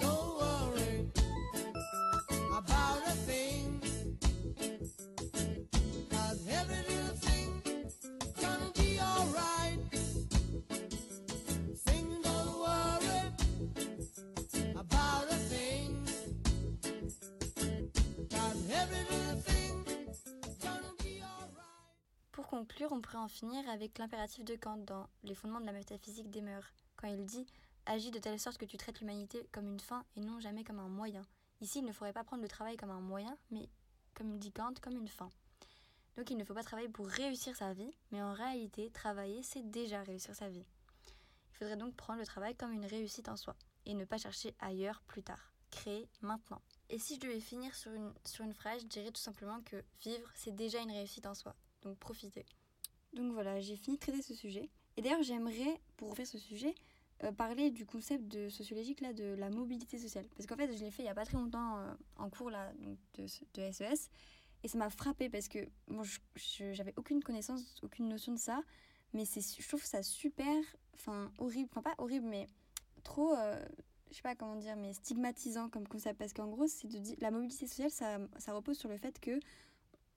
Don't 0.00 0.36
worry 0.38 1.08
about 2.52 3.02
a 3.06 3.07
Pour 22.48 22.60
conclure, 22.60 22.92
on 22.92 23.02
pourrait 23.02 23.18
en 23.18 23.28
finir 23.28 23.68
avec 23.68 23.98
l'impératif 23.98 24.42
de 24.42 24.56
Kant 24.56 24.78
dans 24.78 25.06
Les 25.22 25.34
fondements 25.34 25.60
de 25.60 25.66
la 25.66 25.72
métaphysique 25.72 26.30
des 26.30 26.40
mœurs, 26.40 26.72
quand 26.96 27.06
il 27.06 27.26
dit 27.26 27.46
Agis 27.84 28.10
de 28.10 28.18
telle 28.18 28.40
sorte 28.40 28.56
que 28.56 28.64
tu 28.64 28.78
traites 28.78 29.00
l'humanité 29.00 29.46
comme 29.52 29.68
une 29.68 29.80
fin 29.80 30.02
et 30.16 30.20
non 30.20 30.40
jamais 30.40 30.64
comme 30.64 30.78
un 30.78 30.88
moyen. 30.88 31.20
Ici, 31.60 31.80
il 31.80 31.84
ne 31.84 31.92
faudrait 31.92 32.14
pas 32.14 32.24
prendre 32.24 32.40
le 32.40 32.48
travail 32.48 32.78
comme 32.78 32.88
un 32.88 33.02
moyen, 33.02 33.36
mais, 33.50 33.68
comme 34.14 34.38
dit 34.38 34.50
Kant, 34.50 34.72
comme 34.80 34.96
une 34.96 35.08
fin. 35.08 35.28
Donc 36.16 36.30
il 36.30 36.38
ne 36.38 36.44
faut 36.44 36.54
pas 36.54 36.62
travailler 36.62 36.88
pour 36.88 37.06
réussir 37.06 37.54
sa 37.54 37.74
vie, 37.74 37.90
mais 38.12 38.22
en 38.22 38.32
réalité, 38.32 38.88
travailler, 38.92 39.42
c'est 39.42 39.70
déjà 39.70 40.02
réussir 40.02 40.34
sa 40.34 40.48
vie. 40.48 40.64
Il 41.52 41.56
faudrait 41.58 41.76
donc 41.76 41.96
prendre 41.96 42.20
le 42.20 42.26
travail 42.26 42.56
comme 42.56 42.72
une 42.72 42.86
réussite 42.86 43.28
en 43.28 43.36
soi, 43.36 43.56
et 43.84 43.92
ne 43.92 44.06
pas 44.06 44.16
chercher 44.16 44.54
ailleurs 44.58 45.02
plus 45.02 45.22
tard. 45.22 45.52
Créer 45.70 46.08
maintenant. 46.22 46.62
Et 46.88 46.98
si 46.98 47.16
je 47.16 47.20
devais 47.20 47.40
finir 47.40 47.74
sur 47.74 47.92
une, 47.92 48.14
sur 48.24 48.42
une 48.42 48.54
phrase, 48.54 48.80
je 48.80 48.86
dirais 48.86 49.12
tout 49.12 49.20
simplement 49.20 49.60
que 49.66 49.84
vivre, 50.00 50.30
c'est 50.34 50.56
déjà 50.56 50.78
une 50.78 50.92
réussite 50.92 51.26
en 51.26 51.34
soi. 51.34 51.54
Donc 51.82 51.98
profitez. 51.98 52.44
Donc 53.14 53.32
voilà, 53.32 53.60
j'ai 53.60 53.76
fini 53.76 53.96
de 53.96 54.00
traiter 54.00 54.22
ce 54.22 54.34
sujet. 54.34 54.68
Et 54.96 55.02
d'ailleurs, 55.02 55.22
j'aimerais, 55.22 55.80
pour 55.96 56.10
refaire 56.10 56.26
ce 56.26 56.38
sujet, 56.38 56.74
euh, 57.24 57.32
parler 57.32 57.70
du 57.70 57.84
concept 57.84 58.28
de 58.28 58.48
sociologique 58.48 59.00
là, 59.00 59.12
de 59.12 59.34
la 59.38 59.50
mobilité 59.50 59.98
sociale. 59.98 60.26
Parce 60.36 60.46
qu'en 60.46 60.56
fait, 60.56 60.72
je 60.76 60.84
l'ai 60.84 60.90
fait 60.90 61.02
il 61.02 61.06
n'y 61.06 61.10
a 61.10 61.14
pas 61.14 61.24
très 61.24 61.36
longtemps 61.36 61.78
euh, 61.78 61.92
en 62.16 62.30
cours 62.30 62.50
là, 62.50 62.72
de, 63.14 63.26
SES. 63.26 64.10
Et 64.62 64.68
ça 64.68 64.78
m'a 64.78 64.90
frappé 64.90 65.28
parce 65.28 65.48
que 65.48 65.58
bon, 65.88 66.02
j'avais 66.72 66.94
aucune 66.96 67.22
connaissance, 67.22 67.80
aucune 67.82 68.08
notion 68.08 68.32
de 68.32 68.38
ça. 68.38 68.62
Mais 69.14 69.24
je 69.24 69.66
trouve 69.66 69.84
ça 69.84 70.02
super, 70.02 70.54
enfin 70.94 71.32
horrible, 71.38 71.68
enfin 71.70 71.82
pas 71.82 71.94
horrible, 71.98 72.26
mais 72.26 72.46
trop, 73.02 73.34
euh, 73.34 73.64
je 74.10 74.16
sais 74.16 74.22
pas 74.22 74.34
comment 74.34 74.56
dire, 74.56 74.76
mais 74.76 74.92
stigmatisant 74.92 75.70
comme 75.70 75.88
concept. 75.88 76.18
Parce 76.18 76.32
qu'en 76.32 76.48
gros, 76.48 76.66
c'est 76.66 76.88
de 76.88 77.20
la 77.20 77.30
mobilité 77.30 77.66
sociale, 77.66 77.90
ça 77.90 78.52
repose 78.52 78.78
sur 78.78 78.88
le 78.88 78.98
fait 78.98 79.18
que 79.18 79.40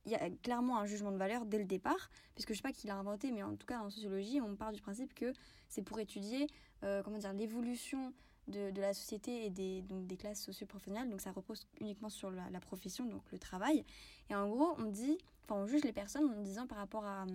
il 0.06 0.12
y 0.12 0.16
a 0.16 0.30
clairement 0.42 0.80
un 0.80 0.86
jugement 0.86 1.12
de 1.12 1.18
valeur 1.18 1.46
dès 1.46 1.60
le 1.60 1.66
départ, 1.66 2.10
puisque 2.34 2.50
je 2.50 2.58
sais 2.58 2.64
pas 2.64 2.72
qui 2.72 2.88
l'a 2.88 2.96
inventé, 2.96 3.32
mais 3.32 3.44
en 3.44 3.56
tout 3.56 3.68
cas 3.68 3.80
en 3.80 3.90
sociologie, 3.90 4.42
on 4.42 4.56
part 4.56 4.72
du 4.72 4.82
principe 4.82 5.14
que 5.14 5.34
c'est 5.70 5.82
pour 5.82 6.00
étudier 6.00 6.48
euh, 6.84 7.04
comment 7.04 7.18
dire 7.18 7.34
l'évolution 7.34 8.14
de, 8.48 8.72
de 8.72 8.82
la 8.82 8.94
société 8.94 9.46
et 9.46 9.50
des, 9.50 9.82
donc 9.84 10.08
des 10.08 10.18
classes 10.18 10.42
socio-professionnelles, 10.42 11.10
donc 11.10 11.22
ça 11.22 11.32
repose 11.32 11.68
uniquement 11.80 12.10
sur 12.10 12.32
la, 12.32 12.60
profession, 12.60 13.06
donc 13.06 13.22
le 13.32 13.38
travail. 13.38 13.86
Et 14.30 14.36
en 14.36 14.50
gros, 14.50 14.76
on 14.80 14.86
dit, 14.86 15.18
enfin 15.44 15.62
on 15.62 15.68
juge 15.68 15.84
les 15.84 15.94
personnes 15.94 16.30
en 16.30 16.42
disant 16.42 16.66
par 16.66 16.80
rapport 16.80 17.06
à, 17.06 17.26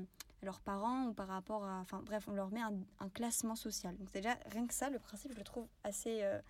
leurs 0.43 0.61
parents 0.61 1.07
ou 1.07 1.13
par 1.13 1.29
rapport 1.29 1.65
à, 1.65 1.81
enfin 1.81 2.03
bref, 2.05 2.29
on 2.29 2.33
leur 2.33 2.51
met 2.51 2.61
un, 2.61 3.09
classement 3.09 3.57
social. 3.57 3.97
Donc 3.97 4.13
déjà 4.13 4.37
rien 4.51 4.67
que 4.67 4.75
ça, 4.75 4.91
le 4.91 4.99
principe, 4.99 5.33
je 5.33 5.39
le 5.39 5.45
trouve 5.45 5.67
assez 5.83 6.23
euh, 6.23 6.41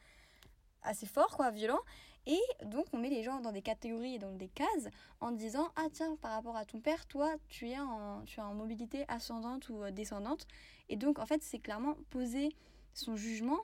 assez 0.82 1.06
fort, 1.06 1.36
quoi, 1.36 1.50
violent. 1.50 1.80
Et 2.26 2.40
donc, 2.64 2.86
on 2.92 2.98
met 2.98 3.08
les 3.08 3.22
gens 3.22 3.40
dans 3.40 3.52
des 3.52 3.62
catégories 3.62 4.16
et 4.16 4.18
dans 4.18 4.32
des 4.32 4.48
cases 4.48 4.88
en 5.20 5.30
disant 5.30 5.70
Ah, 5.76 5.86
tiens, 5.92 6.16
par 6.20 6.32
rapport 6.32 6.56
à 6.56 6.64
ton 6.64 6.80
père, 6.80 7.06
toi, 7.06 7.34
tu 7.48 7.68
es 7.68 7.78
en, 7.78 8.22
tu 8.24 8.40
es 8.40 8.42
en 8.42 8.54
mobilité 8.54 9.04
ascendante 9.08 9.68
ou 9.68 9.82
euh, 9.82 9.90
descendante. 9.90 10.46
Et 10.88 10.96
donc, 10.96 11.18
en 11.18 11.26
fait, 11.26 11.42
c'est 11.42 11.60
clairement 11.60 11.96
poser 12.10 12.48
son 12.94 13.16
jugement 13.16 13.60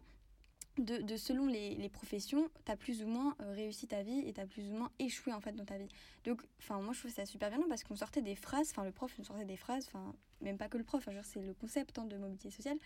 de, 0.78 0.98
de 0.98 1.16
selon 1.16 1.46
les, 1.46 1.74
les 1.74 1.88
professions, 1.88 2.48
tu 2.64 2.72
as 2.72 2.76
plus 2.76 3.02
ou 3.02 3.06
moins 3.06 3.36
euh, 3.40 3.52
réussi 3.52 3.86
ta 3.86 4.02
vie 4.02 4.20
et 4.26 4.32
tu 4.32 4.40
as 4.40 4.46
plus 4.46 4.68
ou 4.68 4.72
moins 4.72 4.90
échoué 4.98 5.32
en 5.32 5.40
fait 5.40 5.52
dans 5.52 5.64
ta 5.64 5.76
vie. 5.76 5.88
Donc, 6.24 6.42
enfin, 6.58 6.80
moi 6.80 6.94
je 6.94 7.00
trouve 7.00 7.10
ça 7.10 7.26
super 7.26 7.50
violent 7.50 7.66
parce 7.68 7.84
qu'on 7.84 7.96
sortait 7.96 8.22
des 8.22 8.34
phrases, 8.34 8.70
enfin, 8.70 8.84
le 8.84 8.92
prof 8.92 9.12
nous 9.18 9.24
sortait 9.24 9.44
des 9.44 9.56
phrases, 9.56 9.86
enfin, 9.88 10.14
même 10.40 10.56
pas 10.56 10.68
que 10.68 10.78
le 10.78 10.84
prof, 10.84 11.06
hein, 11.08 11.20
c'est 11.22 11.42
le 11.42 11.52
concept 11.54 11.98
hein, 11.98 12.06
de 12.06 12.16
mobilité 12.16 12.50
sociale, 12.50 12.78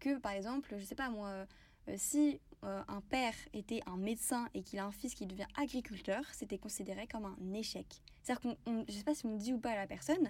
que 0.00 0.18
par 0.18 0.32
exemple, 0.32 0.74
je 0.78 0.84
sais 0.84 0.96
pas 0.96 1.10
moi, 1.10 1.28
euh, 1.28 1.46
si 1.96 2.40
euh, 2.64 2.82
un 2.88 3.00
père 3.00 3.34
était 3.52 3.80
un 3.86 3.96
médecin 3.96 4.48
et 4.54 4.62
qu'il 4.62 4.78
a 4.78 4.84
un 4.84 4.92
fils 4.92 5.14
qui 5.14 5.26
devient 5.26 5.46
agriculteur, 5.56 6.22
c'était 6.32 6.58
considéré 6.58 7.06
comme 7.06 7.24
un 7.24 7.54
échec. 7.54 7.86
C'est-à-dire 8.22 8.40
qu'on, 8.42 8.56
on- 8.72 8.84
je 8.88 8.92
sais 8.92 9.04
pas 9.04 9.14
si 9.14 9.26
on 9.26 9.36
dit 9.36 9.52
ou 9.52 9.58
pas 9.58 9.70
à 9.70 9.76
la 9.76 9.86
personne, 9.86 10.28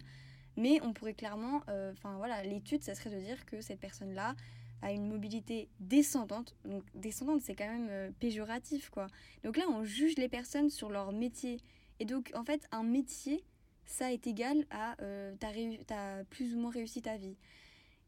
mais 0.57 0.81
on 0.83 0.93
pourrait 0.93 1.15
clairement, 1.15 1.63
euh, 1.69 1.93
enfin 1.93 2.17
voilà, 2.19 2.43
l'étude, 2.43 2.83
ça 2.83 2.95
serait 2.95 3.11
de 3.11 3.21
dire 3.21 3.45
que 3.47 3.61
cette 3.61 3.81
personne-là 3.81 4.35
a 4.83 4.93
une 4.93 5.09
mobilité 5.09 5.69
descendante. 5.81 6.55
Donc 6.65 6.85
descendante, 6.95 7.41
c'est 7.43 7.55
quand 7.55 7.67
même 7.69 7.89
euh, 7.91 8.11
péjoratif, 8.21 8.91
quoi. 8.91 9.07
Donc 9.43 9.57
là, 9.57 9.65
on 9.69 9.85
juge 9.85 10.17
les 10.17 10.29
personnes 10.29 10.71
sur 10.71 10.91
leur 10.91 11.13
métier. 11.13 11.61
Et 11.99 12.05
donc, 12.05 12.31
en 12.35 12.45
fait, 12.45 12.69
un 12.71 12.85
métier, 12.85 13.43
ça 13.87 14.13
est 14.13 14.27
égal 14.27 14.67
à 14.71 15.01
euh, 15.03 15.35
t'as, 15.41 15.51
réu- 15.51 15.81
t'as 15.87 16.23
plus 16.25 16.55
ou 16.55 16.61
moins 16.61 16.71
réussi 16.71 17.03
ta 17.03 17.17
vie. 17.17 17.37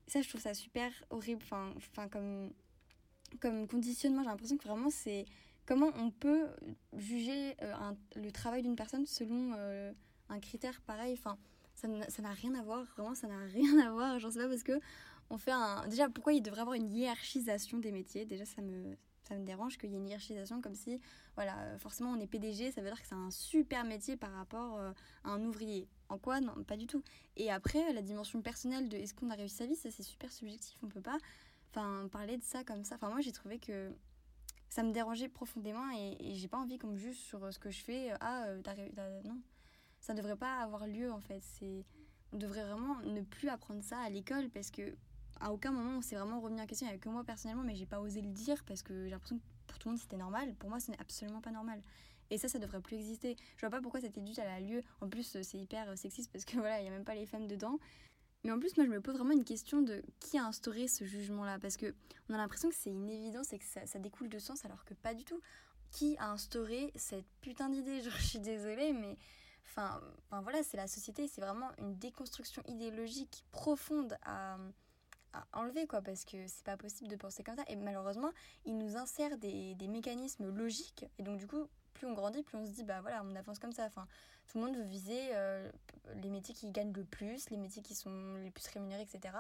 Ça, 0.06 0.22
je 0.22 0.28
trouve 0.28 0.40
ça 0.40 0.54
super 0.54 0.92
horrible. 1.10 1.42
Enfin 1.42 2.08
comme, 2.08 2.52
comme 3.38 3.68
conditionnement, 3.68 4.22
j'ai 4.22 4.28
l'impression 4.28 4.56
que 4.56 4.66
vraiment, 4.66 4.90
c'est 4.90 5.24
comment 5.66 5.92
on 5.96 6.10
peut 6.10 6.48
juger 6.96 7.54
euh, 7.62 7.92
le 8.16 8.32
travail 8.32 8.62
d'une 8.62 8.76
personne 8.76 9.06
selon 9.06 9.52
euh, 9.56 9.92
un 10.28 10.40
critère 10.40 10.80
pareil. 10.80 11.12
Enfin, 11.12 11.38
ça 11.74 11.88
n'a 11.88 12.32
rien 12.32 12.54
à 12.56 12.62
voir, 12.62 12.84
vraiment, 12.96 13.14
ça 13.14 13.28
n'a 13.28 13.38
rien 13.46 13.78
à 13.78 13.92
voir. 13.92 14.18
J'en 14.18 14.30
sais 14.30 14.40
pas 14.40 14.48
parce 14.48 14.64
que 14.64 14.80
on 15.30 15.38
fait 15.38 15.52
un. 15.52 15.86
Déjà, 15.86 16.08
pourquoi 16.08 16.32
il 16.32 16.42
devrait 16.42 16.62
avoir 16.62 16.74
une 16.74 16.90
hiérarchisation 16.90 17.78
des 17.78 17.92
métiers? 17.92 18.26
Déjà, 18.26 18.44
ça 18.44 18.62
me, 18.62 18.96
ça 19.22 19.36
me 19.36 19.44
dérange 19.44 19.78
qu'il 19.78 19.90
y 19.90 19.94
ait 19.94 19.98
une 19.98 20.08
hiérarchisation 20.08 20.60
comme 20.60 20.74
si, 20.74 21.00
voilà, 21.36 21.56
euh, 21.60 21.78
forcément, 21.78 22.10
on 22.10 22.20
est 22.20 22.26
PDG, 22.26 22.72
ça 22.72 22.80
veut 22.80 22.88
dire 22.88 23.00
que 23.00 23.06
c'est 23.06 23.14
un 23.14 23.30
super 23.30 23.84
métier 23.84 24.16
par 24.16 24.32
rapport 24.32 24.76
à 25.24 25.30
un 25.30 25.44
ouvrier. 25.44 25.88
En 26.08 26.18
quoi? 26.18 26.40
Non, 26.40 26.64
pas 26.64 26.76
du 26.76 26.88
tout. 26.88 27.04
Et 27.36 27.52
après, 27.52 27.92
la 27.92 28.02
dimension 28.02 28.42
personnelle 28.42 28.88
de 28.88 28.96
est-ce 28.96 29.14
qu'on 29.14 29.30
a 29.30 29.34
réussi 29.34 29.54
sa 29.54 29.66
vie, 29.66 29.76
ça 29.76 29.90
c'est 29.92 30.02
super 30.02 30.32
subjectif. 30.32 30.76
On 30.82 30.88
peut 30.88 31.00
pas 31.00 31.18
enfin, 31.70 32.09
parler 32.11 32.37
de 32.37 32.42
ça 32.42 32.64
comme 32.64 32.85
ça. 32.85 32.96
Enfin, 32.96 33.11
moi, 33.11 33.20
j'ai 33.20 33.33
trouvé 33.33 33.59
que 33.59 33.92
ça 34.68 34.83
me 34.83 34.92
dérangeait 34.92 35.28
profondément 35.28 35.90
et, 35.96 36.35
j'ai 36.35 36.48
pas 36.48 36.59
envie 36.59 36.78
qu'on 36.78 36.88
me 36.88 36.98
juge 36.98 37.16
sur 37.16 37.44
euh, 37.44 37.50
ce 37.50 37.59
que 37.59 37.70
je 37.70 37.83
fais. 37.83 38.12
Ah, 38.20 38.44
euh, 38.46 38.61
t'as 38.62 38.72
réussi. 38.72 38.94
Non, 39.24 39.40
ça 40.00 40.14
devrait 40.14 40.37
pas 40.37 40.59
avoir 40.59 40.87
lieu 40.87 41.12
en 41.12 41.20
fait. 41.20 41.40
C'est 41.42 41.85
on 42.33 42.38
devrait 42.38 42.64
vraiment 42.64 43.00
ne 43.00 43.22
plus 43.22 43.48
apprendre 43.48 43.83
ça 43.83 43.98
à 43.98 44.09
l'école 44.09 44.48
parce 44.50 44.70
que 44.70 44.94
à 45.40 45.52
aucun 45.52 45.72
moment 45.72 45.98
on 45.98 46.00
s'est 46.02 46.16
vraiment 46.16 46.40
remis 46.40 46.61
en 46.61 46.66
question. 46.66 46.88
Il 46.90 46.98
que 46.98 47.09
moi 47.09 47.24
personnellement, 47.24 47.64
mais 47.64 47.74
j'ai 47.74 47.87
pas 47.87 48.00
osé 48.00 48.20
le 48.20 48.28
dire 48.28 48.62
parce 48.64 48.83
que 48.83 49.04
j'ai 49.04 49.11
l'impression 49.11 49.38
que 49.38 49.42
pour 49.66 49.78
tout 49.78 49.88
le 49.88 49.92
monde 49.92 50.00
c'était 50.00 50.16
normal. 50.16 50.54
Pour 50.54 50.70
moi, 50.70 50.80
ce 50.80 50.90
n'est 50.90 51.00
absolument 51.00 51.40
pas 51.40 51.50
normal. 51.50 51.83
Et 52.30 52.38
ça, 52.38 52.48
ça 52.48 52.61
devrait 52.61 52.80
plus 52.80 52.96
exister. 52.96 53.37
Je 53.56 53.61
vois 53.61 53.70
pas 53.70 53.83
pourquoi 53.83 54.00
cette 54.00 54.16
étude 54.16 54.38
elle 54.38 54.48
a 54.48 54.61
lieu. 54.61 54.83
En 55.00 55.09
plus, 55.09 55.35
euh, 55.35 55.42
c'est 55.42 55.59
hyper 55.59 55.88
euh, 55.88 55.96
sexiste 55.96 56.30
parce 56.33 56.44
que 56.44 56.56
voilà, 56.59 56.80
il 56.80 56.85
y 56.85 56.88
a 56.88 56.90
même 56.90 57.04
pas 57.04 57.14
les 57.14 57.26
femmes 57.26 57.48
dedans. 57.48 57.78
Mais 58.44 58.53
en 58.53 58.59
plus, 58.59 58.76
moi, 58.76 58.87
je 58.87 58.90
me 58.90 59.00
pose 59.00 59.16
vraiment 59.16 59.33
une 59.33 59.44
question 59.44 59.83
de 59.83 60.03
qui 60.18 60.38
a 60.38 60.44
instauré 60.44 60.88
ce 60.88 61.05
jugement-là 61.05 61.59
Parce 61.59 61.76
que 61.76 61.94
on 62.29 62.35
a 62.35 62.38
l'impression 62.38 62.70
que 62.70 62.74
c'est 62.74 62.90
une 62.90 63.11
évidence 63.11 63.53
et 63.53 63.59
que 63.59 63.64
ça, 63.64 63.98
découle 63.98 64.29
de 64.29 64.38
sens, 64.38 64.64
alors 64.64 64.85
que 64.85 64.94
pas 64.94 65.14
du 65.14 65.24
tout. 65.24 65.40
Qui 65.90 66.16
a 66.18 66.31
instauré 66.31 66.92
cette 66.94 67.26
putain 67.40 67.68
d'idée? 67.68 68.00
Je 68.03 68.11
suis 68.22 68.38
désolée, 68.38 68.92
mais 68.92 69.18
enfin, 69.66 70.00
enfin 70.26 70.40
voilà, 70.40 70.62
c'est 70.62 70.76
la 70.76 70.87
société, 70.87 71.26
c'est 71.26 71.40
vraiment 71.40 71.70
une 71.79 71.96
déconstruction 71.96 72.62
idéologique 72.68 73.44
profonde 73.50 74.16
à, 74.22 74.57
à 75.33 75.46
enlever, 75.53 75.87
quoi, 75.87 76.00
parce 76.00 76.24
que 76.24 76.46
c'est 76.46 76.64
pas 76.64 76.76
possible 76.76 77.11
de 77.11 77.16
penser 77.16 77.42
comme 77.42 77.57
ça. 77.57 77.64
Et 77.68 77.76
malheureusement, 77.76 78.31
il 78.64 78.79
nous 78.79 78.96
insère 78.96 79.37
des, 79.38 79.74
des 79.74 79.88
mécanismes 79.88 80.48
logiques, 80.50 81.05
et 81.18 81.24
donc 81.24 81.38
du 81.38 81.46
coup, 81.46 81.66
plus 82.00 82.08
on 82.08 82.14
grandit, 82.14 82.42
plus 82.42 82.56
on 82.56 82.64
se 82.64 82.70
dit, 82.70 82.82
bah 82.82 83.00
voilà, 83.02 83.22
on 83.22 83.36
avance 83.36 83.58
comme 83.58 83.72
ça. 83.72 83.84
Enfin, 83.84 84.06
tout 84.46 84.58
le 84.58 84.64
monde 84.64 84.76
veut 84.76 84.84
viser 84.84 85.30
euh, 85.32 85.70
les 86.22 86.30
métiers 86.30 86.54
qui 86.54 86.70
gagnent 86.70 86.94
le 86.94 87.04
plus, 87.04 87.50
les 87.50 87.58
métiers 87.58 87.82
qui 87.82 87.94
sont 87.94 88.34
les 88.36 88.50
plus 88.50 88.66
rémunérés, 88.68 89.02
etc. 89.02 89.34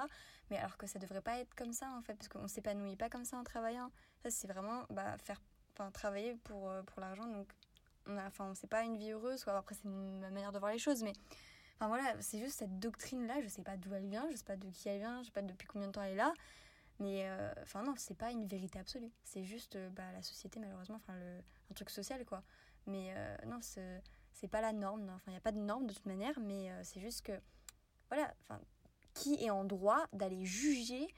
Mais 0.50 0.58
alors 0.58 0.76
que 0.76 0.86
ça 0.86 0.98
devrait 0.98 1.22
pas 1.22 1.38
être 1.38 1.54
comme 1.54 1.72
ça, 1.72 1.90
en 1.96 2.02
fait, 2.02 2.14
parce 2.14 2.28
qu'on 2.28 2.46
s'épanouit 2.48 2.96
pas 2.96 3.08
comme 3.08 3.24
ça 3.24 3.38
en 3.38 3.44
travaillant. 3.44 3.90
Ça, 4.22 4.30
c'est 4.30 4.46
vraiment 4.46 4.82
bah, 4.90 5.16
faire, 5.18 5.40
enfin, 5.72 5.90
travailler 5.90 6.34
pour, 6.44 6.68
euh, 6.68 6.82
pour 6.82 7.00
l'argent, 7.00 7.26
donc 7.26 7.48
on 8.06 8.16
a, 8.18 8.26
enfin, 8.26 8.52
c'est 8.54 8.68
pas 8.68 8.82
une 8.82 8.98
vie 8.98 9.10
heureuse. 9.12 9.42
Après, 9.48 9.74
c'est 9.74 9.88
ma 9.88 10.28
manière 10.30 10.52
de 10.52 10.58
voir 10.58 10.72
les 10.72 10.78
choses, 10.78 11.02
mais 11.02 11.14
enfin 11.76 11.88
voilà, 11.88 12.20
c'est 12.20 12.38
juste 12.38 12.58
cette 12.58 12.78
doctrine-là, 12.78 13.40
je 13.42 13.48
sais 13.48 13.62
pas 13.62 13.78
d'où 13.78 13.94
elle 13.94 14.06
vient, 14.06 14.26
je 14.30 14.36
sais 14.36 14.44
pas 14.44 14.56
de 14.56 14.68
qui 14.68 14.90
elle 14.90 14.98
vient, 14.98 15.22
je 15.22 15.26
sais 15.26 15.32
pas 15.32 15.42
depuis 15.42 15.66
combien 15.66 15.88
de 15.88 15.92
temps 15.92 16.02
elle 16.02 16.12
est 16.12 16.16
là, 16.16 16.34
Mais 17.00 17.22
euh, 17.24 17.50
enfin 17.62 17.82
non, 17.82 17.94
c'est 17.96 18.16
pas 18.16 18.30
une 18.30 18.46
vérité 18.46 18.78
absolue. 18.78 19.10
C'est 19.24 19.42
juste 19.42 19.76
euh, 19.76 19.88
bah, 19.90 20.12
la 20.12 20.22
société 20.22 20.60
malheureusement, 20.60 20.96
enfin 20.96 21.14
un 21.70 21.74
truc 21.74 21.90
social 21.90 22.24
quoi. 22.26 22.42
Mais 22.86 23.12
euh, 23.16 23.36
non, 23.46 23.60
c'est 23.62 24.48
pas 24.48 24.60
la 24.60 24.72
norme. 24.72 25.10
Enfin, 25.10 25.24
il 25.28 25.32
n'y 25.32 25.38
a 25.38 25.42
pas 25.42 25.52
de 25.52 25.58
norme 25.58 25.86
de 25.86 25.94
toute 25.94 26.06
manière, 26.06 26.38
mais 26.40 26.70
euh, 26.70 26.80
c'est 26.84 27.00
juste 27.00 27.22
que 27.22 27.32
voilà, 28.08 28.32
enfin 28.42 28.60
qui 29.14 29.42
est 29.44 29.50
en 29.50 29.64
droit 29.64 30.06
d'aller 30.12 30.44
juger 30.44 31.08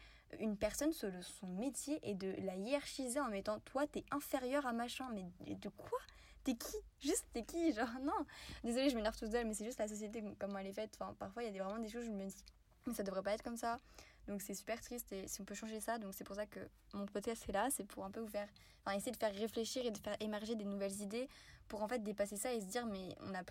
une 0.40 0.56
personne 0.56 0.92
sur 0.92 1.10
son 1.22 1.46
métier 1.46 2.00
et 2.08 2.14
de 2.14 2.34
la 2.38 2.56
hiérarchiser 2.56 3.20
en 3.20 3.28
mettant 3.28 3.58
toi 3.60 3.86
t'es 3.86 4.04
inférieur 4.12 4.66
à 4.66 4.72
machin. 4.72 5.10
Mais 5.12 5.54
de 5.54 5.68
quoi? 5.68 5.98
T'es 6.44 6.54
qui? 6.54 6.76
Juste 7.00 7.26
t'es 7.32 7.44
qui? 7.44 7.72
Genre 7.72 7.88
non. 8.02 8.26
Désolée 8.64 8.88
je 8.88 8.94
m'énerve 8.94 9.18
toute 9.18 9.30
seule 9.30 9.46
mais 9.46 9.54
c'est 9.54 9.64
juste 9.64 9.78
la 9.78 9.88
société 9.88 10.24
comment 10.38 10.58
elle 10.58 10.68
est 10.68 10.72
faite. 10.72 10.96
Enfin 10.98 11.14
parfois 11.18 11.42
il 11.42 11.54
y 11.54 11.60
a 11.60 11.62
vraiment 11.64 11.80
des 11.80 11.88
choses 11.88 12.04
où 12.04 12.06
je 12.06 12.10
me 12.12 12.26
dis 12.26 12.44
mais 12.86 12.94
ça 12.94 13.02
devrait 13.02 13.22
pas 13.22 13.32
être 13.32 13.42
comme 13.42 13.56
ça 13.56 13.78
donc 14.28 14.42
c'est 14.42 14.54
super 14.54 14.80
triste 14.80 15.12
et 15.12 15.26
si 15.26 15.40
on 15.40 15.44
peut 15.44 15.54
changer 15.54 15.80
ça 15.80 15.98
donc 15.98 16.14
c'est 16.14 16.24
pour 16.24 16.36
ça 16.36 16.46
que 16.46 16.60
mon 16.94 17.06
podcast 17.06 17.44
est 17.48 17.52
là 17.52 17.68
c'est 17.70 17.84
pour 17.84 18.04
un 18.04 18.10
peu 18.10 18.20
vous 18.20 18.28
faire 18.28 18.48
enfin 18.84 18.96
essayer 18.96 19.12
de 19.12 19.16
faire 19.16 19.34
réfléchir 19.34 19.84
et 19.84 19.90
de 19.90 19.98
faire 19.98 20.16
émerger 20.20 20.54
des 20.54 20.64
nouvelles 20.64 21.00
idées 21.00 21.28
pour 21.68 21.82
en 21.82 21.88
fait 21.88 22.00
dépasser 22.00 22.36
ça 22.36 22.52
et 22.52 22.60
se 22.60 22.66
dire 22.66 22.86
mais 22.86 23.16
on 23.20 23.34
a 23.34 23.42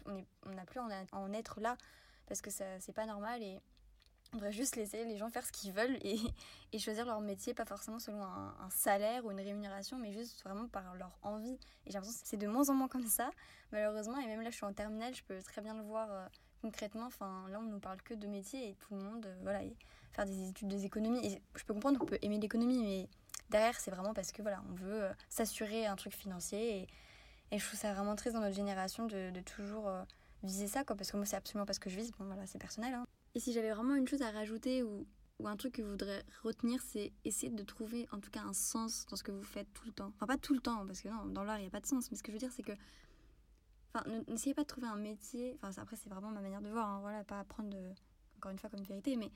on 0.46 0.50
n'a 0.54 0.66
plus 0.66 0.80
en, 0.80 0.90
en 1.12 1.34
être 1.34 1.60
là 1.60 1.78
parce 2.28 2.42
que 2.42 2.50
ça 2.50 2.80
c'est 2.80 2.94
pas 2.94 3.06
normal 3.06 3.44
et 3.44 3.60
on 4.34 4.38
devrait 4.38 4.52
juste 4.52 4.76
laisser 4.78 5.04
les 5.04 5.18
gens 5.18 5.30
faire 5.30 5.46
ce 5.46 5.52
qu'ils 5.52 5.74
veulent 5.74 5.98
et, 6.02 6.18
et 6.74 6.80
choisir 6.80 7.06
leur 7.06 7.20
métier, 7.22 7.54
pas 7.54 7.66
forcément 7.66 8.00
selon 8.00 8.24
un, 8.24 8.70
salaire 8.70 9.26
ou 9.26 9.32
une 9.32 9.40
rémunération, 9.40 9.98
mais 9.98 10.14
juste 10.14 10.42
vraiment 10.44 10.68
par 10.68 10.96
leur 10.96 11.12
envie. 11.22 11.58
Et 11.86 11.88
j'ai 11.88 11.94
l'impression 11.94 12.22
que 12.22 12.28
c'est 12.28 12.38
de 12.38 12.48
moins 12.48 12.70
en 12.70 12.74
moins 12.74 12.88
comme 12.88 13.08
ça, 13.08 13.30
malheureusement. 13.72 14.18
Et 14.20 14.28
même 14.28 14.42
là, 14.42 14.50
je 14.50 14.56
suis 14.56 14.66
en 14.66 14.74
terminale, 14.74 15.14
je 15.14 15.24
peux 15.24 15.42
très 15.42 15.62
bien 15.62 15.74
le 15.74 15.84
voir 15.84 16.08
euh, 16.12 16.26
concrètement. 16.62 17.08
Enfin, 17.08 17.46
là, 17.50 17.60
on 17.60 17.64
nous 17.64 17.80
parle 17.80 18.02
que 18.02 18.14
de 18.14 18.28
métier 18.28 18.70
et 18.70 18.76
tout 18.76 18.96
le 18.96 19.02
monde, 19.02 19.26
euh, 19.26 19.36
voilà, 19.42 19.64
faire 20.12 20.26
des 20.26 20.50
études 20.50 20.68
des 20.68 20.86
économies. 20.86 21.26
Et 21.26 21.42
je 21.56 21.64
peux 21.64 21.74
comprendre 21.74 22.00
qu'on 22.00 22.06
peut 22.06 22.20
aimer 22.22 22.40
l'économie, 22.40 22.82
mais 22.82 23.10
derrière, 23.50 23.80
c'est 23.80 23.92
vraiment 23.92 24.14
parce 24.14 24.32
que 24.32 24.42
voilà, 24.42 24.64
on 24.70 24.74
veut 24.74 25.04
euh, 25.04 25.14
s'assurer 25.30 25.86
un 25.86 25.96
truc 25.96 26.14
financier. 26.14 26.80
Et, 26.82 26.88
et 27.52 27.60
je 27.60 27.66
trouve 27.66 27.80
ça 27.80 27.94
vraiment 27.94 28.16
triste 28.16 28.34
dans 28.36 28.42
notre 28.42 28.56
génération 28.56 29.08
de, 29.08 29.30
de 29.32 29.42
toujours 29.42 29.88
euh, 29.88 30.04
viser 30.44 30.68
ça, 30.68 30.84
quoi, 30.84 30.96
parce 30.96 31.12
que 31.12 31.18
moi, 31.18 31.26
c'est 31.26 31.36
absolument 31.36 31.66
pas 31.66 31.74
ce 31.74 31.80
que 31.80 31.90
je 31.90 31.98
vise. 31.98 32.12
Bon, 32.18 32.26
voilà, 32.26 32.46
c'est 32.46 32.60
personnel. 32.60 32.94
hein. 32.94 33.06
Et 33.36 33.40
si 33.40 33.54
j'avais 33.54 33.72
vraiment 33.72 33.96
une 33.96 34.08
chose 34.08 34.22
à 34.22 34.32
rajouter 34.32 34.84
ou, 34.84 35.06
ou 35.40 35.48
un 35.48 35.56
truc 35.56 35.74
que 35.76 35.82
vous 35.82 35.92
voudrez 35.92 36.22
retenir, 36.44 36.82
c'est 36.82 37.14
essayer 37.24 37.50
de 37.52 37.64
trouver 37.64 38.08
en 38.12 38.20
tout 38.20 38.30
cas 38.32 38.42
un 38.42 38.54
sens 38.54 39.06
dans 39.10 39.16
ce 39.16 39.24
que 39.24 39.32
vous 39.32 39.44
faites 39.44 39.72
tout 39.74 39.86
le 39.86 39.92
temps. 39.94 40.12
Enfin, 40.16 40.28
pas 40.28 40.38
tout 40.38 40.54
le 40.54 40.60
temps, 40.60 40.86
parce 40.86 41.02
que 41.02 41.08
non, 41.10 41.26
dans 41.26 41.44
l'art, 41.44 41.58
il 41.58 41.62
n'y 41.62 41.68
a 41.68 41.72
pas 41.72 41.80
de 41.80 41.86
sens. 41.86 42.12
Mais 42.12 42.18
ce 42.18 42.24
que 42.24 42.32
je 42.32 42.34
veux 42.34 42.40
dire, 42.40 42.52
c'est 42.52 42.64
que. 42.64 42.74
Enfin, 43.94 44.10
ne- 44.10 44.32
n'essayez 44.32 44.54
pas 44.54 44.64
de 44.64 44.68
trouver 44.68 44.88
un 44.88 44.96
métier. 44.96 45.58
Enfin, 45.62 45.82
après, 45.82 45.96
c'est 45.98 46.10
vraiment 46.10 46.30
ma 46.32 46.42
manière 46.42 46.62
de 46.62 46.70
voir. 46.70 46.88
hein, 46.88 47.00
voilà, 47.02 47.24
pas 47.24 47.40
à 47.40 47.44
prendre 47.44 47.76
encore 48.38 48.52
une 48.52 48.58
fois 48.60 48.70
comme 48.70 48.84
vérité, 48.84 49.16
mais 49.18 49.32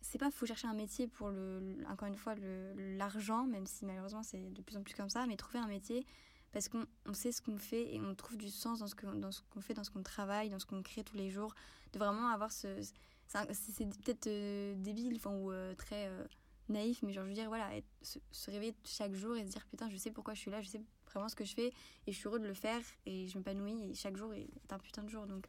c'est 0.00 0.18
pas 0.18 0.30
faut 0.30 0.46
chercher 0.46 0.68
un 0.68 0.74
métier 0.74 1.06
pour 1.08 1.28
le, 1.30 1.76
encore 1.88 2.08
une 2.08 2.16
fois 2.16 2.34
l'argent 2.76 3.44
même 3.44 3.66
si 3.66 3.84
malheureusement 3.84 4.22
c'est 4.22 4.52
de 4.52 4.62
plus 4.62 4.76
en 4.76 4.82
plus 4.82 4.94
comme 4.94 5.10
ça 5.10 5.26
mais 5.26 5.36
trouver 5.36 5.58
un 5.58 5.66
métier 5.66 6.06
parce 6.52 6.68
qu'on 6.68 6.86
on 7.06 7.12
sait 7.12 7.32
ce 7.32 7.42
qu'on 7.42 7.58
fait 7.58 7.94
et 7.94 8.00
on 8.00 8.14
trouve 8.14 8.36
du 8.38 8.48
sens 8.48 8.78
dans 8.78 8.86
ce 8.86 8.94
que- 8.94 9.06
dans 9.06 9.30
ce 9.32 9.42
qu'on 9.50 9.60
fait 9.60 9.74
dans 9.74 9.84
ce 9.84 9.90
qu'on 9.90 10.02
travaille 10.02 10.48
dans 10.48 10.58
ce 10.58 10.66
qu'on 10.66 10.82
crée 10.82 11.04
tous 11.04 11.16
les 11.16 11.30
jours. 11.30 11.54
De 11.92 11.98
vraiment 11.98 12.28
avoir 12.28 12.52
ce 12.52 12.80
c'est 13.26 13.86
peut-être 14.02 14.26
euh, 14.26 14.74
débile 14.76 15.16
enfin 15.16 15.30
ou 15.30 15.50
euh, 15.52 15.74
très 15.74 16.06
euh, 16.08 16.24
naïf 16.70 17.02
mais 17.02 17.12
genre 17.12 17.24
je 17.24 17.28
veux 17.28 17.34
dire 17.34 17.48
voilà 17.48 17.68
se, 18.02 18.18
se 18.30 18.50
réveiller 18.50 18.74
chaque 18.84 19.12
jour 19.14 19.36
et 19.36 19.44
se 19.46 19.50
dire 19.50 19.66
putain 19.66 19.88
je 19.90 19.96
sais 19.98 20.10
pourquoi 20.10 20.32
je 20.34 20.40
suis 20.40 20.50
là 20.50 20.62
je 20.62 20.68
sais 20.68 20.82
vraiment 21.06 21.28
ce 21.28 21.36
que 21.36 21.44
je 21.44 21.54
fais 21.54 21.72
et 22.06 22.12
je 22.12 22.16
suis 22.16 22.26
heureux 22.26 22.38
de 22.38 22.46
le 22.46 22.54
faire 22.54 22.80
et 23.06 23.26
je 23.28 23.36
m'épanouis 23.38 23.90
et 23.90 23.94
chaque 23.94 24.16
jour 24.16 24.32
est 24.34 24.48
un 24.70 24.78
putain 24.78 25.02
de 25.02 25.08
jour. 25.08 25.26
Donc 25.26 25.46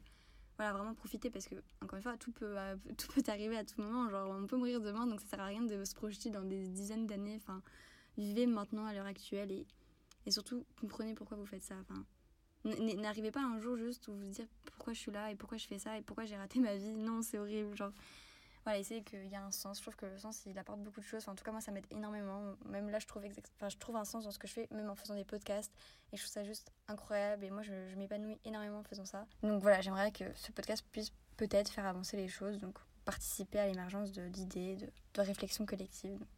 voilà, 0.60 0.74
vraiment 0.74 0.94
profiter 0.94 1.30
parce 1.30 1.46
que, 1.46 1.54
encore 1.82 1.96
une 1.96 2.02
fois, 2.02 2.18
tout 2.18 2.32
peut, 2.32 2.58
euh, 2.58 2.76
tout 2.98 3.08
peut 3.14 3.22
arriver 3.28 3.56
à 3.56 3.64
tout 3.64 3.80
moment. 3.80 4.10
Genre, 4.10 4.28
on 4.30 4.46
peut 4.46 4.56
mourir 4.56 4.82
demain, 4.82 5.06
donc 5.06 5.20
ça 5.22 5.26
sert 5.28 5.40
à 5.40 5.46
rien 5.46 5.62
de 5.62 5.84
se 5.86 5.94
projeter 5.94 6.28
dans 6.28 6.42
des 6.42 6.68
dizaines 6.68 7.06
d'années. 7.06 7.36
Enfin, 7.36 7.62
vivez 8.18 8.46
maintenant 8.46 8.84
à 8.84 8.92
l'heure 8.92 9.06
actuelle 9.06 9.50
et, 9.50 9.66
et 10.26 10.30
surtout, 10.30 10.66
comprenez 10.78 11.14
pourquoi 11.14 11.38
vous 11.38 11.46
faites 11.46 11.62
ça. 11.62 11.76
Enfin, 11.80 12.04
n'arrivez 12.64 13.30
pas 13.30 13.40
un 13.40 13.58
jour 13.58 13.78
juste 13.78 14.06
où 14.08 14.12
vous 14.12 14.28
dire 14.28 14.44
pourquoi 14.66 14.92
je 14.92 14.98
suis 14.98 15.10
là 15.10 15.30
et 15.30 15.34
pourquoi 15.34 15.56
je 15.56 15.66
fais 15.66 15.78
ça 15.78 15.96
et 15.96 16.02
pourquoi 16.02 16.26
j'ai 16.26 16.36
raté 16.36 16.58
ma 16.58 16.76
vie. 16.76 16.94
Non, 16.94 17.22
c'est 17.22 17.38
horrible. 17.38 17.74
Genre, 17.74 17.92
voilà, 18.64 18.78
essayez 18.78 19.02
qu'il 19.02 19.26
y 19.28 19.34
a 19.34 19.42
un 19.42 19.50
sens. 19.50 19.78
Je 19.78 19.82
trouve 19.82 19.96
que 19.96 20.06
le 20.06 20.18
sens, 20.18 20.42
il 20.46 20.58
apporte 20.58 20.80
beaucoup 20.80 21.00
de 21.00 21.04
choses. 21.04 21.26
En 21.28 21.34
tout 21.34 21.44
cas, 21.44 21.50
moi, 21.50 21.60
ça 21.60 21.72
m'aide 21.72 21.86
énormément. 21.90 22.54
Même 22.66 22.90
là, 22.90 22.98
je 22.98 23.06
trouve, 23.06 23.24
enfin, 23.24 23.68
je 23.68 23.76
trouve 23.78 23.96
un 23.96 24.04
sens 24.04 24.24
dans 24.24 24.30
ce 24.30 24.38
que 24.38 24.46
je 24.46 24.52
fais, 24.52 24.68
même 24.70 24.90
en 24.90 24.94
faisant 24.94 25.14
des 25.14 25.24
podcasts. 25.24 25.72
Et 26.12 26.16
je 26.16 26.22
trouve 26.22 26.32
ça 26.32 26.44
juste 26.44 26.70
incroyable. 26.88 27.44
Et 27.44 27.50
moi, 27.50 27.62
je, 27.62 27.72
m'épanouis 27.96 28.38
énormément 28.44 28.80
en 28.80 28.84
faisant 28.84 29.06
ça. 29.06 29.26
Donc 29.42 29.62
voilà, 29.62 29.80
j'aimerais 29.80 30.12
que 30.12 30.24
ce 30.34 30.52
podcast 30.52 30.84
puisse 30.92 31.12
peut-être 31.36 31.70
faire 31.70 31.86
avancer 31.86 32.16
les 32.16 32.28
choses. 32.28 32.58
Donc, 32.58 32.78
participer 33.04 33.58
à 33.58 33.66
l'émergence 33.66 34.12
de- 34.12 34.28
d'idées, 34.28 34.76
de, 34.76 34.90
de 35.14 35.20
réflexions 35.20 35.64
collectives. 35.64 36.18
Donc, 36.18 36.28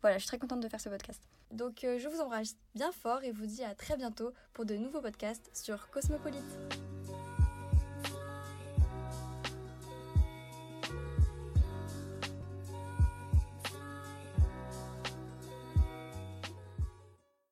voilà, 0.00 0.16
je 0.16 0.22
suis 0.22 0.28
très 0.28 0.38
contente 0.38 0.60
de 0.60 0.68
faire 0.68 0.80
ce 0.80 0.88
podcast. 0.88 1.20
Donc, 1.50 1.84
euh, 1.84 1.98
je 1.98 2.08
vous 2.08 2.20
embrasse 2.20 2.56
bien 2.74 2.90
fort 2.92 3.22
et 3.22 3.32
vous 3.32 3.46
dis 3.46 3.62
à 3.62 3.74
très 3.74 3.96
bientôt 3.96 4.32
pour 4.52 4.64
de 4.64 4.76
nouveaux 4.76 5.00
podcasts 5.00 5.50
sur 5.54 5.90
Cosmopolite. 5.90 6.85